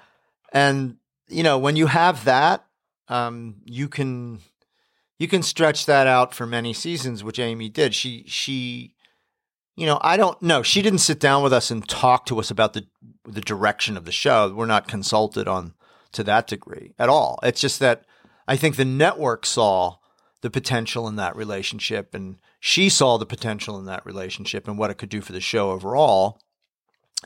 and 0.52 0.96
you 1.28 1.42
know, 1.42 1.58
when 1.58 1.76
you 1.76 1.86
have 1.86 2.24
that, 2.24 2.64
um, 3.08 3.56
you 3.64 3.88
can 3.88 4.40
you 5.18 5.28
can 5.28 5.42
stretch 5.42 5.86
that 5.86 6.06
out 6.06 6.34
for 6.34 6.46
many 6.46 6.72
seasons, 6.72 7.24
which 7.24 7.38
Amy 7.38 7.68
did. 7.68 7.94
She 7.94 8.24
she 8.26 8.94
you 9.76 9.86
know, 9.86 9.98
I 10.02 10.16
don't 10.16 10.40
know. 10.42 10.62
She 10.62 10.82
didn't 10.82 10.98
sit 10.98 11.18
down 11.18 11.42
with 11.42 11.52
us 11.52 11.70
and 11.70 11.88
talk 11.88 12.26
to 12.26 12.38
us 12.38 12.50
about 12.50 12.74
the 12.74 12.86
the 13.24 13.40
direction 13.40 13.96
of 13.96 14.04
the 14.04 14.12
show. 14.12 14.52
We're 14.52 14.66
not 14.66 14.88
consulted 14.88 15.48
on 15.48 15.74
to 16.12 16.24
that 16.24 16.46
degree 16.46 16.92
at 16.98 17.08
all. 17.08 17.38
It's 17.42 17.60
just 17.60 17.80
that 17.80 18.04
I 18.46 18.56
think 18.56 18.76
the 18.76 18.84
network 18.84 19.46
saw 19.46 19.96
the 20.42 20.50
potential 20.50 21.08
in 21.08 21.16
that 21.16 21.34
relationship 21.34 22.14
and 22.14 22.36
she 22.60 22.88
saw 22.88 23.16
the 23.16 23.26
potential 23.26 23.78
in 23.78 23.86
that 23.86 24.04
relationship 24.04 24.68
and 24.68 24.76
what 24.76 24.90
it 24.90 24.98
could 24.98 25.08
do 25.08 25.20
for 25.20 25.32
the 25.32 25.40
show 25.40 25.70
overall. 25.70 26.40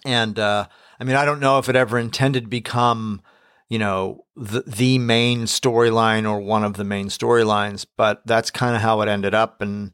And 0.04 0.38
uh, 0.38 0.66
I 1.00 1.04
mean, 1.04 1.16
I 1.16 1.24
don't 1.24 1.40
know 1.40 1.58
if 1.58 1.68
it 1.68 1.76
ever 1.76 1.98
intended 1.98 2.44
to 2.44 2.48
become, 2.48 3.22
you 3.68 3.78
know, 3.78 4.26
the 4.36 4.62
the 4.66 4.98
main 4.98 5.42
storyline 5.42 6.30
or 6.30 6.40
one 6.40 6.62
of 6.62 6.74
the 6.74 6.84
main 6.84 7.08
storylines, 7.08 7.86
but 7.96 8.26
that's 8.26 8.50
kind 8.50 8.76
of 8.76 8.82
how 8.82 9.00
it 9.00 9.08
ended 9.08 9.34
up 9.34 9.60
and 9.60 9.92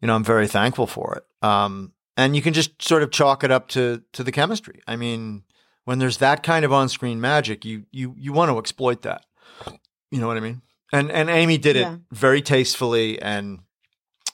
you 0.00 0.06
know, 0.06 0.14
I'm 0.14 0.24
very 0.24 0.46
thankful 0.46 0.86
for 0.86 1.14
it. 1.16 1.46
Um, 1.46 1.92
and 2.16 2.36
you 2.36 2.42
can 2.42 2.52
just 2.52 2.80
sort 2.82 3.02
of 3.02 3.10
chalk 3.10 3.42
it 3.42 3.50
up 3.50 3.68
to 3.68 4.02
to 4.12 4.22
the 4.22 4.32
chemistry. 4.32 4.80
I 4.86 4.96
mean, 4.96 5.42
when 5.84 5.98
there's 5.98 6.18
that 6.18 6.42
kind 6.42 6.64
of 6.64 6.72
on-screen 6.72 7.20
magic, 7.20 7.64
you 7.64 7.86
you 7.90 8.14
you 8.16 8.32
want 8.32 8.50
to 8.50 8.58
exploit 8.58 9.02
that. 9.02 9.24
You 10.10 10.20
know 10.20 10.28
what 10.28 10.36
I 10.36 10.40
mean? 10.40 10.62
And 10.92 11.10
and 11.10 11.28
Amy 11.28 11.58
did 11.58 11.76
it 11.76 11.88
very 12.12 12.42
tastefully, 12.42 13.20
and 13.20 13.60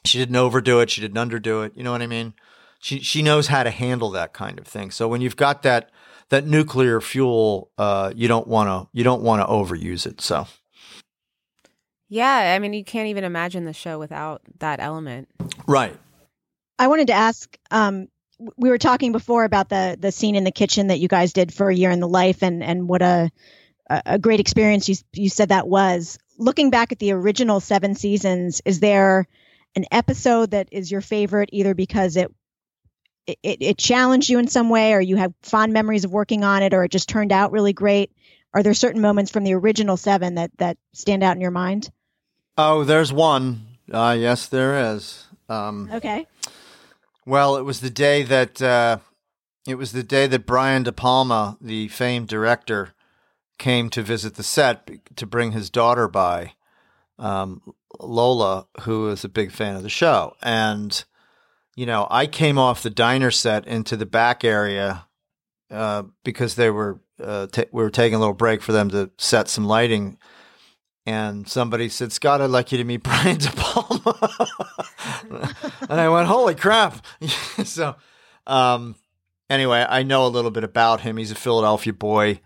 she 0.04 0.18
didn't 0.18 0.36
overdo 0.36 0.80
it. 0.80 0.90
She 0.90 1.00
didn't 1.00 1.16
underdo 1.16 1.64
it. 1.64 1.72
You 1.76 1.84
know 1.84 1.92
what 1.92 2.02
I 2.02 2.06
mean? 2.06 2.34
She 2.80 3.00
she 3.00 3.22
knows 3.22 3.48
how 3.48 3.62
to 3.62 3.70
handle 3.70 4.10
that 4.10 4.32
kind 4.32 4.58
of 4.58 4.66
thing. 4.66 4.90
So 4.90 5.08
when 5.08 5.20
you've 5.20 5.36
got 5.36 5.62
that 5.62 5.90
that 6.30 6.46
nuclear 6.46 7.00
fuel, 7.00 7.70
uh, 7.76 8.12
you 8.14 8.28
don't 8.28 8.48
want 8.48 8.68
to 8.68 8.88
you 8.96 9.04
don't 9.04 9.22
want 9.22 9.42
to 9.42 9.46
overuse 9.46 10.06
it. 10.06 10.20
So 10.20 10.46
Yeah, 12.08 12.54
I 12.54 12.58
mean, 12.58 12.72
you 12.72 12.84
can't 12.84 13.08
even 13.08 13.24
imagine 13.24 13.64
the 13.64 13.72
show 13.72 13.98
without 13.98 14.42
that 14.58 14.80
element. 14.80 15.28
right, 15.66 15.96
I 16.78 16.88
wanted 16.88 17.08
to 17.08 17.14
ask. 17.14 17.56
Um, 17.70 18.08
we 18.56 18.70
were 18.70 18.78
talking 18.78 19.12
before 19.12 19.44
about 19.44 19.68
the 19.68 19.98
the 20.00 20.10
scene 20.10 20.34
in 20.34 20.44
the 20.44 20.50
kitchen 20.50 20.86
that 20.86 20.98
you 20.98 21.08
guys 21.08 21.34
did 21.34 21.52
for 21.52 21.68
a 21.68 21.74
year 21.74 21.90
in 21.90 22.00
the 22.00 22.08
life, 22.08 22.42
and 22.42 22.62
and 22.62 22.88
what 22.88 23.02
a 23.02 23.30
a 23.90 24.02
a 24.06 24.18
great 24.18 24.40
experience 24.40 24.88
you 24.88 24.96
you 25.12 25.28
said 25.28 25.50
that 25.50 25.68
was. 25.68 26.18
Looking 26.40 26.70
back 26.70 26.90
at 26.90 26.98
the 26.98 27.12
original 27.12 27.60
seven 27.60 27.94
seasons, 27.94 28.62
is 28.64 28.80
there 28.80 29.28
an 29.76 29.84
episode 29.92 30.52
that 30.52 30.68
is 30.72 30.90
your 30.90 31.02
favorite, 31.02 31.50
either 31.52 31.74
because 31.74 32.16
it 32.16 32.32
it, 33.26 33.38
it 33.44 33.78
challenged 33.78 34.30
you 34.30 34.38
in 34.38 34.48
some 34.48 34.70
way, 34.70 34.94
or 34.94 35.00
you 35.00 35.16
have 35.16 35.34
fond 35.42 35.72
memories 35.74 36.04
of 36.04 36.10
working 36.10 36.42
on 36.42 36.62
it, 36.62 36.72
or 36.72 36.82
it 36.82 36.90
just 36.90 37.10
turned 37.10 37.30
out 37.30 37.52
really 37.52 37.74
great? 37.74 38.10
Are 38.54 38.62
there 38.62 38.74
certain 38.74 39.02
moments 39.02 39.30
from 39.30 39.44
the 39.44 39.52
original 39.52 39.98
seven 39.98 40.36
that 40.36 40.50
that 40.56 40.78
stand 40.94 41.22
out 41.22 41.36
in 41.36 41.42
your 41.42 41.50
mind? 41.50 41.90
Oh, 42.56 42.84
there's 42.84 43.12
one. 43.12 43.60
Uh, 43.92 44.16
yes, 44.18 44.46
there 44.46 44.94
is. 44.94 45.26
Um, 45.48 45.90
Okay. 45.92 46.26
well, 47.26 47.56
it 47.56 47.62
was 47.64 47.80
the 47.80 47.90
day 47.90 48.22
that 48.22 48.62
uh, 48.62 48.96
it 49.66 49.74
was 49.74 49.92
the 49.92 50.02
day 50.02 50.26
that 50.26 50.46
Brian 50.46 50.84
De 50.84 50.92
Palma, 50.92 51.58
the 51.60 51.88
famed 51.88 52.28
director, 52.28 52.94
came 53.60 53.90
to 53.90 54.02
visit 54.02 54.34
the 54.34 54.42
set 54.42 54.90
to 55.14 55.26
bring 55.26 55.52
his 55.52 55.70
daughter 55.70 56.08
by, 56.08 56.54
um, 57.18 57.62
Lola, 58.00 58.66
who 58.80 59.08
is 59.10 59.24
a 59.24 59.28
big 59.28 59.52
fan 59.52 59.76
of 59.76 59.84
the 59.84 59.88
show, 59.88 60.34
and 60.42 61.04
you 61.76 61.86
know, 61.86 62.08
I 62.10 62.26
came 62.26 62.58
off 62.58 62.82
the 62.82 62.90
diner 62.90 63.30
set 63.30 63.66
into 63.66 63.96
the 63.96 64.06
back 64.06 64.44
area 64.44 65.06
uh, 65.70 66.02
because 66.24 66.56
they 66.56 66.70
were 66.70 67.00
uh, 67.22 67.46
ta 67.46 67.62
we 67.70 67.82
were 67.82 67.90
taking 67.90 68.16
a 68.16 68.18
little 68.18 68.34
break 68.34 68.60
for 68.60 68.72
them 68.72 68.90
to 68.90 69.10
set 69.18 69.48
some 69.48 69.66
lighting 69.66 70.18
and 71.06 71.48
somebody 71.48 71.88
said, 71.88 72.12
Scott, 72.12 72.40
I'd 72.40 72.50
like 72.50 72.72
you 72.72 72.78
to 72.78 72.84
meet 72.84 73.02
Brian 73.02 73.38
De 73.38 73.50
Palma. 73.52 74.34
and 75.88 76.00
I 76.00 76.08
went, 76.08 76.28
holy 76.28 76.54
crap. 76.54 77.04
so, 77.64 77.96
um, 78.46 78.94
anyway, 79.48 79.84
I 79.88 80.02
know 80.02 80.26
a 80.26 80.28
little 80.28 80.50
bit 80.50 80.64
about 80.64 81.00
him. 81.00 81.16
He's 81.16 81.30
a 81.30 81.36
Philadelphia 81.36 81.92
boy. 81.92 82.40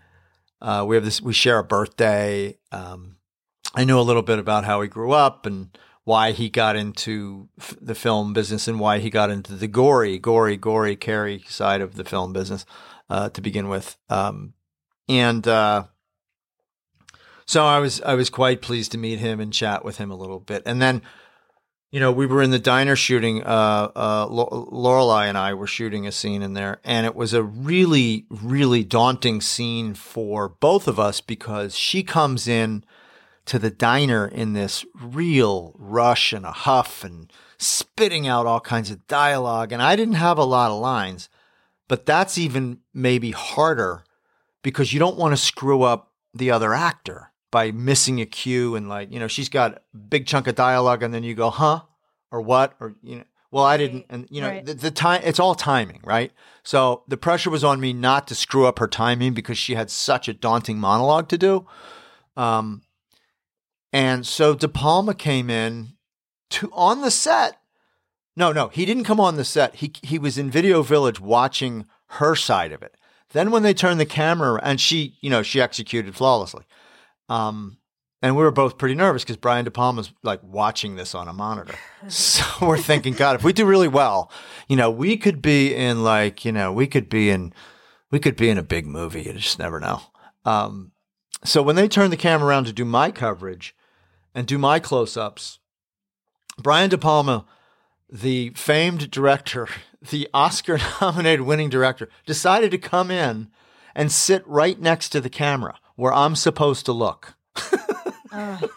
Uh, 0.61 0.85
we 0.87 0.95
have 0.95 1.05
this, 1.05 1.21
we 1.21 1.33
share 1.33 1.59
a 1.59 1.63
birthday. 1.63 2.57
Um, 2.71 3.17
I 3.75 3.83
know 3.83 3.99
a 3.99 4.03
little 4.03 4.21
bit 4.21 4.39
about 4.39 4.65
how 4.65 4.81
he 4.81 4.87
grew 4.87 5.11
up 5.11 5.45
and 5.45 5.77
why 6.05 6.31
he 6.31 6.49
got 6.49 6.75
into 6.75 7.49
f- 7.59 7.75
the 7.81 7.95
film 7.95 8.31
business 8.31 8.67
and 8.67 8.79
why 8.79 8.99
he 8.99 9.09
got 9.09 9.29
into 9.29 9.53
the 9.53 9.67
gory, 9.67 10.17
gory, 10.17 10.55
gory, 10.55 10.95
Carrie 10.95 11.43
side 11.47 11.81
of 11.81 11.95
the 11.95 12.05
film 12.05 12.31
business 12.31 12.65
uh, 13.09 13.29
to 13.29 13.41
begin 13.41 13.67
with. 13.67 13.97
Um, 14.09 14.53
and 15.09 15.47
uh, 15.47 15.85
so 17.45 17.65
I 17.65 17.79
was 17.79 18.01
I 18.01 18.15
was 18.15 18.29
quite 18.29 18.61
pleased 18.61 18.91
to 18.93 18.97
meet 18.97 19.19
him 19.19 19.39
and 19.39 19.53
chat 19.53 19.83
with 19.83 19.97
him 19.97 20.11
a 20.11 20.15
little 20.15 20.39
bit. 20.39 20.63
And 20.65 20.81
then, 20.81 21.01
you 21.95 22.01
know, 22.01 22.11
we 22.11 22.25
were 22.25 22.41
in 22.41 22.51
the 22.51 22.59
diner 22.59 22.97
shooting. 22.97 23.41
Uh, 23.41 23.89
uh, 23.95 25.19
and 25.21 25.37
I 25.37 25.53
were 25.53 25.65
shooting 25.65 26.05
a 26.05 26.11
scene 26.11 26.41
in 26.41 26.53
there, 26.53 26.81
and 26.83 27.05
it 27.05 27.15
was 27.15 27.33
a 27.33 27.41
really 27.41 28.25
really 28.29 28.83
daunting 28.83 29.39
scene 29.39 29.93
for 29.93 30.49
both 30.49 30.89
of 30.89 30.99
us 30.99 31.21
because 31.21 31.77
she 31.77 32.03
comes 32.03 32.49
in 32.49 32.83
to 33.45 33.57
the 33.57 33.69
diner 33.69 34.27
in 34.27 34.51
this 34.51 34.83
real 34.93 35.73
rush 35.79 36.33
and 36.33 36.45
a 36.45 36.51
huff 36.51 37.05
and 37.05 37.31
spitting 37.57 38.27
out 38.27 38.45
all 38.45 38.59
kinds 38.59 38.91
of 38.91 39.07
dialogue, 39.07 39.71
and 39.71 39.81
I 39.81 39.95
didn't 39.95 40.15
have 40.15 40.37
a 40.37 40.43
lot 40.43 40.71
of 40.71 40.81
lines. 40.81 41.29
But 41.87 42.05
that's 42.05 42.37
even 42.37 42.79
maybe 42.93 43.31
harder 43.31 44.03
because 44.63 44.91
you 44.91 44.99
don't 44.99 45.17
want 45.17 45.31
to 45.31 45.37
screw 45.37 45.83
up 45.83 46.11
the 46.33 46.51
other 46.51 46.73
actor 46.73 47.31
by 47.55 47.71
missing 47.71 48.19
a 48.19 48.25
cue 48.25 48.75
and 48.75 48.89
like 48.89 49.09
you 49.13 49.17
know 49.17 49.29
she's 49.29 49.47
got 49.47 49.75
a 49.75 49.97
big 49.97 50.27
chunk 50.27 50.45
of 50.45 50.55
dialogue 50.55 51.01
and 51.01 51.13
then 51.13 51.23
you 51.23 51.33
go 51.33 51.49
huh? 51.49 51.79
Or 52.29 52.41
what? 52.41 52.73
Or 52.81 52.95
you 53.01 53.15
know 53.19 53.23
well 53.49 53.63
I 53.63 53.77
didn't 53.77 54.07
and 54.09 54.27
you 54.29 54.41
know 54.41 54.49
Right. 54.49 54.65
the, 54.65 54.73
the 54.73 54.91
time 54.91 55.21
it's 55.23 55.39
all 55.39 55.55
timing 55.55 56.01
right? 56.03 56.33
So 56.63 57.03
the 57.07 57.15
pressure 57.15 57.49
was 57.49 57.63
on 57.63 57.79
me 57.79 57.93
not 57.93 58.27
to 58.27 58.35
screw 58.35 58.65
up 58.65 58.77
her 58.79 58.89
timing 58.89 59.33
because 59.33 59.57
she 59.57 59.73
had 59.73 59.89
such 59.89 60.27
a 60.27 60.33
daunting 60.33 60.79
monologue 60.79 61.29
to 61.29 61.37
do. 61.37 61.65
Um 62.35 62.81
and 63.93 64.27
so 64.27 64.53
De 64.53 64.67
Palma 64.67 65.13
came 65.13 65.49
in 65.49 65.93
to 66.49 66.69
on 66.73 66.99
the 66.99 67.09
set. 67.09 67.61
No 68.35 68.51
no 68.51 68.67
he 68.67 68.85
didn't 68.85 69.05
come 69.05 69.21
on 69.21 69.37
the 69.37 69.45
set. 69.45 69.75
He 69.75 69.93
he 70.03 70.19
was 70.19 70.37
in 70.37 70.51
Video 70.51 70.81
Village 70.81 71.21
watching 71.21 71.85
her 72.19 72.35
side 72.35 72.73
of 72.73 72.83
it. 72.83 72.97
Then 73.31 73.49
when 73.49 73.63
they 73.63 73.73
turned 73.73 74.01
the 74.01 74.05
camera 74.05 74.59
and 74.61 74.81
she 74.81 75.15
you 75.21 75.29
know 75.29 75.41
she 75.41 75.61
executed 75.61 76.17
flawlessly 76.17 76.65
um, 77.29 77.77
and 78.21 78.35
we 78.35 78.43
were 78.43 78.51
both 78.51 78.77
pretty 78.77 78.95
nervous 78.95 79.23
because 79.23 79.37
Brian 79.37 79.65
De 79.65 79.71
Palma's 79.71 80.11
like 80.23 80.41
watching 80.43 80.95
this 80.95 81.13
on 81.13 81.27
a 81.27 81.33
monitor. 81.33 81.75
So 82.07 82.43
we're 82.61 82.77
thinking, 82.77 83.13
God, 83.13 83.35
if 83.35 83.43
we 83.43 83.51
do 83.51 83.65
really 83.65 83.87
well, 83.87 84.31
you 84.67 84.75
know, 84.75 84.91
we 84.91 85.17
could 85.17 85.41
be 85.41 85.73
in 85.73 86.03
like, 86.03 86.45
you 86.45 86.51
know, 86.51 86.71
we 86.71 86.85
could 86.85 87.09
be 87.09 87.31
in, 87.31 87.51
we 88.11 88.19
could 88.19 88.35
be 88.35 88.49
in 88.49 88.59
a 88.59 88.63
big 88.63 88.85
movie. 88.85 89.23
You 89.23 89.33
just 89.33 89.57
never 89.57 89.79
know. 89.79 90.01
Um, 90.43 90.91
so 91.43 91.63
when 91.63 91.75
they 91.75 91.87
turned 91.87 92.13
the 92.13 92.17
camera 92.17 92.49
around 92.49 92.65
to 92.65 92.73
do 92.73 92.85
my 92.85 93.09
coverage 93.09 93.75
and 94.35 94.45
do 94.45 94.59
my 94.59 94.79
close 94.79 95.17
ups, 95.17 95.57
Brian 96.59 96.91
De 96.91 96.97
Palma, 96.97 97.45
the 98.07 98.51
famed 98.51 99.09
director, 99.09 99.67
the 100.11 100.27
Oscar 100.31 100.79
nominated 101.01 101.41
winning 101.41 101.69
director, 101.69 102.07
decided 102.27 102.69
to 102.69 102.77
come 102.77 103.09
in 103.09 103.49
and 103.95 104.11
sit 104.11 104.45
right 104.47 104.79
next 104.79 105.09
to 105.09 105.21
the 105.21 105.29
camera 105.29 105.79
where 105.95 106.13
I'm 106.13 106.35
supposed 106.35 106.85
to 106.85 106.93
look. 106.93 107.35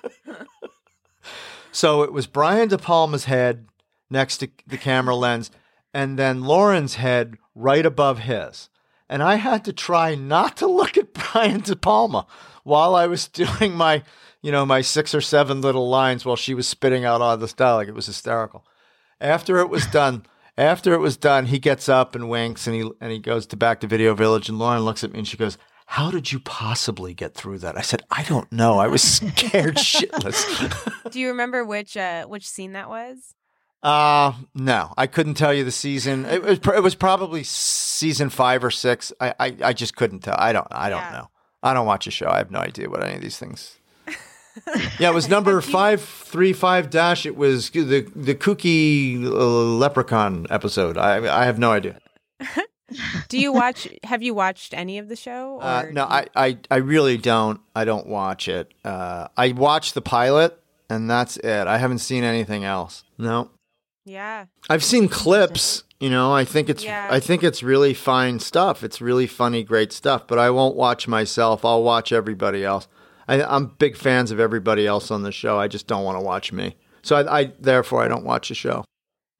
So 1.79 2.03
it 2.03 2.12
was 2.12 2.27
Brian 2.27 2.66
De 2.66 2.77
Palma's 2.77 3.27
head 3.27 3.69
next 4.11 4.39
to 4.39 4.51
the 4.66 4.77
camera 4.77 5.14
lens, 5.14 5.53
and 5.95 6.19
then 6.19 6.43
Lauren's 6.43 6.97
head 6.97 7.37
right 7.55 7.87
above 7.87 8.19
his. 8.19 8.69
And 9.09 9.23
I 9.23 9.37
had 9.37 9.64
to 9.64 9.73
try 9.73 10.16
not 10.16 10.57
to 10.57 10.66
look 10.66 10.97
at 10.99 11.12
Brian 11.33 11.61
De 11.61 11.77
Palma 11.77 12.27
while 12.64 12.97
I 12.97 13.07
was 13.07 13.29
doing 13.29 13.77
my, 13.77 14.03
you 14.43 14.51
know, 14.51 14.66
my 14.66 14.81
six 14.81 15.14
or 15.14 15.21
seven 15.21 15.61
little 15.61 15.89
lines 15.89 16.25
while 16.25 16.35
she 16.35 16.53
was 16.53 16.66
spitting 16.66 17.05
out 17.05 17.21
all 17.21 17.37
this 17.37 17.53
dialogue. 17.53 17.89
It 17.89 17.95
was 17.95 18.07
hysterical. 18.07 18.66
After 19.21 19.59
it 19.61 19.69
was 19.69 19.87
done, 19.87 20.27
after 20.57 20.95
it 20.95 20.99
was 20.99 21.16
done, 21.16 21.47
he 21.47 21.61
gets 21.61 21.89
up 21.89 22.16
and 22.16 22.29
winks 22.29 22.66
and 22.66 22.75
he 22.75 22.91
and 23.01 23.12
he 23.12 23.21
goes 23.21 23.47
to 23.47 23.57
back 23.57 23.79
to 23.81 23.87
Video 23.87 24.14
Village 24.14 24.49
and 24.49 24.59
Lauren 24.59 24.83
looks 24.85 25.05
at 25.05 25.12
me 25.12 25.21
and 25.21 25.29
she 25.29 25.37
goes, 25.37 25.59
How 25.93 26.11
did 26.11 26.30
you 26.32 26.39
possibly 26.39 27.14
get 27.14 27.34
through 27.34 27.59
that? 27.61 27.76
I 27.78 27.80
said, 27.80 28.03
I 28.11 28.22
don't 28.24 28.51
know. 28.53 28.78
I 28.78 28.86
was 28.89 29.03
scared 29.16 29.76
shitless. 29.76 31.11
Do 31.11 31.18
you 31.18 31.28
remember 31.28 31.64
which 31.64 31.97
uh, 31.97 32.26
which 32.26 32.47
scene 32.49 32.72
that 32.72 32.89
was? 32.89 33.34
Uh 33.82 34.32
no, 34.55 34.93
I 34.99 35.07
couldn't 35.07 35.34
tell 35.34 35.55
you 35.55 35.64
the 35.64 35.70
season. 35.70 36.24
It 36.26 36.43
was 36.43 36.59
it 36.59 36.82
was 36.82 36.95
probably 36.95 37.43
season 37.45 38.28
five 38.28 38.62
or 38.64 38.70
six. 38.70 39.12
I 39.20 39.34
I, 39.39 39.57
I 39.64 39.72
just 39.72 39.97
couldn't 39.97 40.20
tell. 40.20 40.34
I 40.39 40.53
don't 40.53 40.66
I 40.70 40.91
don't 40.91 41.01
Yeah. 41.01 41.11
know. 41.12 41.30
I 41.62 41.74
don't 41.74 41.86
watch 41.86 42.07
a 42.07 42.11
show. 42.11 42.28
I 42.28 42.39
have 42.39 42.51
no 42.51 42.59
idea 42.59 42.91
what 42.91 43.03
any 43.05 43.14
of 43.16 43.22
these 43.22 43.39
things. 43.39 43.78
yeah, 44.99 45.11
it 45.11 45.14
was 45.14 45.28
number 45.28 45.61
five 45.61 46.01
three 46.03 46.53
five 46.53 46.91
dash. 46.91 47.24
It 47.24 47.36
was 47.36 47.70
the 47.70 48.07
the 48.16 48.34
kooky 48.34 49.24
uh, 49.24 49.28
leprechaun 49.84 50.47
episode. 50.51 50.99
I 50.99 51.41
I 51.43 51.45
have 51.45 51.59
no 51.59 51.70
idea. 51.72 51.99
Do 53.28 53.39
you 53.39 53.53
watch? 53.53 53.89
have 54.05 54.22
you 54.22 54.34
watched 54.34 54.72
any 54.74 54.99
of 54.99 55.09
the 55.09 55.16
show? 55.16 55.59
Uh, 55.61 55.86
no, 55.93 56.03
you- 56.05 56.09
I, 56.11 56.26
I 56.34 56.59
I 56.70 56.76
really 56.76 57.16
don't. 57.16 57.61
I 57.74 57.84
don't 57.84 58.07
watch 58.07 58.49
it. 58.49 58.72
Uh, 58.84 59.28
I 59.36 59.53
watched 59.53 59.95
the 59.95 60.01
pilot, 60.01 60.59
and 60.89 61.11
that's 61.11 61.36
it. 61.36 61.66
I 61.66 61.78
haven't 61.78 61.99
seen 61.99 62.24
anything 62.24 62.64
else. 62.64 63.05
No. 63.18 63.51
Yeah. 64.05 64.47
I've 64.70 64.84
seen 64.84 65.09
clips. 65.09 65.84
You 66.01 66.09
know, 66.11 66.32
I 66.32 66.45
think 66.45 66.68
it's 66.70 66.84
Yeah. 66.84 67.09
I 67.11 67.18
think 67.20 67.43
it's 67.43 67.62
really 67.62 67.93
fine 67.93 68.39
stuff. 68.39 68.82
It's 68.84 69.01
really 69.01 69.26
funny, 69.26 69.64
great 69.64 69.93
stuff. 69.93 70.26
But 70.28 70.39
I 70.39 70.49
won't 70.51 70.76
watch 70.76 71.09
myself. 71.09 71.64
I'll 71.64 71.82
watch 71.82 72.12
everybody 72.12 72.64
else. 72.64 72.86
I, 73.26 73.43
I'm 73.43 73.66
big 73.78 73.97
fans 73.97 74.30
of 74.30 74.41
everybody 74.41 74.86
else 74.86 75.11
on 75.11 75.24
the 75.24 75.32
show. 75.32 75.59
I 75.59 75.68
just 75.68 75.86
don't 75.89 76.05
want 76.05 76.16
to 76.16 76.22
watch 76.24 76.53
me. 76.53 76.76
So 77.03 77.16
I, 77.16 77.41
I 77.41 77.53
therefore 77.61 78.03
I 78.03 78.09
don't 78.09 78.24
watch 78.24 78.49
the 78.49 78.55
show. 78.55 78.84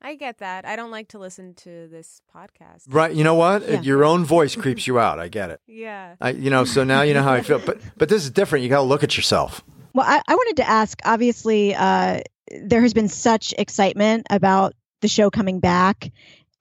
I 0.01 0.15
get 0.15 0.39
that. 0.39 0.65
I 0.65 0.77
don't 0.77 0.91
like 0.91 1.09
to 1.09 1.19
listen 1.19 1.55
to 1.55 1.89
this 1.89 2.21
podcast. 2.35 2.85
Right? 2.89 3.13
You 3.13 3.25
know 3.25 3.35
what? 3.35 3.69
Yeah. 3.69 3.81
Your 3.81 4.05
own 4.05 4.25
voice 4.25 4.55
creeps 4.55 4.87
you 4.87 4.99
out. 4.99 5.19
I 5.19 5.29
get 5.29 5.51
it. 5.51 5.61
Yeah. 5.67 6.15
I, 6.21 6.31
you 6.31 6.51
know. 6.51 6.65
So 6.65 6.85
now 6.85 7.03
you 7.03 7.15
know 7.15 7.23
how 7.23 7.33
I 7.33 7.43
feel. 7.43 7.59
But 7.59 7.81
but 7.97 8.09
this 8.09 8.25
is 8.25 8.31
different. 8.31 8.63
You 8.63 8.69
got 8.69 8.79
to 8.79 8.83
look 8.83 9.03
at 9.03 9.17
yourself. 9.17 9.65
Well, 9.95 10.07
I, 10.07 10.23
I 10.29 10.35
wanted 10.35 10.57
to 10.59 10.69
ask. 10.69 11.01
Obviously, 11.05 11.75
uh, 11.75 12.21
there 12.63 12.81
has 12.81 12.95
been 12.95 13.09
such 13.09 13.55
excitement 13.59 14.27
about 14.31 14.75
the 15.01 15.09
show 15.09 15.31
coming 15.31 15.61
back, 15.61 16.13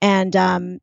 and 0.01 0.35
um, 0.35 0.79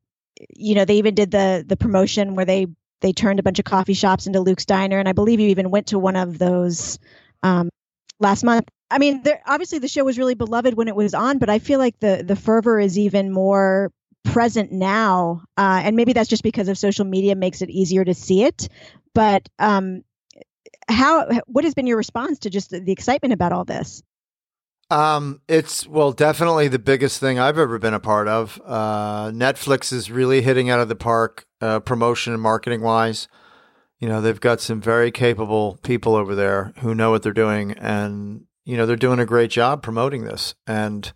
you 0.55 0.75
know 0.75 0.85
they 0.85 0.97
even 0.97 1.15
did 1.15 1.31
the 1.31 1.65
the 1.67 1.75
promotion 1.77 2.35
where 2.35 2.45
they 2.45 2.67
they 3.01 3.11
turned 3.11 3.39
a 3.39 3.43
bunch 3.43 3.59
of 3.59 3.65
coffee 3.65 3.93
shops 3.93 4.27
into 4.27 4.39
Luke's 4.39 4.65
Diner, 4.65 4.97
and 4.97 5.09
I 5.09 5.11
believe 5.13 5.39
you 5.39 5.49
even 5.49 5.71
went 5.71 5.87
to 5.87 5.99
one 5.99 6.15
of 6.15 6.37
those 6.37 6.99
um, 7.43 7.69
last 8.19 8.43
month. 8.43 8.69
I 8.91 8.99
mean, 8.99 9.23
there, 9.23 9.41
obviously 9.47 9.79
the 9.79 9.87
show 9.87 10.03
was 10.03 10.17
really 10.17 10.35
beloved 10.35 10.75
when 10.75 10.87
it 10.87 10.95
was 10.95 11.13
on, 11.13 11.37
but 11.39 11.49
I 11.49 11.59
feel 11.59 11.79
like 11.79 11.99
the 11.99 12.23
the 12.25 12.35
fervor 12.35 12.79
is 12.79 12.97
even 12.97 13.31
more 13.31 13.91
present 14.23 14.71
now, 14.71 15.43
uh, 15.57 15.81
and 15.83 15.95
maybe 15.95 16.13
that's 16.13 16.29
just 16.29 16.43
because 16.43 16.67
of 16.67 16.77
social 16.77 17.05
media 17.05 17.35
makes 17.35 17.61
it 17.61 17.69
easier 17.69 18.05
to 18.05 18.13
see 18.13 18.43
it. 18.43 18.67
But 19.13 19.47
um, 19.59 20.03
how 20.87 21.27
what 21.47 21.63
has 21.63 21.73
been 21.73 21.87
your 21.87 21.97
response 21.97 22.39
to 22.39 22.49
just 22.49 22.69
the, 22.69 22.79
the 22.79 22.91
excitement 22.91 23.33
about 23.33 23.51
all 23.51 23.65
this 23.65 24.03
Um, 24.91 25.41
it's 25.47 25.87
well, 25.87 26.11
definitely 26.11 26.67
the 26.67 26.79
biggest 26.79 27.19
thing 27.19 27.39
I've 27.39 27.57
ever 27.57 27.79
been 27.79 27.93
a 27.93 27.99
part 27.99 28.27
of. 28.27 28.61
Uh, 28.63 29.31
Netflix 29.31 29.91
is 29.91 30.11
really 30.11 30.41
hitting 30.41 30.69
out 30.69 30.79
of 30.79 30.89
the 30.89 30.95
park, 30.95 31.45
uh, 31.59 31.79
promotion 31.79 32.33
and 32.33 32.41
marketing 32.41 32.81
wise. 32.81 33.27
You 33.99 34.09
know, 34.09 34.21
they've 34.21 34.39
got 34.39 34.61
some 34.61 34.81
very 34.81 35.09
capable 35.09 35.79
people 35.81 36.15
over 36.15 36.35
there 36.35 36.73
who 36.79 36.93
know 36.93 37.09
what 37.09 37.23
they're 37.23 37.33
doing, 37.33 37.71
and 37.71 38.45
you 38.65 38.75
know 38.75 38.85
they're 38.85 38.95
doing 38.95 39.19
a 39.19 39.25
great 39.25 39.51
job 39.51 39.81
promoting 39.81 40.25
this. 40.25 40.55
And 40.67 41.11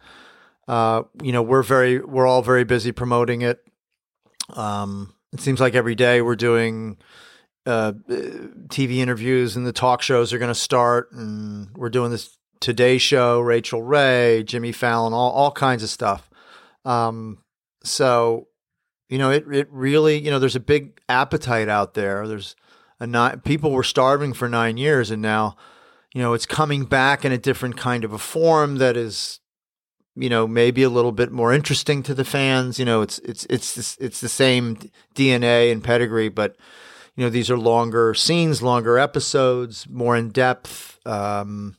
uh, 0.69 1.01
you 1.23 1.31
know, 1.31 1.41
we're 1.41 1.63
very, 1.63 1.99
we're 1.99 2.27
all 2.27 2.43
very 2.43 2.63
busy 2.63 2.91
promoting 2.91 3.41
it. 3.41 3.59
Um, 4.53 5.15
it 5.33 5.39
seems 5.41 5.59
like 5.59 5.73
every 5.73 5.95
day 5.95 6.21
we're 6.21 6.35
doing 6.35 6.97
uh, 7.65 7.93
TV 8.67 8.97
interviews 8.97 9.55
and 9.55 9.65
the 9.65 9.73
talk 9.73 10.03
shows 10.03 10.31
are 10.31 10.37
going 10.37 10.49
to 10.49 10.55
start, 10.55 11.11
and 11.11 11.75
we're 11.75 11.89
doing 11.89 12.11
this 12.11 12.37
Today 12.59 12.99
Show, 12.99 13.39
Rachael 13.39 13.81
Ray, 13.81 14.43
Jimmy 14.43 14.71
Fallon, 14.71 15.11
all 15.11 15.31
all 15.31 15.51
kinds 15.51 15.81
of 15.81 15.89
stuff. 15.89 16.29
Um, 16.85 17.39
so, 17.83 18.47
you 19.07 19.17
know, 19.17 19.31
it 19.31 19.45
it 19.51 19.67
really, 19.71 20.19
you 20.19 20.29
know, 20.29 20.37
there's 20.37 20.55
a 20.55 20.59
big 20.59 21.01
appetite 21.09 21.67
out 21.67 21.95
there. 21.95 22.27
There's 22.27 22.55
a 22.99 23.07
nine, 23.07 23.39
people 23.39 23.71
were 23.71 23.83
starving 23.83 24.33
for 24.33 24.47
nine 24.47 24.77
years, 24.77 25.09
and 25.09 25.21
now, 25.21 25.57
you 26.13 26.21
know, 26.21 26.33
it's 26.33 26.45
coming 26.45 26.85
back 26.85 27.23
in 27.23 27.31
a 27.31 27.37
different 27.37 27.77
kind 27.77 28.03
of 28.03 28.13
a 28.13 28.17
form 28.17 28.77
that 28.77 28.97
is, 28.97 29.39
you 30.15 30.29
know, 30.29 30.47
maybe 30.47 30.81
a 30.83 30.89
little 30.89 31.11
bit 31.11 31.31
more 31.31 31.53
interesting 31.53 32.01
to 32.03 32.13
the 32.13 32.25
fans. 32.25 32.79
You 32.79 32.85
know, 32.85 33.01
it's 33.01 33.19
it's 33.19 33.45
it's 33.49 33.97
it's 33.97 34.21
the 34.21 34.29
same 34.29 34.77
DNA 35.15 35.71
and 35.71 35.83
pedigree, 35.83 36.29
but 36.29 36.55
you 37.15 37.23
know, 37.23 37.29
these 37.29 37.51
are 37.51 37.57
longer 37.57 38.13
scenes, 38.13 38.61
longer 38.63 38.97
episodes, 38.97 39.87
more 39.89 40.15
in 40.15 40.29
depth. 40.29 40.99
Um, 41.05 41.77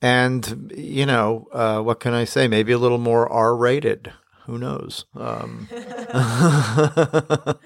and 0.00 0.72
you 0.74 1.04
know, 1.04 1.48
uh, 1.52 1.80
what 1.80 2.00
can 2.00 2.14
I 2.14 2.24
say? 2.24 2.48
Maybe 2.48 2.72
a 2.72 2.78
little 2.78 2.98
more 2.98 3.30
R-rated. 3.30 4.12
Who 4.46 4.58
knows? 4.58 5.04
Um, 5.14 5.68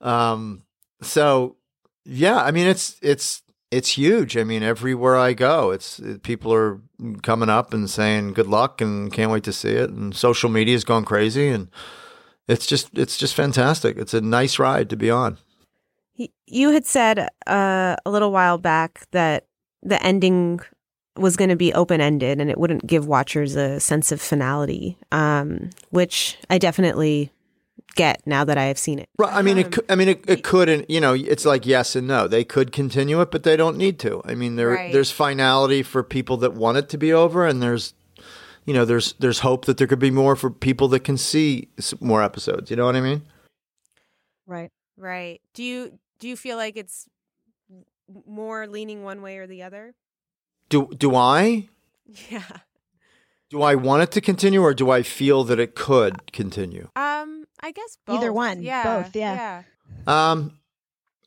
um, 0.00 0.62
so 1.02 1.56
yeah, 2.04 2.42
I 2.42 2.50
mean, 2.52 2.66
it's 2.66 2.96
it's 3.02 3.42
it's 3.74 3.90
huge. 3.90 4.36
I 4.36 4.44
mean, 4.44 4.62
everywhere 4.62 5.16
I 5.16 5.32
go, 5.32 5.70
it's 5.70 5.98
it, 5.98 6.22
people 6.22 6.54
are 6.54 6.80
coming 7.22 7.48
up 7.48 7.74
and 7.74 7.90
saying 7.90 8.34
good 8.34 8.46
luck 8.46 8.80
and 8.80 9.12
can't 9.12 9.30
wait 9.30 9.44
to 9.44 9.52
see 9.52 9.72
it. 9.72 9.90
And 9.90 10.14
social 10.14 10.48
media 10.48 10.74
has 10.74 10.84
gone 10.84 11.04
crazy, 11.04 11.48
and 11.48 11.68
it's 12.46 12.66
just 12.66 12.96
it's 12.96 13.16
just 13.16 13.34
fantastic. 13.34 13.96
It's 13.96 14.14
a 14.14 14.20
nice 14.20 14.58
ride 14.58 14.88
to 14.90 14.96
be 14.96 15.10
on. 15.10 15.38
You 16.46 16.70
had 16.70 16.86
said 16.86 17.28
uh, 17.46 17.96
a 18.06 18.10
little 18.10 18.30
while 18.30 18.58
back 18.58 19.06
that 19.10 19.46
the 19.82 20.00
ending 20.02 20.60
was 21.16 21.36
going 21.36 21.50
to 21.50 21.56
be 21.56 21.72
open 21.74 22.00
ended 22.00 22.40
and 22.40 22.50
it 22.50 22.58
wouldn't 22.58 22.86
give 22.86 23.06
watchers 23.06 23.56
a 23.56 23.80
sense 23.80 24.12
of 24.12 24.20
finality, 24.20 24.96
um, 25.12 25.70
which 25.90 26.36
I 26.50 26.58
definitely 26.58 27.32
get 27.94 28.26
now 28.26 28.44
that 28.44 28.58
I 28.58 28.64
have 28.64 28.78
seen 28.78 28.98
it. 28.98 29.08
Right. 29.18 29.32
I 29.32 29.42
mean, 29.42 29.58
it. 29.58 29.66
Um, 29.66 29.70
Could, 29.72 29.84
I 29.88 29.94
mean, 29.94 30.08
it, 30.08 30.24
it 30.28 30.44
could, 30.44 30.68
and 30.68 30.84
you 30.88 31.00
know, 31.00 31.14
it's 31.14 31.44
like 31.44 31.64
yes 31.66 31.94
and 31.96 32.06
no. 32.06 32.26
They 32.28 32.44
could 32.44 32.72
continue 32.72 33.20
it, 33.20 33.30
but 33.30 33.42
they 33.42 33.56
don't 33.56 33.76
need 33.76 33.98
to. 34.00 34.20
I 34.24 34.34
mean, 34.34 34.56
there 34.56 34.70
Right. 34.70 34.92
there's 34.92 35.10
finality 35.10 35.82
for 35.82 36.02
people 36.02 36.36
that 36.38 36.54
want 36.54 36.78
it 36.78 36.88
to 36.90 36.98
be 36.98 37.12
over, 37.12 37.46
and 37.46 37.62
there's, 37.62 37.94
you 38.64 38.74
know, 38.74 38.84
there's 38.84 39.14
there's 39.18 39.40
hope 39.40 39.64
that 39.66 39.76
there 39.78 39.86
could 39.86 39.98
be 39.98 40.10
more 40.10 40.36
for 40.36 40.50
people 40.50 40.88
that 40.88 41.00
can 41.00 41.16
see 41.16 41.68
more 42.00 42.22
episodes. 42.22 42.70
You 42.70 42.76
know 42.76 42.86
what 42.86 42.96
I 42.96 43.00
mean? 43.00 43.22
right 44.46 44.70
Right. 44.96 45.40
Do 45.54 45.62
you 45.62 45.98
do 46.18 46.28
you 46.28 46.36
feel 46.36 46.56
like 46.56 46.76
it's 46.76 47.08
more 48.26 48.66
leaning 48.66 49.02
one 49.02 49.22
way 49.22 49.38
or 49.38 49.46
the 49.46 49.62
other? 49.62 49.94
Do 50.68 50.88
do 50.96 51.14
I 51.16 51.68
Yeah. 52.30 52.42
do 53.50 53.62
I 53.62 53.74
want 53.74 54.02
it 54.02 54.10
to 54.12 54.20
continue, 54.20 54.62
or 54.62 54.74
do 54.74 54.90
I 54.90 55.02
feel 55.02 55.44
that 55.44 55.58
it 55.58 55.74
could 55.74 56.32
continue? 56.32 56.88
Um, 56.96 57.43
I 57.64 57.70
guess 57.70 57.96
both. 58.04 58.18
Either 58.18 58.30
one, 58.30 58.62
Yeah. 58.62 58.82
both, 59.02 59.16
yeah. 59.16 59.62
Um, 60.06 60.58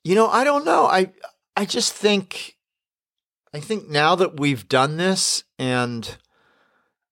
you 0.04 0.14
know, 0.14 0.28
I 0.28 0.44
don't 0.44 0.66
know. 0.66 0.86
I 0.86 1.12
I 1.56 1.66
just 1.66 1.94
think 1.94 2.56
I 3.54 3.60
think 3.60 3.90
now 3.90 4.14
that 4.16 4.40
we've 4.40 4.70
done 4.70 4.98
this 4.98 5.44
and 5.58 6.16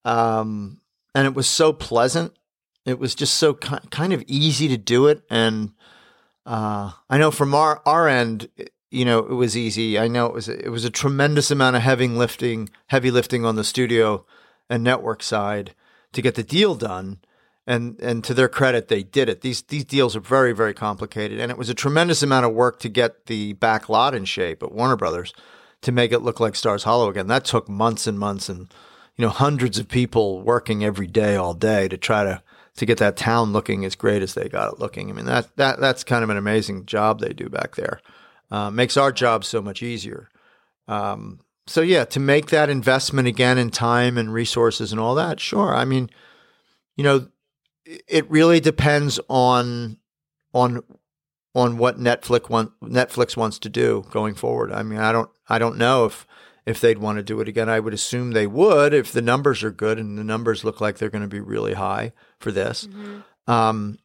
um 0.06 0.80
and 1.16 1.26
it 1.26 1.34
was 1.34 1.48
so 1.48 1.74
pleasant. 1.74 2.34
It 2.86 3.00
was 3.00 3.16
just 3.16 3.34
so 3.34 3.56
ki- 3.56 3.88
kind 3.90 4.14
of 4.14 4.24
easy 4.28 4.68
to 4.68 4.78
do 4.78 5.08
it 5.08 5.24
and 5.30 5.72
uh 6.46 6.92
I 7.10 7.18
know 7.18 7.32
from 7.32 7.56
our 7.56 7.82
our 7.84 8.08
end 8.08 8.48
you 8.92 9.06
know 9.06 9.20
it 9.20 9.34
was 9.34 9.58
easy. 9.58 9.98
I 9.98 10.08
know 10.08 10.28
it 10.28 10.34
was 10.34 10.48
it 10.48 10.70
was 10.70 10.86
a 10.86 10.92
tremendous 10.92 11.50
amount 11.50 11.76
of 11.78 11.82
heavy 11.82 12.08
lifting 12.08 12.70
heavy 12.88 13.10
lifting 13.10 13.44
on 13.44 13.56
the 13.56 13.64
studio 13.64 14.24
and 14.70 14.84
network 14.84 15.24
side 15.24 15.74
to 16.14 16.22
get 16.22 16.36
the 16.36 16.44
deal 16.44 16.76
done 16.76 17.22
and 17.68 18.00
and 18.00 18.24
to 18.24 18.34
their 18.34 18.48
credit, 18.48 18.88
they 18.88 19.04
did 19.04 19.30
it. 19.30 19.42
These 19.42 19.64
these 19.64 19.86
deals 19.86 20.16
are 20.16 20.22
very 20.22 20.54
very 20.54 20.74
complicated, 20.74 21.40
and 21.40 21.52
it 21.52 21.58
was 21.58 21.70
a 21.70 21.74
tremendous 21.74 22.22
amount 22.22 22.46
of 22.46 22.54
work 22.54 22.80
to 22.80 22.90
get 22.90 23.26
the 23.26 23.54
back 23.54 23.90
lot 23.90 24.14
in 24.14 24.26
shape 24.26 24.62
at 24.62 24.72
Warner 24.72 24.96
Brothers 24.96 25.34
to 25.82 25.92
make 25.92 26.12
it 26.12 26.20
look 26.20 26.40
like 26.40 26.56
Stars 26.56 26.84
Hollow 26.84 27.10
again. 27.10 27.28
That 27.28 27.46
took 27.46 27.68
months 27.68 28.08
and 28.08 28.20
months, 28.20 28.50
and 28.50 28.72
you 29.16 29.24
know 29.24 29.30
hundreds 29.30 29.80
of 29.80 29.88
people 29.88 30.42
working 30.42 30.84
every 30.84 31.08
day, 31.08 31.36
all 31.36 31.54
day 31.54 31.88
to 31.88 31.98
try 31.98 32.24
to 32.24 32.42
to 32.76 32.86
get 32.86 32.98
that 32.98 33.18
town 33.18 33.54
looking 33.54 33.86
as 33.86 33.96
great 33.96 34.22
as 34.22 34.34
they 34.34 34.48
got 34.48 34.74
it 34.74 34.80
looking. 34.80 35.10
I 35.10 35.14
mean 35.14 35.26
that 35.26 35.56
that 35.58 35.80
that's 35.80 36.04
kind 36.04 36.24
of 36.24 36.30
an 36.30 36.38
amazing 36.38 36.86
job 36.86 37.20
they 37.20 37.34
do 37.34 37.50
back 37.50 37.76
there. 37.76 38.00
Uh, 38.52 38.70
makes 38.70 38.96
our 38.96 39.12
job 39.12 39.44
so 39.44 39.60
much 39.60 39.82
easier. 39.82 40.30
Um, 40.88 41.40
so 41.66 41.82
yeah, 41.82 42.06
to 42.06 42.20
make 42.20 42.48
that 42.48 42.70
investment 42.70 43.28
again 43.28 43.58
in 43.58 43.72
time 43.72 44.20
and 44.20 44.32
resources 44.32 44.92
and 44.92 45.02
all 45.02 45.16
that, 45.16 45.40
sure. 45.40 45.74
I 45.74 45.84
mean, 45.84 46.12
you 46.96 47.04
know, 47.04 47.28
it 47.86 48.30
really 48.30 48.60
depends 48.60 49.20
on 49.30 49.98
on 50.54 50.84
on 51.54 51.78
what 51.78 51.98
Netflix 51.98 52.50
want, 52.50 52.72
Netflix 52.82 53.38
wants 53.38 53.60
to 53.60 53.70
do 53.70 54.06
going 54.12 54.36
forward. 54.36 54.72
I 54.72 54.84
mean, 54.84 55.00
I 55.00 55.12
don't 55.12 55.30
I 55.48 55.60
don't 55.60 55.78
know 55.78 56.06
if 56.06 56.28
if 56.66 56.82
they'd 56.82 56.98
want 56.98 57.18
to 57.18 57.24
do 57.24 57.40
it 57.42 57.48
again. 57.48 57.70
I 57.70 57.80
would 57.80 57.94
assume 57.94 58.32
they 58.32 58.48
would 58.48 58.94
if 58.94 59.12
the 59.12 59.22
numbers 59.22 59.64
are 59.64 59.72
good 59.72 60.00
and 60.00 60.18
the 60.18 60.24
numbers 60.24 60.64
look 60.64 60.82
like 60.82 60.98
they're 60.98 61.10
going 61.10 61.22
to 61.22 61.28
be 61.28 61.40
really 61.40 61.74
high 61.74 62.12
for 62.40 62.52
this. 62.52 62.88
Mm-hmm. 62.88 63.52
Um, 63.52 64.00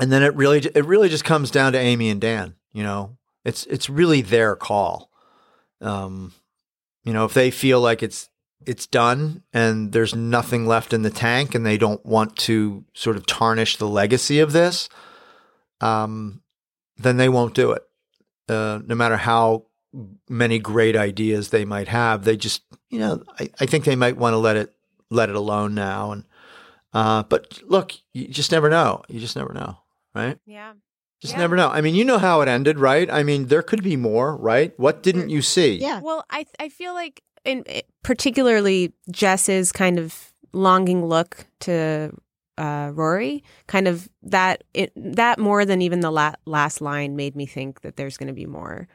and 0.00 0.12
then 0.12 0.22
it 0.22 0.34
really 0.34 0.58
it 0.58 0.84
really 0.84 1.08
just 1.08 1.24
comes 1.24 1.50
down 1.50 1.72
to 1.72 1.78
Amy 1.78 2.10
and 2.10 2.20
Dan. 2.20 2.54
You 2.72 2.82
know, 2.82 3.16
it's 3.44 3.64
it's 3.66 3.88
really 3.88 4.20
their 4.20 4.56
call. 4.56 5.10
Um, 5.80 6.32
you 7.04 7.12
know, 7.12 7.24
if 7.24 7.34
they 7.34 7.50
feel 7.50 7.80
like 7.80 8.02
it's 8.02 8.28
it's 8.66 8.86
done 8.86 9.42
and 9.52 9.92
there's 9.92 10.14
nothing 10.14 10.66
left 10.66 10.92
in 10.92 11.02
the 11.02 11.10
tank 11.10 11.54
and 11.54 11.64
they 11.64 11.78
don't 11.78 12.04
want 12.04 12.36
to 12.36 12.84
sort 12.94 13.16
of 13.16 13.26
tarnish 13.26 13.76
the 13.76 13.88
legacy 13.88 14.40
of 14.40 14.52
this, 14.52 14.88
um, 15.80 16.42
then 16.96 17.16
they 17.16 17.28
won't 17.28 17.54
do 17.54 17.72
it. 17.72 17.82
Uh, 18.48 18.80
no 18.86 18.94
matter 18.94 19.16
how 19.16 19.64
many 20.28 20.58
great 20.58 20.96
ideas 20.96 21.50
they 21.50 21.64
might 21.64 21.88
have, 21.88 22.24
they 22.24 22.36
just, 22.36 22.62
you 22.90 22.98
know, 22.98 23.22
I, 23.38 23.50
I 23.60 23.66
think 23.66 23.84
they 23.84 23.96
might 23.96 24.16
want 24.16 24.34
to 24.34 24.38
let 24.38 24.56
it 24.56 24.72
let 25.10 25.28
it 25.30 25.36
alone 25.36 25.74
now. 25.74 26.12
And 26.12 26.24
uh, 26.92 27.22
but 27.24 27.60
look, 27.66 27.92
you 28.12 28.28
just 28.28 28.52
never 28.52 28.70
know. 28.70 29.02
You 29.08 29.20
just 29.20 29.36
never 29.36 29.52
know, 29.52 29.78
right? 30.14 30.38
Yeah. 30.46 30.72
Just 31.20 31.34
Yeah. 31.34 31.40
never 31.40 31.56
know. 31.56 31.68
I 31.68 31.80
mean, 31.80 31.94
you 31.94 32.04
know 32.04 32.18
how 32.18 32.40
it 32.40 32.48
ended, 32.48 32.78
right? 32.78 33.10
I 33.10 33.22
mean, 33.22 33.46
there 33.46 33.62
could 33.62 33.82
be 33.82 33.96
more, 33.96 34.36
right? 34.36 34.78
What 34.78 35.02
didn't 35.02 35.30
you 35.30 35.42
see? 35.42 35.76
Yeah. 35.76 36.00
Well, 36.00 36.24
I 36.30 36.46
I 36.60 36.68
feel 36.68 36.94
like 36.94 37.22
in 37.46 37.64
particularly 38.02 38.92
Jess's 39.10 39.72
kind 39.72 39.98
of 39.98 40.32
longing 40.52 41.04
look 41.06 41.46
to 41.60 42.12
uh, 42.58 42.90
Rory, 42.94 43.44
kind 43.66 43.86
of 43.88 44.08
that 44.22 44.64
it 44.74 44.92
that 44.96 45.38
more 45.38 45.64
than 45.64 45.82
even 45.82 46.00
the 46.00 46.10
la- 46.10 46.34
last 46.44 46.80
line 46.80 47.16
made 47.16 47.36
me 47.36 47.46
think 47.46 47.82
that 47.82 47.96
there's 47.96 48.16
going 48.16 48.28
to 48.28 48.32
be 48.32 48.46
more. 48.46 48.88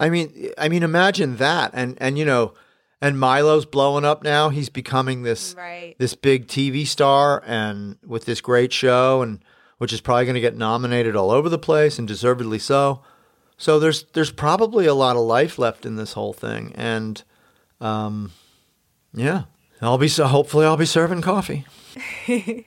I 0.00 0.10
mean, 0.10 0.50
I 0.58 0.68
mean, 0.68 0.82
imagine 0.82 1.36
that, 1.36 1.70
and 1.74 1.96
and 2.00 2.18
you 2.18 2.24
know, 2.24 2.54
and 3.00 3.18
Milo's 3.18 3.66
blowing 3.66 4.04
up 4.04 4.22
now. 4.22 4.48
He's 4.48 4.68
becoming 4.68 5.22
this 5.22 5.54
Right. 5.56 5.94
this 5.98 6.14
big 6.14 6.46
TV 6.46 6.86
star, 6.86 7.42
and 7.46 7.96
with 8.06 8.24
this 8.24 8.40
great 8.40 8.72
show, 8.72 9.22
and 9.22 9.44
which 9.78 9.92
is 9.92 10.00
probably 10.00 10.24
going 10.24 10.34
to 10.34 10.40
get 10.40 10.56
nominated 10.56 11.14
all 11.16 11.30
over 11.30 11.48
the 11.48 11.58
place, 11.58 11.98
and 11.98 12.06
deservedly 12.08 12.58
so. 12.58 13.02
So 13.56 13.78
there's 13.78 14.04
there's 14.14 14.32
probably 14.32 14.86
a 14.86 14.94
lot 14.94 15.16
of 15.16 15.22
life 15.22 15.58
left 15.58 15.84
in 15.86 15.96
this 15.96 16.12
whole 16.14 16.32
thing, 16.32 16.72
and 16.76 17.22
um, 17.80 18.32
yeah, 19.14 19.44
I'll 19.80 19.98
be 19.98 20.08
so 20.08 20.26
hopefully 20.26 20.66
I'll 20.66 20.76
be 20.76 20.86
serving 20.86 21.22
coffee. 21.22 21.66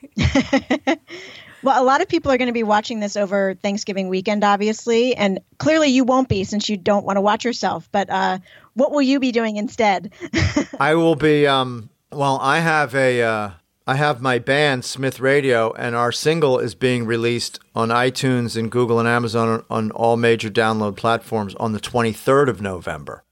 Well, 1.63 1.81
a 1.81 1.85
lot 1.85 2.01
of 2.01 2.07
people 2.07 2.31
are 2.31 2.37
going 2.37 2.47
to 2.47 2.53
be 2.53 2.63
watching 2.63 2.99
this 2.99 3.15
over 3.15 3.53
Thanksgiving 3.55 4.09
weekend, 4.09 4.43
obviously, 4.43 5.15
and 5.15 5.39
clearly 5.59 5.89
you 5.89 6.03
won't 6.03 6.27
be 6.27 6.43
since 6.43 6.69
you 6.69 6.77
don't 6.77 7.05
want 7.05 7.17
to 7.17 7.21
watch 7.21 7.45
yourself. 7.45 7.87
But 7.91 8.09
uh, 8.09 8.39
what 8.73 8.91
will 8.91 9.01
you 9.01 9.19
be 9.19 9.31
doing 9.31 9.57
instead? 9.57 10.11
I 10.79 10.95
will 10.95 11.15
be. 11.15 11.45
Um, 11.45 11.89
well, 12.11 12.39
I 12.41 12.59
have 12.59 12.95
a. 12.95 13.21
Uh, 13.21 13.51
I 13.87 13.95
have 13.95 14.21
my 14.21 14.39
band 14.39 14.85
Smith 14.85 15.19
Radio, 15.19 15.73
and 15.73 15.95
our 15.95 16.11
single 16.11 16.59
is 16.59 16.75
being 16.75 17.05
released 17.05 17.59
on 17.75 17.89
iTunes 17.89 18.55
and 18.55 18.71
Google 18.71 18.99
and 18.99 19.07
Amazon 19.07 19.49
on, 19.49 19.65
on 19.69 19.91
all 19.91 20.17
major 20.17 20.49
download 20.49 20.95
platforms 20.95 21.55
on 21.55 21.73
the 21.73 21.79
23rd 21.79 22.47
of 22.47 22.61
November. 22.61 23.23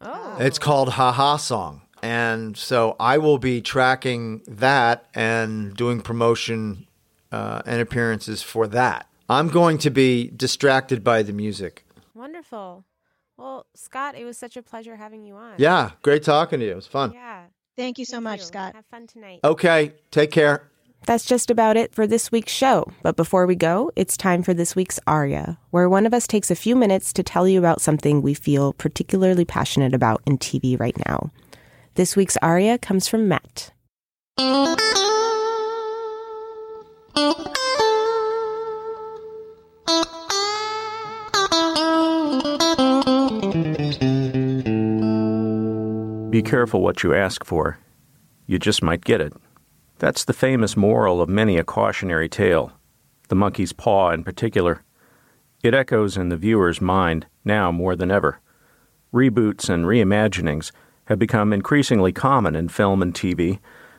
Oh. 0.00 0.36
It's 0.40 0.58
called 0.58 0.90
Ha 0.90 1.12
Ha 1.12 1.36
Song, 1.36 1.82
and 2.02 2.56
so 2.56 2.96
I 2.98 3.18
will 3.18 3.38
be 3.38 3.60
tracking 3.60 4.42
that 4.46 5.06
and 5.14 5.76
doing 5.76 6.00
promotion 6.00 6.86
uh, 7.30 7.62
and 7.66 7.80
appearances 7.80 8.42
for 8.42 8.66
that. 8.68 9.06
I'm 9.28 9.48
going 9.48 9.78
to 9.78 9.90
be 9.90 10.30
distracted 10.34 11.04
by 11.04 11.22
the 11.22 11.32
music. 11.32 11.84
Wonderful. 12.14 12.84
Well, 13.36 13.66
Scott, 13.74 14.16
it 14.16 14.24
was 14.24 14.36
such 14.36 14.56
a 14.56 14.62
pleasure 14.62 14.96
having 14.96 15.24
you 15.24 15.34
on. 15.36 15.54
Yeah, 15.58 15.92
great 16.02 16.22
talking 16.22 16.60
to 16.60 16.66
you. 16.66 16.72
It 16.72 16.76
was 16.76 16.86
fun. 16.86 17.12
Yeah. 17.12 17.44
Thank 17.76 17.98
you 17.98 18.04
so 18.04 18.16
Thank 18.16 18.24
much, 18.24 18.40
you. 18.40 18.46
Scott. 18.46 18.74
Have 18.74 18.84
fun 18.86 19.06
tonight. 19.06 19.40
Okay, 19.44 19.92
take 20.10 20.30
care. 20.30 20.70
That's 21.06 21.24
just 21.24 21.50
about 21.50 21.76
it 21.76 21.94
for 21.94 22.06
this 22.06 22.30
week's 22.30 22.52
show. 22.52 22.90
But 23.02 23.16
before 23.16 23.46
we 23.46 23.56
go, 23.56 23.90
it's 23.96 24.16
time 24.16 24.42
for 24.42 24.54
this 24.54 24.76
week's 24.76 25.00
Aria, 25.06 25.58
where 25.70 25.88
one 25.88 26.06
of 26.06 26.14
us 26.14 26.26
takes 26.26 26.50
a 26.50 26.54
few 26.54 26.76
minutes 26.76 27.12
to 27.14 27.22
tell 27.22 27.48
you 27.48 27.58
about 27.58 27.80
something 27.80 28.22
we 28.22 28.34
feel 28.34 28.74
particularly 28.74 29.44
passionate 29.44 29.94
about 29.94 30.22
in 30.26 30.38
TV 30.38 30.78
right 30.78 30.96
now. 31.08 31.30
This 31.94 32.16
week's 32.16 32.36
Aria 32.42 32.78
comes 32.78 33.08
from 33.08 33.28
Matt. 33.28 33.72
Be 46.30 46.42
careful 46.42 46.80
what 46.80 47.02
you 47.02 47.12
ask 47.12 47.44
for. 47.44 47.78
You 48.46 48.58
just 48.58 48.82
might 48.82 49.04
get 49.04 49.20
it. 49.20 49.32
That's 50.00 50.24
the 50.24 50.32
famous 50.32 50.78
moral 50.78 51.20
of 51.20 51.28
many 51.28 51.58
a 51.58 51.62
cautionary 51.62 52.30
tale, 52.30 52.72
the 53.28 53.34
monkey's 53.34 53.74
paw 53.74 54.12
in 54.12 54.24
particular. 54.24 54.82
It 55.62 55.74
echoes 55.74 56.16
in 56.16 56.30
the 56.30 56.38
viewer's 56.38 56.80
mind 56.80 57.26
now 57.44 57.70
more 57.70 57.94
than 57.94 58.10
ever. 58.10 58.40
Reboots 59.12 59.68
and 59.68 59.84
reimaginings 59.84 60.72
have 61.04 61.18
become 61.18 61.52
increasingly 61.52 62.12
common 62.12 62.56
in 62.56 62.70
film 62.70 63.02
and 63.02 63.12
TV 63.12 63.58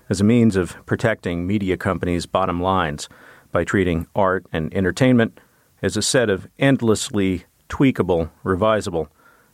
as 0.10 0.20
a 0.20 0.24
means 0.24 0.56
of 0.56 0.76
protecting 0.88 1.46
media 1.46 1.78
companies' 1.78 2.26
bottom 2.26 2.60
lines 2.60 3.08
by 3.52 3.64
treating 3.64 4.08
art 4.16 4.48
and 4.52 4.74
entertainment 4.74 5.40
as 5.84 5.96
a 5.96 6.02
set 6.02 6.32
of 6.32 6.48
endlessly 6.58 7.44
tweakable, 7.70 8.32
revisable, 8.44 9.08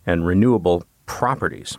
and 0.05 0.25
renewable 0.25 0.85
properties. 1.07 1.77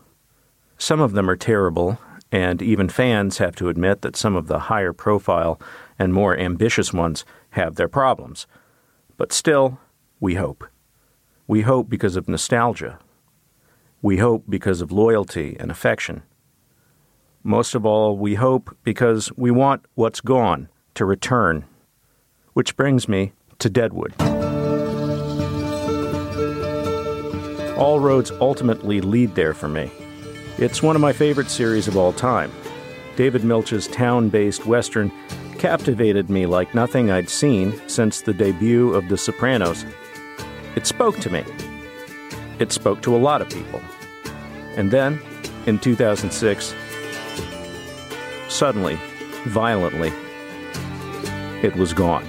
Some 0.76 1.00
of 1.00 1.12
them 1.12 1.30
are 1.30 1.36
terrible, 1.36 1.98
and 2.30 2.60
even 2.60 2.88
fans 2.88 3.38
have 3.38 3.56
to 3.56 3.68
admit 3.68 4.02
that 4.02 4.16
some 4.16 4.36
of 4.36 4.46
the 4.46 4.58
higher 4.60 4.92
profile 4.92 5.60
and 5.98 6.12
more 6.12 6.36
ambitious 6.36 6.92
ones 6.92 7.24
have 7.50 7.76
their 7.76 7.88
problems. 7.88 8.46
But 9.16 9.32
still, 9.32 9.78
we 10.20 10.34
hope. 10.34 10.64
We 11.46 11.62
hope 11.62 11.88
because 11.88 12.16
of 12.16 12.28
nostalgia. 12.28 12.98
We 14.02 14.18
hope 14.18 14.44
because 14.48 14.80
of 14.80 14.92
loyalty 14.92 15.56
and 15.58 15.70
affection. 15.70 16.22
Most 17.42 17.74
of 17.74 17.86
all, 17.86 18.18
we 18.18 18.34
hope 18.34 18.76
because 18.84 19.32
we 19.36 19.50
want 19.50 19.84
what's 19.94 20.20
gone 20.20 20.68
to 20.94 21.04
return. 21.04 21.64
Which 22.52 22.76
brings 22.76 23.08
me 23.08 23.32
to 23.60 23.70
Deadwood. 23.70 24.14
All 27.78 28.00
roads 28.00 28.32
ultimately 28.40 29.00
lead 29.00 29.34
there 29.34 29.54
for 29.54 29.68
me. 29.68 29.90
It's 30.60 30.82
one 30.82 30.96
of 30.96 31.02
my 31.02 31.12
favorite 31.12 31.50
series 31.50 31.86
of 31.86 31.96
all 31.96 32.12
time. 32.12 32.50
David 33.14 33.44
Milch's 33.44 33.86
town 33.86 34.28
based 34.28 34.66
Western 34.66 35.12
captivated 35.56 36.28
me 36.28 36.46
like 36.46 36.74
nothing 36.74 37.12
I'd 37.12 37.30
seen 37.30 37.80
since 37.88 38.22
the 38.22 38.34
debut 38.34 38.92
of 38.92 39.08
The 39.08 39.16
Sopranos. 39.16 39.84
It 40.74 40.84
spoke 40.84 41.20
to 41.20 41.30
me. 41.30 41.44
It 42.58 42.72
spoke 42.72 43.02
to 43.02 43.14
a 43.14 43.18
lot 43.18 43.40
of 43.40 43.48
people. 43.48 43.80
And 44.74 44.90
then, 44.90 45.20
in 45.66 45.78
2006, 45.78 46.74
suddenly, 48.48 48.98
violently, 49.44 50.12
it 51.62 51.76
was 51.76 51.92
gone. 51.92 52.26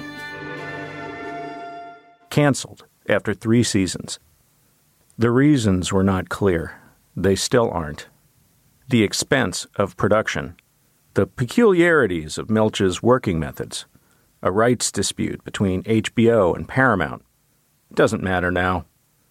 Cancelled 2.29 2.85
after 3.07 3.33
three 3.33 3.63
seasons. 3.63 4.19
The 5.17 5.31
reasons 5.31 5.91
were 5.91 6.03
not 6.03 6.29
clear. 6.29 6.79
They 7.15 7.35
still 7.35 7.71
aren't. 7.71 8.07
The 8.89 9.03
expense 9.03 9.67
of 9.75 9.95
production, 9.97 10.55
the 11.13 11.27
peculiarities 11.27 12.39
of 12.39 12.49
Milch's 12.49 13.03
working 13.03 13.39
methods, 13.39 13.85
a 14.41 14.51
rights 14.51 14.91
dispute 14.91 15.43
between 15.43 15.83
HBO 15.83 16.55
and 16.55 16.67
Paramount. 16.67 17.23
Doesn't 17.93 18.23
matter 18.23 18.49
now. 18.49 18.85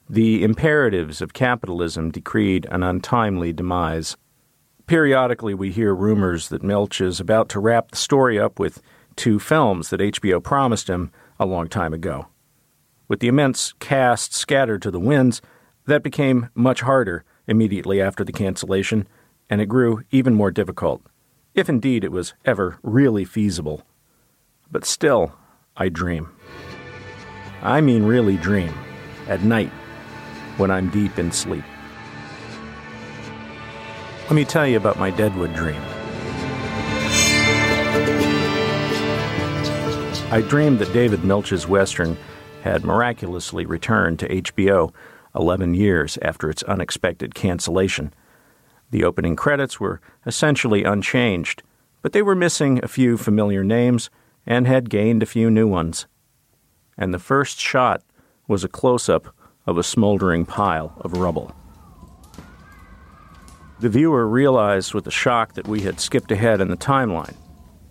The 0.09 0.45
imperatives 0.45 1.21
of 1.21 1.33
capitalism 1.33 2.13
decreed 2.13 2.69
an 2.71 2.85
untimely 2.85 3.53
demise. 3.53 4.17
Periodically, 4.87 5.55
we 5.55 5.73
hear 5.73 5.93
rumors 5.93 6.51
that 6.51 6.63
Milch 6.63 7.01
is 7.01 7.19
about 7.19 7.49
to 7.49 7.59
wrap 7.59 7.91
the 7.91 7.97
story 7.97 8.39
up 8.39 8.61
with 8.61 8.81
two 9.17 9.41
films 9.41 9.91
that 9.91 10.01
HBO 10.01 10.41
promised 10.41 10.89
him 10.89 11.11
a 11.41 11.47
long 11.47 11.67
time 11.67 11.93
ago. 11.93 12.29
With 13.09 13.19
the 13.19 13.27
immense 13.27 13.73
cast 13.81 14.33
scattered 14.33 14.83
to 14.83 14.93
the 14.93 15.01
winds, 15.01 15.43
that 15.87 16.05
became 16.05 16.49
much 16.55 16.83
harder 16.83 17.25
immediately 17.49 18.01
after 18.01 18.23
the 18.23 18.31
cancellation, 18.31 19.09
and 19.51 19.61
it 19.61 19.67
grew 19.67 20.03
even 20.11 20.35
more 20.35 20.51
difficult, 20.51 21.03
if 21.55 21.69
indeed 21.69 22.05
it 22.05 22.13
was 22.13 22.35
ever 22.45 22.79
really 22.83 23.25
feasible. 23.25 23.83
But 24.71 24.85
still, 24.85 25.33
I 25.77 25.89
dream. 25.89 26.29
I 27.63 27.81
mean, 27.81 28.05
really 28.05 28.37
dream. 28.37 28.73
At 29.27 29.43
night, 29.43 29.71
when 30.57 30.71
I'm 30.71 30.91
deep 30.91 31.19
in 31.19 31.33
sleep. 31.33 31.65
Let 34.25 34.33
me 34.33 34.45
tell 34.45 34.67
you 34.67 34.77
about 34.77 34.99
my 34.99 35.11
Deadwood 35.11 35.55
dream. 35.55 35.81
I 40.31 40.45
dreamed 40.47 40.81
that 40.81 40.93
David 40.93 41.25
Milch's 41.25 41.67
Western 41.67 42.19
had 42.63 42.85
miraculously 42.85 43.65
returned 43.65 44.19
to 44.19 44.29
HBO 44.29 44.93
11 45.35 45.73
years 45.73 46.19
after 46.21 46.51
its 46.51 46.63
unexpected 46.65 47.35
cancellation. 47.35 48.13
The 48.91 49.05
opening 49.05 49.37
credits 49.37 49.79
were 49.79 50.01
essentially 50.25 50.85
unchanged, 50.85 51.63
but 52.03 52.13
they 52.13 52.23
were 52.23 52.35
missing 52.35 52.81
a 52.83 52.89
few 52.89 53.17
familiar 53.17 53.63
names 53.63 54.11
and 54.47 54.67
had 54.67 54.91
gained 54.91 55.23
a 55.23 55.27
few 55.27 55.51
new 55.51 55.69
ones. 55.69 56.07
And 56.97 57.13
the 57.13 57.19
first 57.19 57.61
shot 57.61 58.03
was 58.47 58.65
a 58.65 58.69
close 58.69 59.09
up 59.09 59.35
of 59.67 59.77
a 59.77 59.83
smoldering 59.83 60.47
pile 60.47 60.95
of 61.03 61.13
rubble. 61.13 61.55
The 63.81 63.91
viewer 63.91 64.27
realized 64.27 64.95
with 64.95 65.07
a 65.07 65.13
shock 65.13 65.53
that 65.55 65.69
we 65.69 65.83
had 65.83 66.01
skipped 66.01 66.33
ahead 66.33 66.61
in 66.61 66.69
the 66.69 66.77
timeline. 66.77 67.37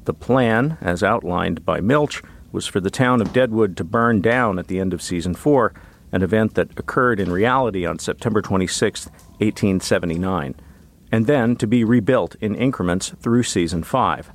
The 0.06 0.14
plan, 0.14 0.78
as 0.82 1.04
outlined 1.04 1.64
by 1.64 1.80
Milch, 1.80 2.22
was 2.52 2.66
for 2.66 2.80
the 2.80 2.90
town 2.90 3.22
of 3.22 3.34
Deadwood 3.34 3.78
to 3.78 3.84
burn 3.84 4.20
down 4.20 4.58
at 4.58 4.68
the 4.68 4.80
end 4.80 4.94
of 4.94 5.02
season 5.02 5.36
4, 5.36 5.74
an 6.12 6.24
event 6.24 6.56
that 6.56 6.78
occurred 6.78 7.20
in 7.20 7.32
reality 7.32 7.86
on 7.86 8.00
September 8.00 8.42
26, 8.42 9.06
1879, 9.38 10.56
and 11.12 11.28
then 11.28 11.56
to 11.56 11.68
be 11.68 11.84
rebuilt 11.84 12.36
in 12.42 12.56
increments 12.56 13.10
through 13.20 13.44
season 13.44 13.84
5. 13.84 14.32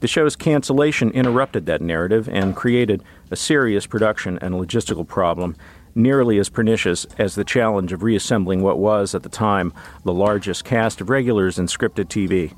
The 0.00 0.08
show's 0.08 0.36
cancellation 0.36 1.10
interrupted 1.10 1.66
that 1.66 1.80
narrative 1.80 2.28
and 2.28 2.54
created 2.54 3.02
a 3.30 3.36
serious 3.36 3.86
production 3.86 4.38
and 4.40 4.54
logistical 4.54 5.06
problem 5.06 5.56
nearly 5.94 6.38
as 6.38 6.48
pernicious 6.48 7.06
as 7.18 7.34
the 7.34 7.44
challenge 7.44 7.92
of 7.92 8.02
reassembling 8.02 8.62
what 8.62 8.78
was, 8.78 9.14
at 9.14 9.22
the 9.22 9.28
time, 9.28 9.72
the 10.04 10.12
largest 10.12 10.64
cast 10.64 11.00
of 11.00 11.08
regulars 11.08 11.58
in 11.58 11.66
scripted 11.66 12.06
TV 12.06 12.52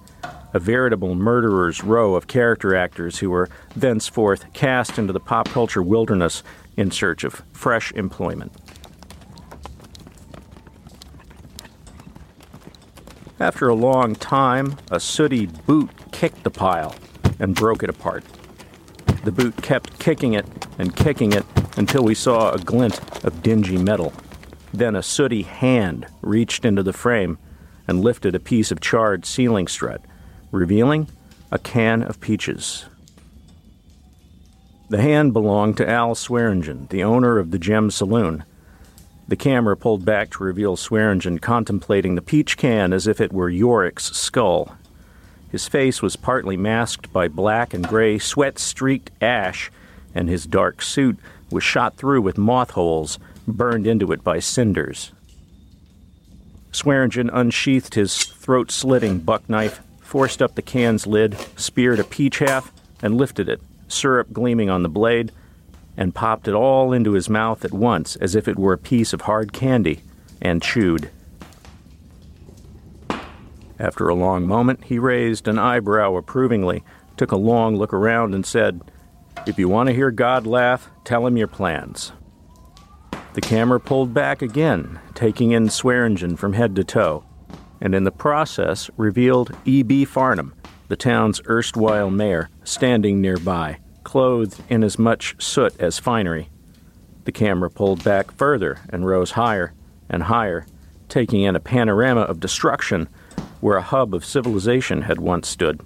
a 0.55 0.59
veritable 0.59 1.15
murderer's 1.15 1.85
row 1.85 2.15
of 2.15 2.27
character 2.27 2.75
actors 2.75 3.19
who 3.19 3.29
were 3.29 3.49
thenceforth 3.75 4.51
cast 4.55 4.99
into 4.99 5.13
the 5.13 5.21
pop 5.21 5.47
culture 5.51 5.83
wilderness 5.83 6.43
in 6.79 6.91
search 6.91 7.25
of 7.25 7.43
fresh 7.53 7.93
employment. 7.93 8.51
After 13.39 13.69
a 13.69 13.75
long 13.75 14.15
time, 14.15 14.77
a 14.91 14.99
sooty 14.99 15.47
boot 15.47 15.91
kicked 16.11 16.43
the 16.43 16.51
pile 16.51 16.95
and 17.39 17.55
broke 17.55 17.83
it 17.83 17.91
apart. 17.91 18.25
The 19.25 19.33
boot 19.33 19.57
kept 19.63 19.99
kicking 19.99 20.33
it 20.33 20.47
and 20.79 20.97
kicking 20.97 21.33
it 21.33 21.45
until 21.77 22.03
we 22.03 22.15
saw 22.15 22.53
a 22.53 22.59
glint 22.59 23.25
of 23.25 23.43
dingy 23.43 23.77
metal. 23.77 24.13
Then 24.73 24.97
a 24.97 25.03
sooty 25.03 25.43
hand 25.43 26.07
reached 26.23 26.65
into 26.65 26.83
the 26.83 26.93
frame 26.93 27.39
and 27.87 28.01
lifted 28.01 28.35
a 28.35 28.41
piece 28.41 28.71
of 28.71 28.81
charred 28.81 29.27
ceiling 29.27 29.69
strut 29.69 30.01
revealing 30.51 31.09
a 31.51 31.59
can 31.59 32.03
of 32.03 32.21
peaches. 32.21 32.87
The 34.89 35.03
hand 35.03 35.33
belonged 35.33 35.77
to 35.79 35.89
Al 35.89 36.15
Swearingen, 36.15 36.87
the 36.91 37.03
owner 37.03 37.39
of 37.39 37.51
the 37.51 37.59
Gem 37.59 37.91
Saloon. 37.91 38.45
The 39.29 39.37
camera 39.37 39.77
pulled 39.77 40.05
back 40.05 40.31
to 40.31 40.45
reveal 40.45 40.77
Swearingen 40.77 41.41
contemplating 41.41 42.15
the 42.15 42.23
peach 42.23 42.57
can 42.57 42.93
as 42.93 43.07
if 43.07 43.21
it 43.21 43.33
were 43.33 43.51
Yorick's 43.51 44.17
skull. 44.17 44.77
His 45.51 45.67
face 45.67 46.01
was 46.01 46.17
partly 46.17 46.57
masked 46.57 47.13
by 47.13 47.29
black 47.29 47.75
and 47.75 47.87
gray 47.87 48.19
sweat 48.19 48.59
streaked 48.59 49.11
ash, 49.21 49.71
and 50.15 50.29
his 50.29 50.47
dark 50.47 50.81
suit 50.81 51.19
was 51.51 51.65
shot 51.65 51.97
through 51.97 52.23
with 52.23 52.39
moth 52.39 52.73
holes 52.73 53.19
burned 53.49 53.87
into 53.87 54.13
it 54.13 54.23
by 54.23 54.39
cinders. 54.39 55.13
Swearingen 56.73 57.31
unsheathed 57.33 57.95
his 57.95 58.17
throat 58.17 58.71
slitting 58.71 59.21
buck 59.21 59.49
knife 59.49 59.81
forced 60.01 60.41
up 60.41 60.55
the 60.55 60.63
can's 60.63 61.07
lid, 61.07 61.37
speared 61.57 61.99
a 61.99 62.05
peach 62.05 62.39
half, 62.39 62.73
and 63.03 63.17
lifted 63.17 63.49
it, 63.49 63.61
syrup 63.89 64.33
gleaming 64.33 64.71
on 64.71 64.83
the 64.83 64.89
blade, 64.89 65.33
and 65.97 66.15
popped 66.15 66.49
it 66.49 66.55
all 66.55 66.93
into 66.93 67.13
his 67.13 67.29
mouth 67.29 67.65
at 67.65 67.73
once 67.73 68.17
as 68.17 68.35
if 68.35 68.49
it 68.49 68.59
were 68.59 68.73
a 68.73 68.79
piece 68.79 69.13
of 69.13 69.23
hard 69.23 69.53
candy, 69.53 70.03
and 70.41 70.63
chewed. 70.63 71.11
After 73.79 74.09
a 74.09 74.15
long 74.15 74.47
moment, 74.47 74.85
he 74.85 74.99
raised 74.99 75.49
an 75.49 75.59
eyebrow 75.59 76.17
approvingly, 76.17 76.83
took 77.17 77.33
a 77.33 77.37
long 77.37 77.77
look 77.77 77.93
around, 77.93 78.35
and 78.35 78.45
said, 78.45 78.81
If 79.47 79.59
you 79.59 79.69
want 79.69 79.89
to 79.89 79.95
hear 79.95 80.11
God 80.11 80.47
laugh, 80.47 80.91
tell 81.05 81.27
him 81.27 81.37
your 81.37 81.47
plans. 81.47 82.13
The 83.35 83.41
camera 83.41 83.81
pulled 83.81 84.15
back 84.15 84.41
again, 84.43 84.99
taking 85.15 85.53
in 85.53 85.69
Swearingen 85.69 86.37
from 86.37 86.55
head 86.55 86.75
to 86.77 86.85
toe 86.85 87.25
and 87.81 87.95
in 87.95 88.05
the 88.05 88.11
process 88.11 88.91
revealed 88.97 89.57
E.B. 89.65 90.05
Farnum, 90.05 90.55
the 90.89 90.97
town's 90.97 91.41
erstwhile 91.49 92.11
mayor, 92.11 92.49
standing 92.65 93.21
nearby, 93.21 93.79
clothed 94.07 94.63
in 94.69 94.85
as 94.85 95.01
much 95.01 95.35
soot 95.43 95.75
as 95.81 95.99
finery. 95.99 96.49
The 97.25 97.33
camera 97.33 97.69
pulled 97.69 98.05
back 98.05 98.31
further 98.31 98.79
and 98.89 99.05
rose 99.05 99.33
higher 99.33 99.75
and 100.09 100.23
higher, 100.23 100.65
taking 101.09 101.43
in 101.43 101.57
a 101.57 101.61
panorama 101.61 102.21
of 102.21 102.39
destruction 102.39 103.09
where 103.61 103.77
a 103.77 103.83
hub 103.83 104.15
of 104.15 104.25
civilization 104.25 105.03
had 105.03 105.19
once 105.19 105.49
stood. 105.49 105.81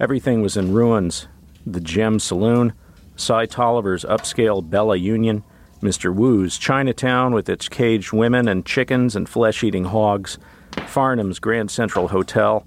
Everything 0.00 0.42
was 0.42 0.56
in 0.56 0.72
ruins 0.72 1.28
the 1.64 1.80
Gem 1.80 2.18
Saloon, 2.18 2.72
Cy 3.14 3.46
Tolliver's 3.46 4.04
upscale 4.04 4.68
Bella 4.68 4.96
Union, 4.96 5.44
Mr. 5.80 6.12
Wu's 6.12 6.58
Chinatown 6.58 7.32
with 7.32 7.48
its 7.48 7.68
caged 7.68 8.12
women 8.12 8.48
and 8.48 8.66
chickens 8.66 9.14
and 9.14 9.28
flesh 9.28 9.62
eating 9.62 9.84
hogs, 9.84 10.36
Farnum's 10.88 11.38
Grand 11.38 11.70
Central 11.70 12.08
Hotel, 12.08 12.66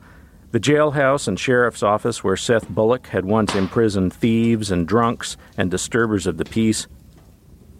the 0.53 0.59
jailhouse 0.59 1.27
and 1.27 1.39
sheriff's 1.39 1.81
office 1.81 2.23
where 2.23 2.37
Seth 2.37 2.69
Bullock 2.69 3.07
had 3.07 3.25
once 3.25 3.55
imprisoned 3.55 4.13
thieves 4.13 4.69
and 4.69 4.87
drunks 4.87 5.35
and 5.57 5.71
disturbers 5.71 6.27
of 6.27 6.37
the 6.37 6.45
peace, 6.45 6.85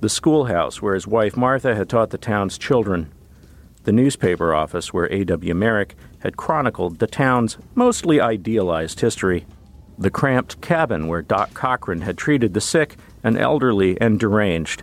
the 0.01 0.09
schoolhouse 0.09 0.82
where 0.82 0.95
his 0.95 1.05
wife 1.05 1.38
Martha 1.38 1.76
had 1.76 1.88
taught 1.88 2.09
the 2.09 2.17
town's 2.17 2.57
children, 2.57 3.13
the 3.84 3.91
newspaper 3.91 4.55
office 4.55 4.91
where 4.91 5.05
A.W. 5.13 5.53
Merrick 5.53 5.95
had 6.21 6.36
chronicled 6.36 6.97
the 6.97 7.05
town's 7.05 7.59
mostly 7.76 8.19
idealized 8.19 9.01
history, 9.01 9.45
the 9.99 10.09
cramped 10.09 10.59
cabin 10.59 11.07
where 11.07 11.21
Doc 11.21 11.53
Cochran 11.53 12.01
had 12.01 12.17
treated 12.17 12.55
the 12.55 12.61
sick 12.61 12.97
and 13.24 13.38
elderly 13.38 14.01
and 14.01 14.19
deranged. 14.19 14.82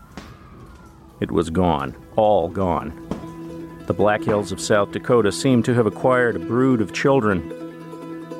It 1.19 1.33
was 1.33 1.51
gone, 1.51 1.97
all 2.15 2.51
gone. 2.51 3.09
The 3.87 3.95
Black 3.95 4.23
Hills 4.23 4.53
of 4.53 4.61
South 4.61 4.93
Dakota 4.93 5.33
seemed 5.33 5.65
to 5.65 5.75
have 5.75 5.87
acquired 5.87 6.37
a 6.37 6.39
brood 6.39 6.81
of 6.81 6.93
children. 6.93 7.60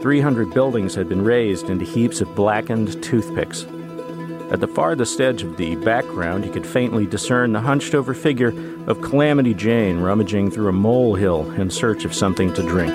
300 0.01 0.55
buildings 0.55 0.95
had 0.95 1.09
been 1.11 1.23
razed 1.23 1.69
into 1.69 1.85
heaps 1.85 2.23
of 2.23 2.35
blackened 2.35 3.03
toothpicks. 3.03 3.65
At 4.51 4.61
the 4.61 4.67
farthest 4.67 5.21
edge 5.21 5.43
of 5.43 5.59
the 5.59 5.77
background, 5.77 6.45
you 6.47 6.51
could 6.51 6.67
faintly 6.67 7.07
discern 7.07 7.53
the 7.53 7.61
hunched 7.61 7.95
over 7.95 8.15
figure 8.15 8.55
of 8.87 9.03
Calamity 9.03 9.53
Jane 9.53 10.01
rummaging 10.01 10.51
through 10.51 10.69
a 10.69 10.73
molehill 10.73 11.51
in 11.53 11.69
search 11.69 12.07
of 12.07 12.15
something 12.15 12.53
to 12.55 12.63
drink. 12.63 12.93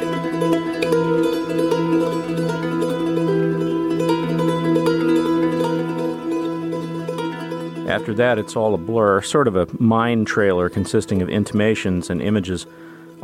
After 7.87 8.15
that, 8.15 8.39
it's 8.39 8.55
all 8.55 8.73
a 8.73 8.77
blur, 8.77 9.21
sort 9.21 9.47
of 9.47 9.55
a 9.55 9.67
mind 9.79 10.25
trailer 10.25 10.69
consisting 10.69 11.21
of 11.21 11.29
intimations 11.29 12.09
and 12.09 12.21
images, 12.21 12.65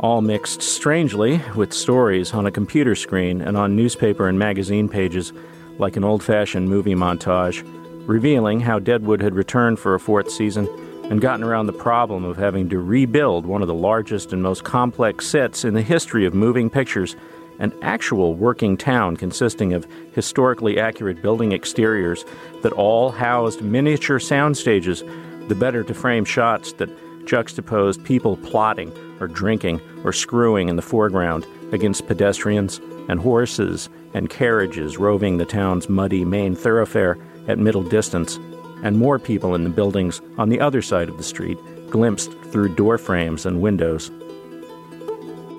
all 0.02 0.20
mixed 0.20 0.60
strangely 0.60 1.40
with 1.54 1.72
stories 1.72 2.34
on 2.34 2.44
a 2.44 2.50
computer 2.50 2.96
screen 2.96 3.40
and 3.40 3.56
on 3.56 3.76
newspaper 3.76 4.28
and 4.28 4.36
magazine 4.36 4.88
pages, 4.88 5.32
like 5.78 5.96
an 5.96 6.02
old 6.02 6.22
fashioned 6.24 6.68
movie 6.68 6.94
montage, 6.94 7.62
revealing 8.08 8.58
how 8.58 8.80
Deadwood 8.80 9.22
had 9.22 9.34
returned 9.34 9.78
for 9.78 9.94
a 9.94 10.00
fourth 10.00 10.28
season 10.28 10.68
and 11.04 11.20
gotten 11.20 11.44
around 11.44 11.66
the 11.66 11.72
problem 11.72 12.24
of 12.24 12.36
having 12.36 12.68
to 12.68 12.80
rebuild 12.80 13.46
one 13.46 13.62
of 13.62 13.68
the 13.68 13.74
largest 13.74 14.32
and 14.32 14.42
most 14.42 14.64
complex 14.64 15.24
sets 15.26 15.64
in 15.64 15.74
the 15.74 15.82
history 15.82 16.26
of 16.26 16.34
moving 16.34 16.68
pictures 16.68 17.14
an 17.60 17.72
actual 17.82 18.34
working 18.34 18.76
town 18.76 19.16
consisting 19.16 19.72
of 19.72 19.86
historically 20.14 20.80
accurate 20.80 21.22
building 21.22 21.52
exteriors 21.52 22.24
that 22.62 22.72
all 22.72 23.10
housed 23.10 23.62
miniature 23.62 24.18
sound 24.18 24.56
stages, 24.56 25.04
the 25.46 25.54
better 25.54 25.84
to 25.84 25.94
frame 25.94 26.24
shots 26.24 26.72
that 26.72 26.88
juxtaposed 27.24 28.04
people 28.04 28.36
plotting 28.36 28.92
or 29.20 29.28
drinking 29.28 29.80
or 30.04 30.12
screwing 30.12 30.68
in 30.68 30.76
the 30.76 30.82
foreground 30.82 31.46
against 31.72 32.06
pedestrians 32.06 32.80
and 33.08 33.20
horses 33.20 33.88
and 34.14 34.30
carriages 34.30 34.98
roving 34.98 35.38
the 35.38 35.44
town's 35.44 35.88
muddy 35.88 36.24
main 36.24 36.54
thoroughfare 36.54 37.18
at 37.48 37.58
middle 37.58 37.82
distance, 37.82 38.36
and 38.82 38.98
more 38.98 39.18
people 39.18 39.54
in 39.54 39.64
the 39.64 39.70
buildings 39.70 40.20
on 40.38 40.48
the 40.48 40.60
other 40.60 40.82
side 40.82 41.08
of 41.08 41.16
the 41.16 41.22
street, 41.22 41.58
glimpsed 41.90 42.32
through 42.50 42.74
door 42.74 42.98
frames 42.98 43.46
and 43.46 43.60
windows. 43.60 44.10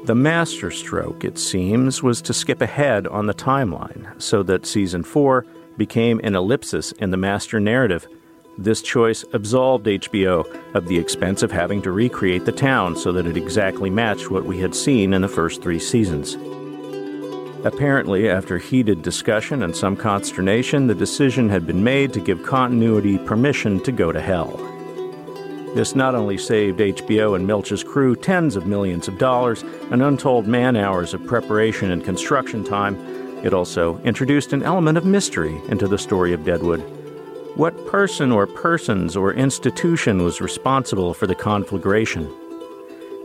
The 0.05 0.15
masterstroke, 0.15 1.23
it 1.23 1.39
seems, 1.39 2.03
was 2.03 2.21
to 2.23 2.33
skip 2.33 2.61
ahead 2.61 3.07
on 3.07 3.25
the 3.25 3.33
timeline 3.33 4.21
so 4.21 4.43
that 4.43 4.65
season 4.65 5.03
4 5.03 5.45
became 5.77 6.19
an 6.23 6.35
ellipsis 6.35 6.91
in 6.93 7.11
the 7.11 7.17
master 7.17 7.59
narrative. 7.59 8.05
This 8.57 8.83
choice 8.83 9.25
absolved 9.33 9.87
HBO 9.87 10.45
of 10.75 10.87
the 10.87 10.99
expense 10.99 11.41
of 11.41 11.51
having 11.51 11.81
to 11.81 11.91
recreate 11.91 12.45
the 12.45 12.51
town 12.51 12.95
so 12.95 13.11
that 13.11 13.25
it 13.25 13.35
exactly 13.35 13.89
matched 13.89 14.29
what 14.29 14.45
we 14.45 14.59
had 14.59 14.75
seen 14.75 15.13
in 15.13 15.23
the 15.23 15.27
first 15.27 15.63
three 15.63 15.79
seasons. 15.79 16.35
Apparently, 17.65 18.29
after 18.29 18.59
heated 18.59 19.01
discussion 19.01 19.63
and 19.63 19.75
some 19.75 19.95
consternation, 19.95 20.85
the 20.85 20.93
decision 20.93 21.49
had 21.49 21.65
been 21.65 21.83
made 21.83 22.13
to 22.13 22.19
give 22.19 22.43
continuity 22.43 23.17
permission 23.17 23.81
to 23.81 23.91
go 23.91 24.11
to 24.11 24.21
hell. 24.21 24.57
This 25.73 25.95
not 25.95 26.13
only 26.13 26.37
saved 26.37 26.79
HBO 26.79 27.35
and 27.35 27.47
Milch's 27.47 27.83
crew 27.83 28.15
tens 28.15 28.55
of 28.55 28.67
millions 28.67 29.07
of 29.07 29.17
dollars 29.17 29.63
and 29.89 30.03
untold 30.03 30.45
man 30.45 30.75
hours 30.75 31.15
of 31.15 31.25
preparation 31.25 31.89
and 31.89 32.03
construction 32.03 32.63
time, 32.63 32.95
it 33.43 33.53
also 33.53 33.97
introduced 34.03 34.53
an 34.53 34.61
element 34.61 34.99
of 34.99 35.05
mystery 35.05 35.59
into 35.69 35.87
the 35.87 35.97
story 35.97 36.33
of 36.33 36.45
Deadwood. 36.45 37.02
What 37.55 37.85
person 37.85 38.31
or 38.31 38.47
persons 38.47 39.15
or 39.15 39.31
institution 39.31 40.23
was 40.23 40.41
responsible 40.41 41.13
for 41.13 41.27
the 41.27 41.35
conflagration? 41.35 42.27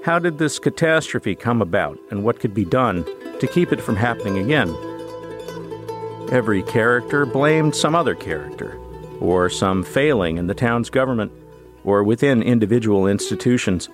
How 0.04 0.18
did 0.18 0.36
this 0.36 0.58
catastrophe 0.58 1.34
come 1.34 1.62
about, 1.62 1.98
and 2.10 2.22
what 2.22 2.38
could 2.38 2.52
be 2.52 2.66
done 2.66 3.06
to 3.40 3.46
keep 3.46 3.72
it 3.72 3.80
from 3.80 3.96
happening 3.96 4.36
again? 4.36 4.68
Every 6.30 6.62
character 6.62 7.24
blamed 7.24 7.74
some 7.74 7.94
other 7.94 8.14
character, 8.14 8.78
or 9.18 9.48
some 9.48 9.82
failing 9.82 10.36
in 10.36 10.46
the 10.46 10.54
town's 10.54 10.90
government, 10.90 11.32
or 11.82 12.04
within 12.04 12.42
individual 12.42 13.06
institutions 13.06 13.88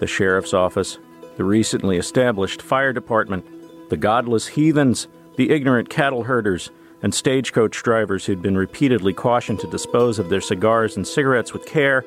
the 0.00 0.06
sheriff's 0.06 0.52
office, 0.52 0.98
the 1.38 1.44
recently 1.44 1.96
established 1.96 2.60
fire 2.60 2.92
department, 2.92 3.46
the 3.88 3.96
godless 3.96 4.48
heathens, 4.48 5.08
the 5.36 5.48
ignorant 5.48 5.88
cattle 5.88 6.24
herders, 6.24 6.70
and 7.02 7.14
stagecoach 7.14 7.82
drivers 7.82 8.26
who'd 8.26 8.42
been 8.42 8.56
repeatedly 8.56 9.12
cautioned 9.12 9.60
to 9.60 9.70
dispose 9.70 10.18
of 10.18 10.28
their 10.28 10.40
cigars 10.40 10.96
and 10.96 11.06
cigarettes 11.06 11.52
with 11.52 11.66
care 11.66 12.04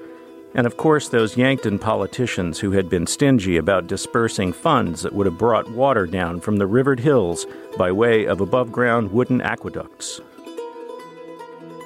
and 0.53 0.67
of 0.67 0.77
course 0.77 1.07
those 1.07 1.37
Yankton 1.37 1.79
politicians 1.79 2.59
who 2.59 2.71
had 2.71 2.89
been 2.89 3.07
stingy 3.07 3.57
about 3.57 3.87
dispersing 3.87 4.51
funds 4.51 5.01
that 5.01 5.13
would 5.13 5.25
have 5.25 5.37
brought 5.37 5.71
water 5.71 6.05
down 6.05 6.41
from 6.41 6.57
the 6.57 6.67
rivered 6.67 6.99
hills 6.99 7.45
by 7.77 7.91
way 7.91 8.25
of 8.25 8.41
above 8.41 8.71
ground 8.71 9.11
wooden 9.11 9.41
aqueducts. 9.41 10.19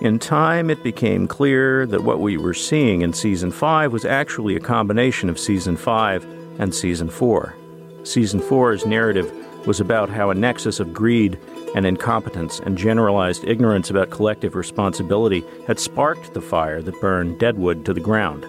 In 0.01 0.20
time, 0.20 0.70
it 0.70 0.84
became 0.84 1.28
clear 1.28 1.86
that 1.86 2.03
what 2.03 2.20
we 2.20 2.38
were 2.38 2.53
seeing 2.53 3.01
in 3.01 3.14
Season 3.14 3.51
5 3.51 3.93
was 3.93 4.03
actually 4.03 4.56
a 4.56 4.60
combination 4.60 5.30
of 5.30 5.39
Season 5.39 5.78
5 5.78 6.60
and 6.60 6.74
Season 6.74 7.10
4. 7.10 7.56
Season 8.03 8.41
4's 8.41 8.86
narrative 8.86 9.32
was 9.66 9.80
about 9.80 10.10
how 10.10 10.32
a 10.32 10.36
nexus 10.36 10.80
of 10.80 10.93
greed 10.93 11.39
and 11.76 11.86
incompetence 11.86 12.59
and 12.61 12.78
generalized 12.78 13.43
ignorance 13.43 13.89
about 13.89 14.09
collective 14.09 14.55
responsibility 14.55 15.43
had 15.67 15.78
sparked 15.78 16.34
the 16.34 16.41
fire 16.41 16.82
that 16.82 16.99
burned 17.01 17.38
Deadwood 17.38 17.86
to 17.86 17.93
the 17.93 17.99
ground. 17.99 18.47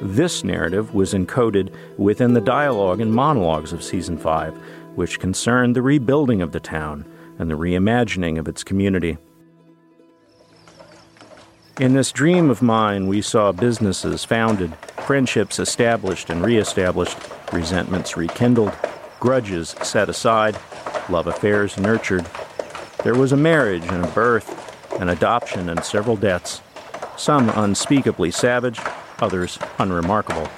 This 0.00 0.44
narrative 0.44 0.94
was 0.94 1.12
encoded 1.12 1.74
within 1.98 2.32
the 2.32 2.40
dialogue 2.40 3.00
and 3.00 3.12
monologues 3.12 3.72
of 3.72 3.82
Season 3.82 4.16
5, 4.16 4.54
which 4.94 5.18
concerned 5.18 5.74
the 5.76 5.82
rebuilding 5.82 6.40
of 6.40 6.52
the 6.52 6.60
town 6.60 7.04
and 7.38 7.50
the 7.50 7.58
reimagining 7.58 8.38
of 8.38 8.46
its 8.46 8.62
community. 8.62 9.18
In 11.80 11.94
this 11.94 12.12
dream 12.12 12.50
of 12.50 12.62
mine, 12.62 13.08
we 13.08 13.20
saw 13.20 13.50
businesses 13.50 14.24
founded, 14.24 14.74
friendships 15.06 15.58
established 15.58 16.30
and 16.30 16.44
reestablished, 16.44 17.18
resentments 17.52 18.16
rekindled, 18.16 18.72
grudges 19.18 19.74
set 19.82 20.08
aside, 20.08 20.56
love 21.08 21.26
affairs 21.26 21.76
nurtured. 21.76 22.26
There 23.02 23.14
was 23.14 23.32
a 23.32 23.36
marriage 23.36 23.84
and 23.84 24.04
a 24.04 24.08
birth, 24.08 24.92
an 25.00 25.08
adoption 25.08 25.70
and 25.70 25.82
several 25.82 26.16
deaths, 26.16 26.60
some 27.16 27.48
unspeakably 27.48 28.30
savage, 28.30 28.78
others 29.20 29.58
unremarkable. 29.78 30.50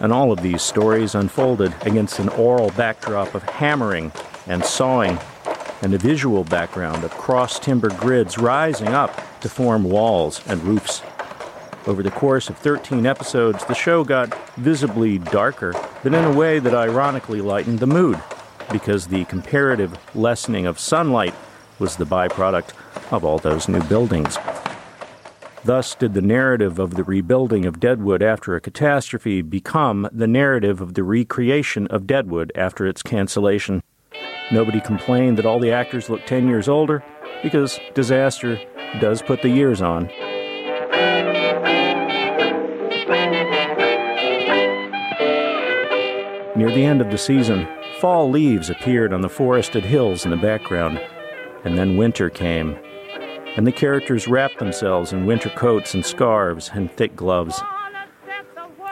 And 0.00 0.10
all 0.10 0.32
of 0.32 0.40
these 0.40 0.62
stories 0.62 1.14
unfolded 1.14 1.74
against 1.82 2.18
an 2.18 2.30
oral 2.30 2.70
backdrop 2.70 3.34
of 3.34 3.42
hammering 3.42 4.10
and 4.46 4.64
sawing 4.64 5.18
and 5.82 5.92
a 5.92 5.98
visual 5.98 6.44
background 6.44 7.04
of 7.04 7.10
cross 7.10 7.58
timber 7.58 7.90
grids 7.90 8.38
rising 8.38 8.88
up 8.88 9.20
to 9.40 9.48
form 9.50 9.84
walls 9.84 10.40
and 10.46 10.62
roofs. 10.62 11.02
Over 11.86 12.02
the 12.02 12.10
course 12.10 12.48
of 12.48 12.56
13 12.56 13.04
episodes, 13.04 13.62
the 13.66 13.74
show 13.74 14.02
got 14.02 14.56
visibly 14.56 15.18
darker, 15.18 15.74
but 16.02 16.14
in 16.14 16.24
a 16.24 16.32
way 16.32 16.58
that 16.58 16.74
ironically 16.74 17.42
lightened 17.42 17.80
the 17.80 17.86
mood, 17.86 18.18
because 18.70 19.06
the 19.06 19.24
comparative 19.26 19.98
lessening 20.14 20.66
of 20.66 20.78
sunlight 20.78 21.34
was 21.78 21.96
the 21.96 22.06
byproduct 22.06 22.72
of 23.12 23.24
all 23.24 23.38
those 23.38 23.68
new 23.68 23.82
buildings. 23.84 24.38
Thus, 25.64 25.94
did 25.94 26.12
the 26.12 26.20
narrative 26.20 26.78
of 26.78 26.94
the 26.94 27.04
rebuilding 27.04 27.64
of 27.64 27.80
Deadwood 27.80 28.22
after 28.22 28.54
a 28.54 28.60
catastrophe 28.60 29.40
become 29.40 30.08
the 30.12 30.26
narrative 30.26 30.82
of 30.82 30.92
the 30.92 31.02
recreation 31.02 31.86
of 31.86 32.06
Deadwood 32.06 32.52
after 32.54 32.86
its 32.86 33.02
cancellation. 33.02 33.82
Nobody 34.52 34.80
complained 34.80 35.38
that 35.38 35.46
all 35.46 35.58
the 35.58 35.72
actors 35.72 36.10
looked 36.10 36.28
10 36.28 36.48
years 36.48 36.68
older, 36.68 37.02
because 37.42 37.80
disaster 37.94 38.60
does 39.00 39.22
put 39.22 39.40
the 39.40 39.48
years 39.48 39.80
on. 39.80 40.06
Near 46.56 46.70
the 46.70 46.84
end 46.84 47.00
of 47.00 47.10
the 47.10 47.18
season, 47.18 47.66
fall 48.04 48.28
leaves 48.28 48.68
appeared 48.68 49.14
on 49.14 49.22
the 49.22 49.28
forested 49.30 49.82
hills 49.82 50.26
in 50.26 50.30
the 50.30 50.36
background, 50.36 51.00
and 51.64 51.78
then 51.78 51.96
winter 51.96 52.28
came, 52.28 52.76
and 53.56 53.66
the 53.66 53.72
characters 53.72 54.28
wrapped 54.28 54.58
themselves 54.58 55.14
in 55.14 55.24
winter 55.24 55.48
coats 55.48 55.94
and 55.94 56.04
scarves 56.04 56.70
and 56.74 56.92
thick 56.92 57.16
gloves. 57.16 57.62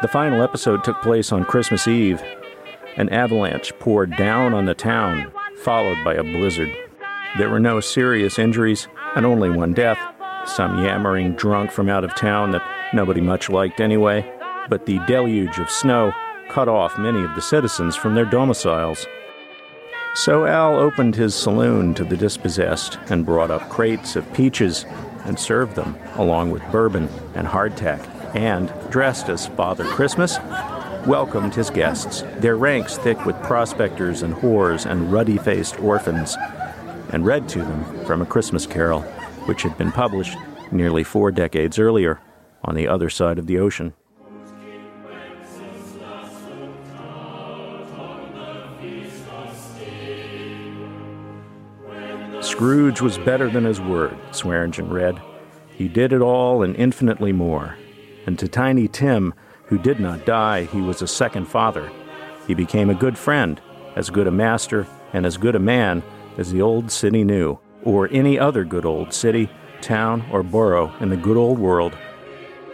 The 0.00 0.08
final 0.08 0.40
episode 0.40 0.82
took 0.82 1.02
place 1.02 1.30
on 1.30 1.44
Christmas 1.44 1.86
Eve. 1.86 2.22
An 2.96 3.10
avalanche 3.10 3.74
poured 3.78 4.16
down 4.16 4.54
on 4.54 4.64
the 4.64 4.72
town, 4.72 5.30
followed 5.58 6.02
by 6.02 6.14
a 6.14 6.22
blizzard. 6.22 6.74
There 7.36 7.50
were 7.50 7.60
no 7.60 7.80
serious 7.80 8.38
injuries 8.38 8.88
and 9.14 9.26
only 9.26 9.50
one 9.50 9.74
death, 9.74 9.98
some 10.46 10.82
yammering 10.82 11.34
drunk 11.34 11.70
from 11.70 11.90
out 11.90 12.04
of 12.04 12.14
town 12.14 12.52
that 12.52 12.94
nobody 12.94 13.20
much 13.20 13.50
liked 13.50 13.78
anyway. 13.78 14.24
But 14.70 14.86
the 14.86 15.00
deluge 15.00 15.58
of 15.58 15.68
snow 15.68 16.14
cut 16.52 16.68
off 16.68 16.98
many 16.98 17.24
of 17.24 17.34
the 17.34 17.40
citizens 17.40 17.96
from 17.96 18.14
their 18.14 18.26
domiciles. 18.26 19.06
So 20.14 20.44
Al 20.44 20.78
opened 20.78 21.16
his 21.16 21.34
saloon 21.34 21.94
to 21.94 22.04
the 22.04 22.16
dispossessed 22.16 22.98
and 23.08 23.24
brought 23.24 23.50
up 23.50 23.70
crates 23.70 24.16
of 24.16 24.30
peaches 24.34 24.84
and 25.24 25.38
served 25.38 25.76
them 25.76 25.96
along 26.16 26.50
with 26.50 26.70
bourbon 26.70 27.08
and 27.34 27.46
hardtack, 27.46 28.06
and, 28.36 28.70
dressed 28.90 29.30
as 29.30 29.46
Father 29.46 29.84
Christmas, 29.84 30.38
welcomed 31.06 31.54
his 31.54 31.70
guests, 31.70 32.22
their 32.40 32.56
ranks 32.56 32.98
thick 32.98 33.24
with 33.24 33.42
prospectors 33.42 34.20
and 34.20 34.34
whores 34.34 34.84
and 34.84 35.10
ruddy 35.10 35.38
faced 35.38 35.80
orphans, 35.80 36.36
and 37.10 37.24
read 37.24 37.48
to 37.48 37.60
them 37.60 38.04
from 38.04 38.20
a 38.20 38.26
Christmas 38.26 38.66
carol, 38.66 39.00
which 39.46 39.62
had 39.62 39.78
been 39.78 39.90
published 39.90 40.36
nearly 40.70 41.02
four 41.02 41.30
decades 41.30 41.78
earlier 41.78 42.20
on 42.62 42.74
the 42.74 42.88
other 42.88 43.08
side 43.08 43.38
of 43.38 43.46
the 43.46 43.58
ocean. 43.58 43.94
Scrooge 52.62 53.00
was 53.00 53.18
better 53.18 53.50
than 53.50 53.64
his 53.64 53.80
word, 53.80 54.16
Swearingen 54.30 54.88
read. 54.88 55.20
He 55.72 55.88
did 55.88 56.12
it 56.12 56.20
all 56.20 56.62
and 56.62 56.76
infinitely 56.76 57.32
more. 57.32 57.76
And 58.24 58.38
to 58.38 58.46
Tiny 58.46 58.86
Tim, 58.86 59.34
who 59.64 59.78
did 59.78 59.98
not 59.98 60.24
die, 60.24 60.66
he 60.66 60.80
was 60.80 61.02
a 61.02 61.08
second 61.08 61.46
father. 61.46 61.90
He 62.46 62.54
became 62.54 62.88
a 62.88 62.94
good 62.94 63.18
friend, 63.18 63.60
as 63.96 64.10
good 64.10 64.28
a 64.28 64.30
master, 64.30 64.86
and 65.12 65.26
as 65.26 65.38
good 65.38 65.56
a 65.56 65.58
man 65.58 66.04
as 66.38 66.52
the 66.52 66.62
old 66.62 66.92
city 66.92 67.24
knew, 67.24 67.58
or 67.82 68.08
any 68.12 68.38
other 68.38 68.62
good 68.62 68.86
old 68.86 69.12
city, 69.12 69.50
town, 69.80 70.24
or 70.30 70.44
borough 70.44 70.94
in 71.00 71.08
the 71.08 71.16
good 71.16 71.36
old 71.36 71.58
world. 71.58 71.98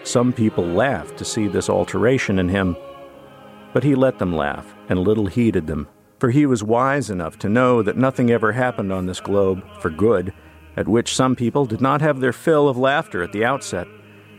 Some 0.04 0.34
people 0.34 0.66
laughed 0.66 1.16
to 1.16 1.24
see 1.24 1.48
this 1.48 1.70
alteration 1.70 2.38
in 2.38 2.50
him, 2.50 2.76
but 3.72 3.84
he 3.84 3.94
let 3.94 4.18
them 4.18 4.36
laugh 4.36 4.74
and 4.90 4.98
little 4.98 5.28
heeded 5.28 5.66
them 5.66 5.88
for 6.18 6.30
he 6.30 6.46
was 6.46 6.62
wise 6.62 7.10
enough 7.10 7.38
to 7.38 7.48
know 7.48 7.82
that 7.82 7.96
nothing 7.96 8.30
ever 8.30 8.52
happened 8.52 8.92
on 8.92 9.06
this 9.06 9.20
globe 9.20 9.64
for 9.80 9.90
good, 9.90 10.32
at 10.76 10.88
which 10.88 11.14
some 11.14 11.36
people 11.36 11.66
did 11.66 11.80
not 11.80 12.00
have 12.00 12.20
their 12.20 12.32
fill 12.32 12.68
of 12.68 12.76
laughter 12.76 13.22
at 13.22 13.32
the 13.32 13.44
outset, 13.44 13.86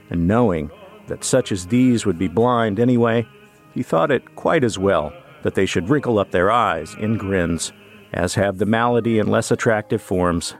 and 0.09 0.27
knowing 0.27 0.71
that 1.07 1.23
such 1.23 1.51
as 1.51 1.67
these 1.67 2.05
would 2.05 2.17
be 2.17 2.27
blind 2.27 2.79
anyway, 2.79 3.25
he 3.73 3.83
thought 3.83 4.11
it 4.11 4.35
quite 4.35 4.63
as 4.63 4.77
well 4.77 5.13
that 5.43 5.55
they 5.55 5.65
should 5.65 5.89
wrinkle 5.89 6.19
up 6.19 6.31
their 6.31 6.51
eyes 6.51 6.95
in 6.95 7.17
grins, 7.17 7.71
as 8.13 8.35
have 8.35 8.57
the 8.57 8.65
malady 8.65 9.19
in 9.19 9.27
less 9.27 9.51
attractive 9.51 10.01
forms. 10.01 10.55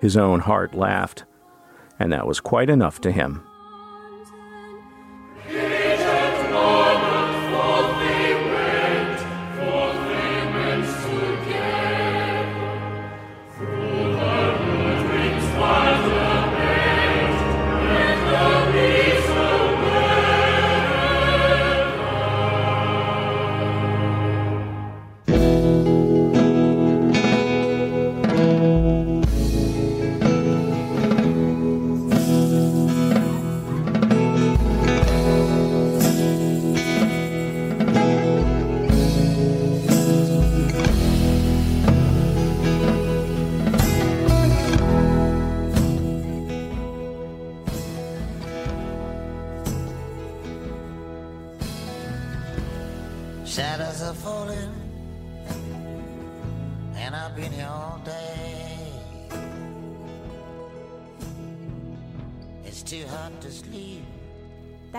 His 0.00 0.16
own 0.16 0.40
heart 0.40 0.74
laughed, 0.74 1.24
and 1.98 2.12
that 2.12 2.26
was 2.26 2.40
quite 2.40 2.68
enough 2.68 3.00
to 3.02 3.12
him. 3.12 3.46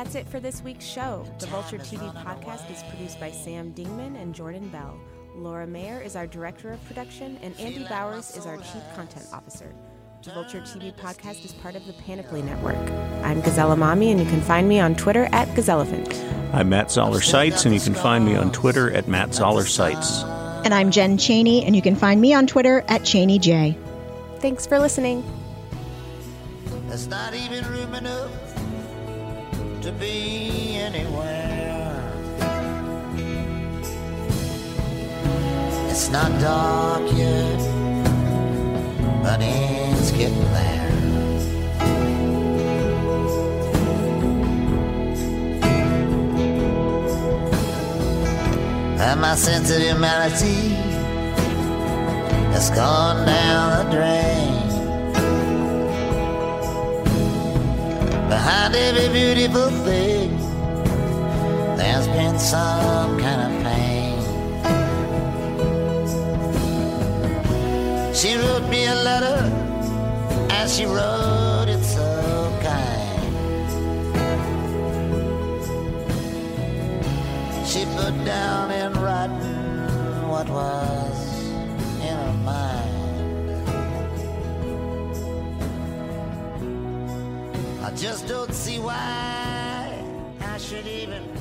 That's 0.04 0.16
it 0.16 0.28
for 0.28 0.42
this 0.42 0.62
week's 0.62 0.84
show. 0.84 1.26
The 1.40 1.46
Vulture 1.46 1.78
TV 1.78 2.14
podcast 2.26 2.70
is 2.70 2.84
produced 2.90 3.22
by 3.22 3.32
Sam 3.32 3.74
Dingman 3.74 4.22
and 4.22 4.36
Jordan 4.36 4.68
Bell. 4.68 5.00
Laura 5.34 5.66
Mayer 5.66 6.02
is 6.02 6.18
our 6.18 6.28
director 6.28 6.74
of 6.74 6.84
production, 6.84 7.40
and 7.42 7.58
Andy 7.58 7.86
Bowers 7.88 8.36
is 8.36 8.46
our 8.46 8.58
chief 8.58 8.84
content 8.98 9.26
officer. 9.32 9.74
The 10.22 10.32
Vulture 10.32 10.60
TV 10.60 10.94
podcast 10.94 11.46
is 11.46 11.54
part 11.54 11.78
of 11.78 11.88
the 11.88 11.94
Panoply 11.94 12.42
Network. 12.42 12.76
I'm 13.24 13.40
Gazelle 13.40 13.74
Emami, 13.74 14.12
and 14.12 14.20
you 14.20 14.26
can 14.26 14.42
find 14.42 14.68
me 14.68 14.78
on 14.78 14.94
Twitter 14.94 15.30
at 15.32 15.48
Gazellafant. 15.56 16.14
I'm 16.54 16.68
Matt 16.68 16.92
Zoller 16.92 17.22
Seitz, 17.22 17.64
and 17.64 17.74
you 17.74 17.80
can 17.80 17.96
find 17.96 18.26
me 18.26 18.36
on 18.36 18.52
Twitter 18.52 18.92
at 18.92 19.08
Matt 19.08 19.34
Zoller 19.34 19.66
Seitz. 19.66 20.24
And 20.66 20.74
I'm 20.74 20.92
Jen 20.92 21.18
Chaney, 21.18 21.64
and 21.64 21.78
you 21.78 21.82
can 21.82 21.96
find 21.96 22.20
me 22.20 22.34
on 22.34 22.46
Twitter 22.46 22.84
at 22.90 23.06
Chaney 23.06 23.40
J. 23.40 23.78
Thanks 24.40 24.68
for 24.68 24.80
listening. 24.80 25.24
There's 26.90 27.08
not 27.08 27.34
even 27.34 27.66
room 27.70 27.96
enough 27.96 28.43
to 29.84 29.92
be 29.92 30.78
anywhere. 30.78 32.02
It's 35.90 36.10
not 36.10 36.32
dark 36.40 37.04
yet, 37.12 37.60
but 39.22 39.42
it's 39.42 40.12
getting 40.12 40.40
there. 40.54 40.90
And 49.02 49.20
my 49.20 49.36
sense 49.36 49.70
of 49.70 49.82
humanity 49.82 50.76
has 52.54 52.70
gone 52.70 53.26
down 53.26 53.86
the 53.86 53.92
drain. 53.98 54.63
Behind 58.34 58.74
every 58.76 59.10
beautiful 59.10 59.70
thing, 59.86 60.36
there's 61.78 62.08
been 62.08 62.40
some 62.40 63.20
kind 63.20 63.42
of 63.46 63.52
pain. 63.64 64.18
She 68.12 68.34
wrote 68.36 68.68
me 68.70 68.88
a 68.88 68.96
letter, 68.96 69.40
and 70.50 70.68
she 70.68 70.86
wrote 70.86 71.68
it 71.68 71.84
so 71.84 72.10
kind. 72.64 73.22
She 77.68 77.86
put 77.98 78.16
down 78.26 78.72
in 78.72 78.94
writing 78.94 80.28
what 80.28 80.50
was 80.50 81.18
in 82.02 82.18
her 82.18 82.34
mind. 82.44 82.93
Just 87.96 88.28
don't 88.28 88.54
see 88.54 88.80
why 88.80 90.04
I 90.42 90.58
should 90.58 90.88
even 90.88 91.33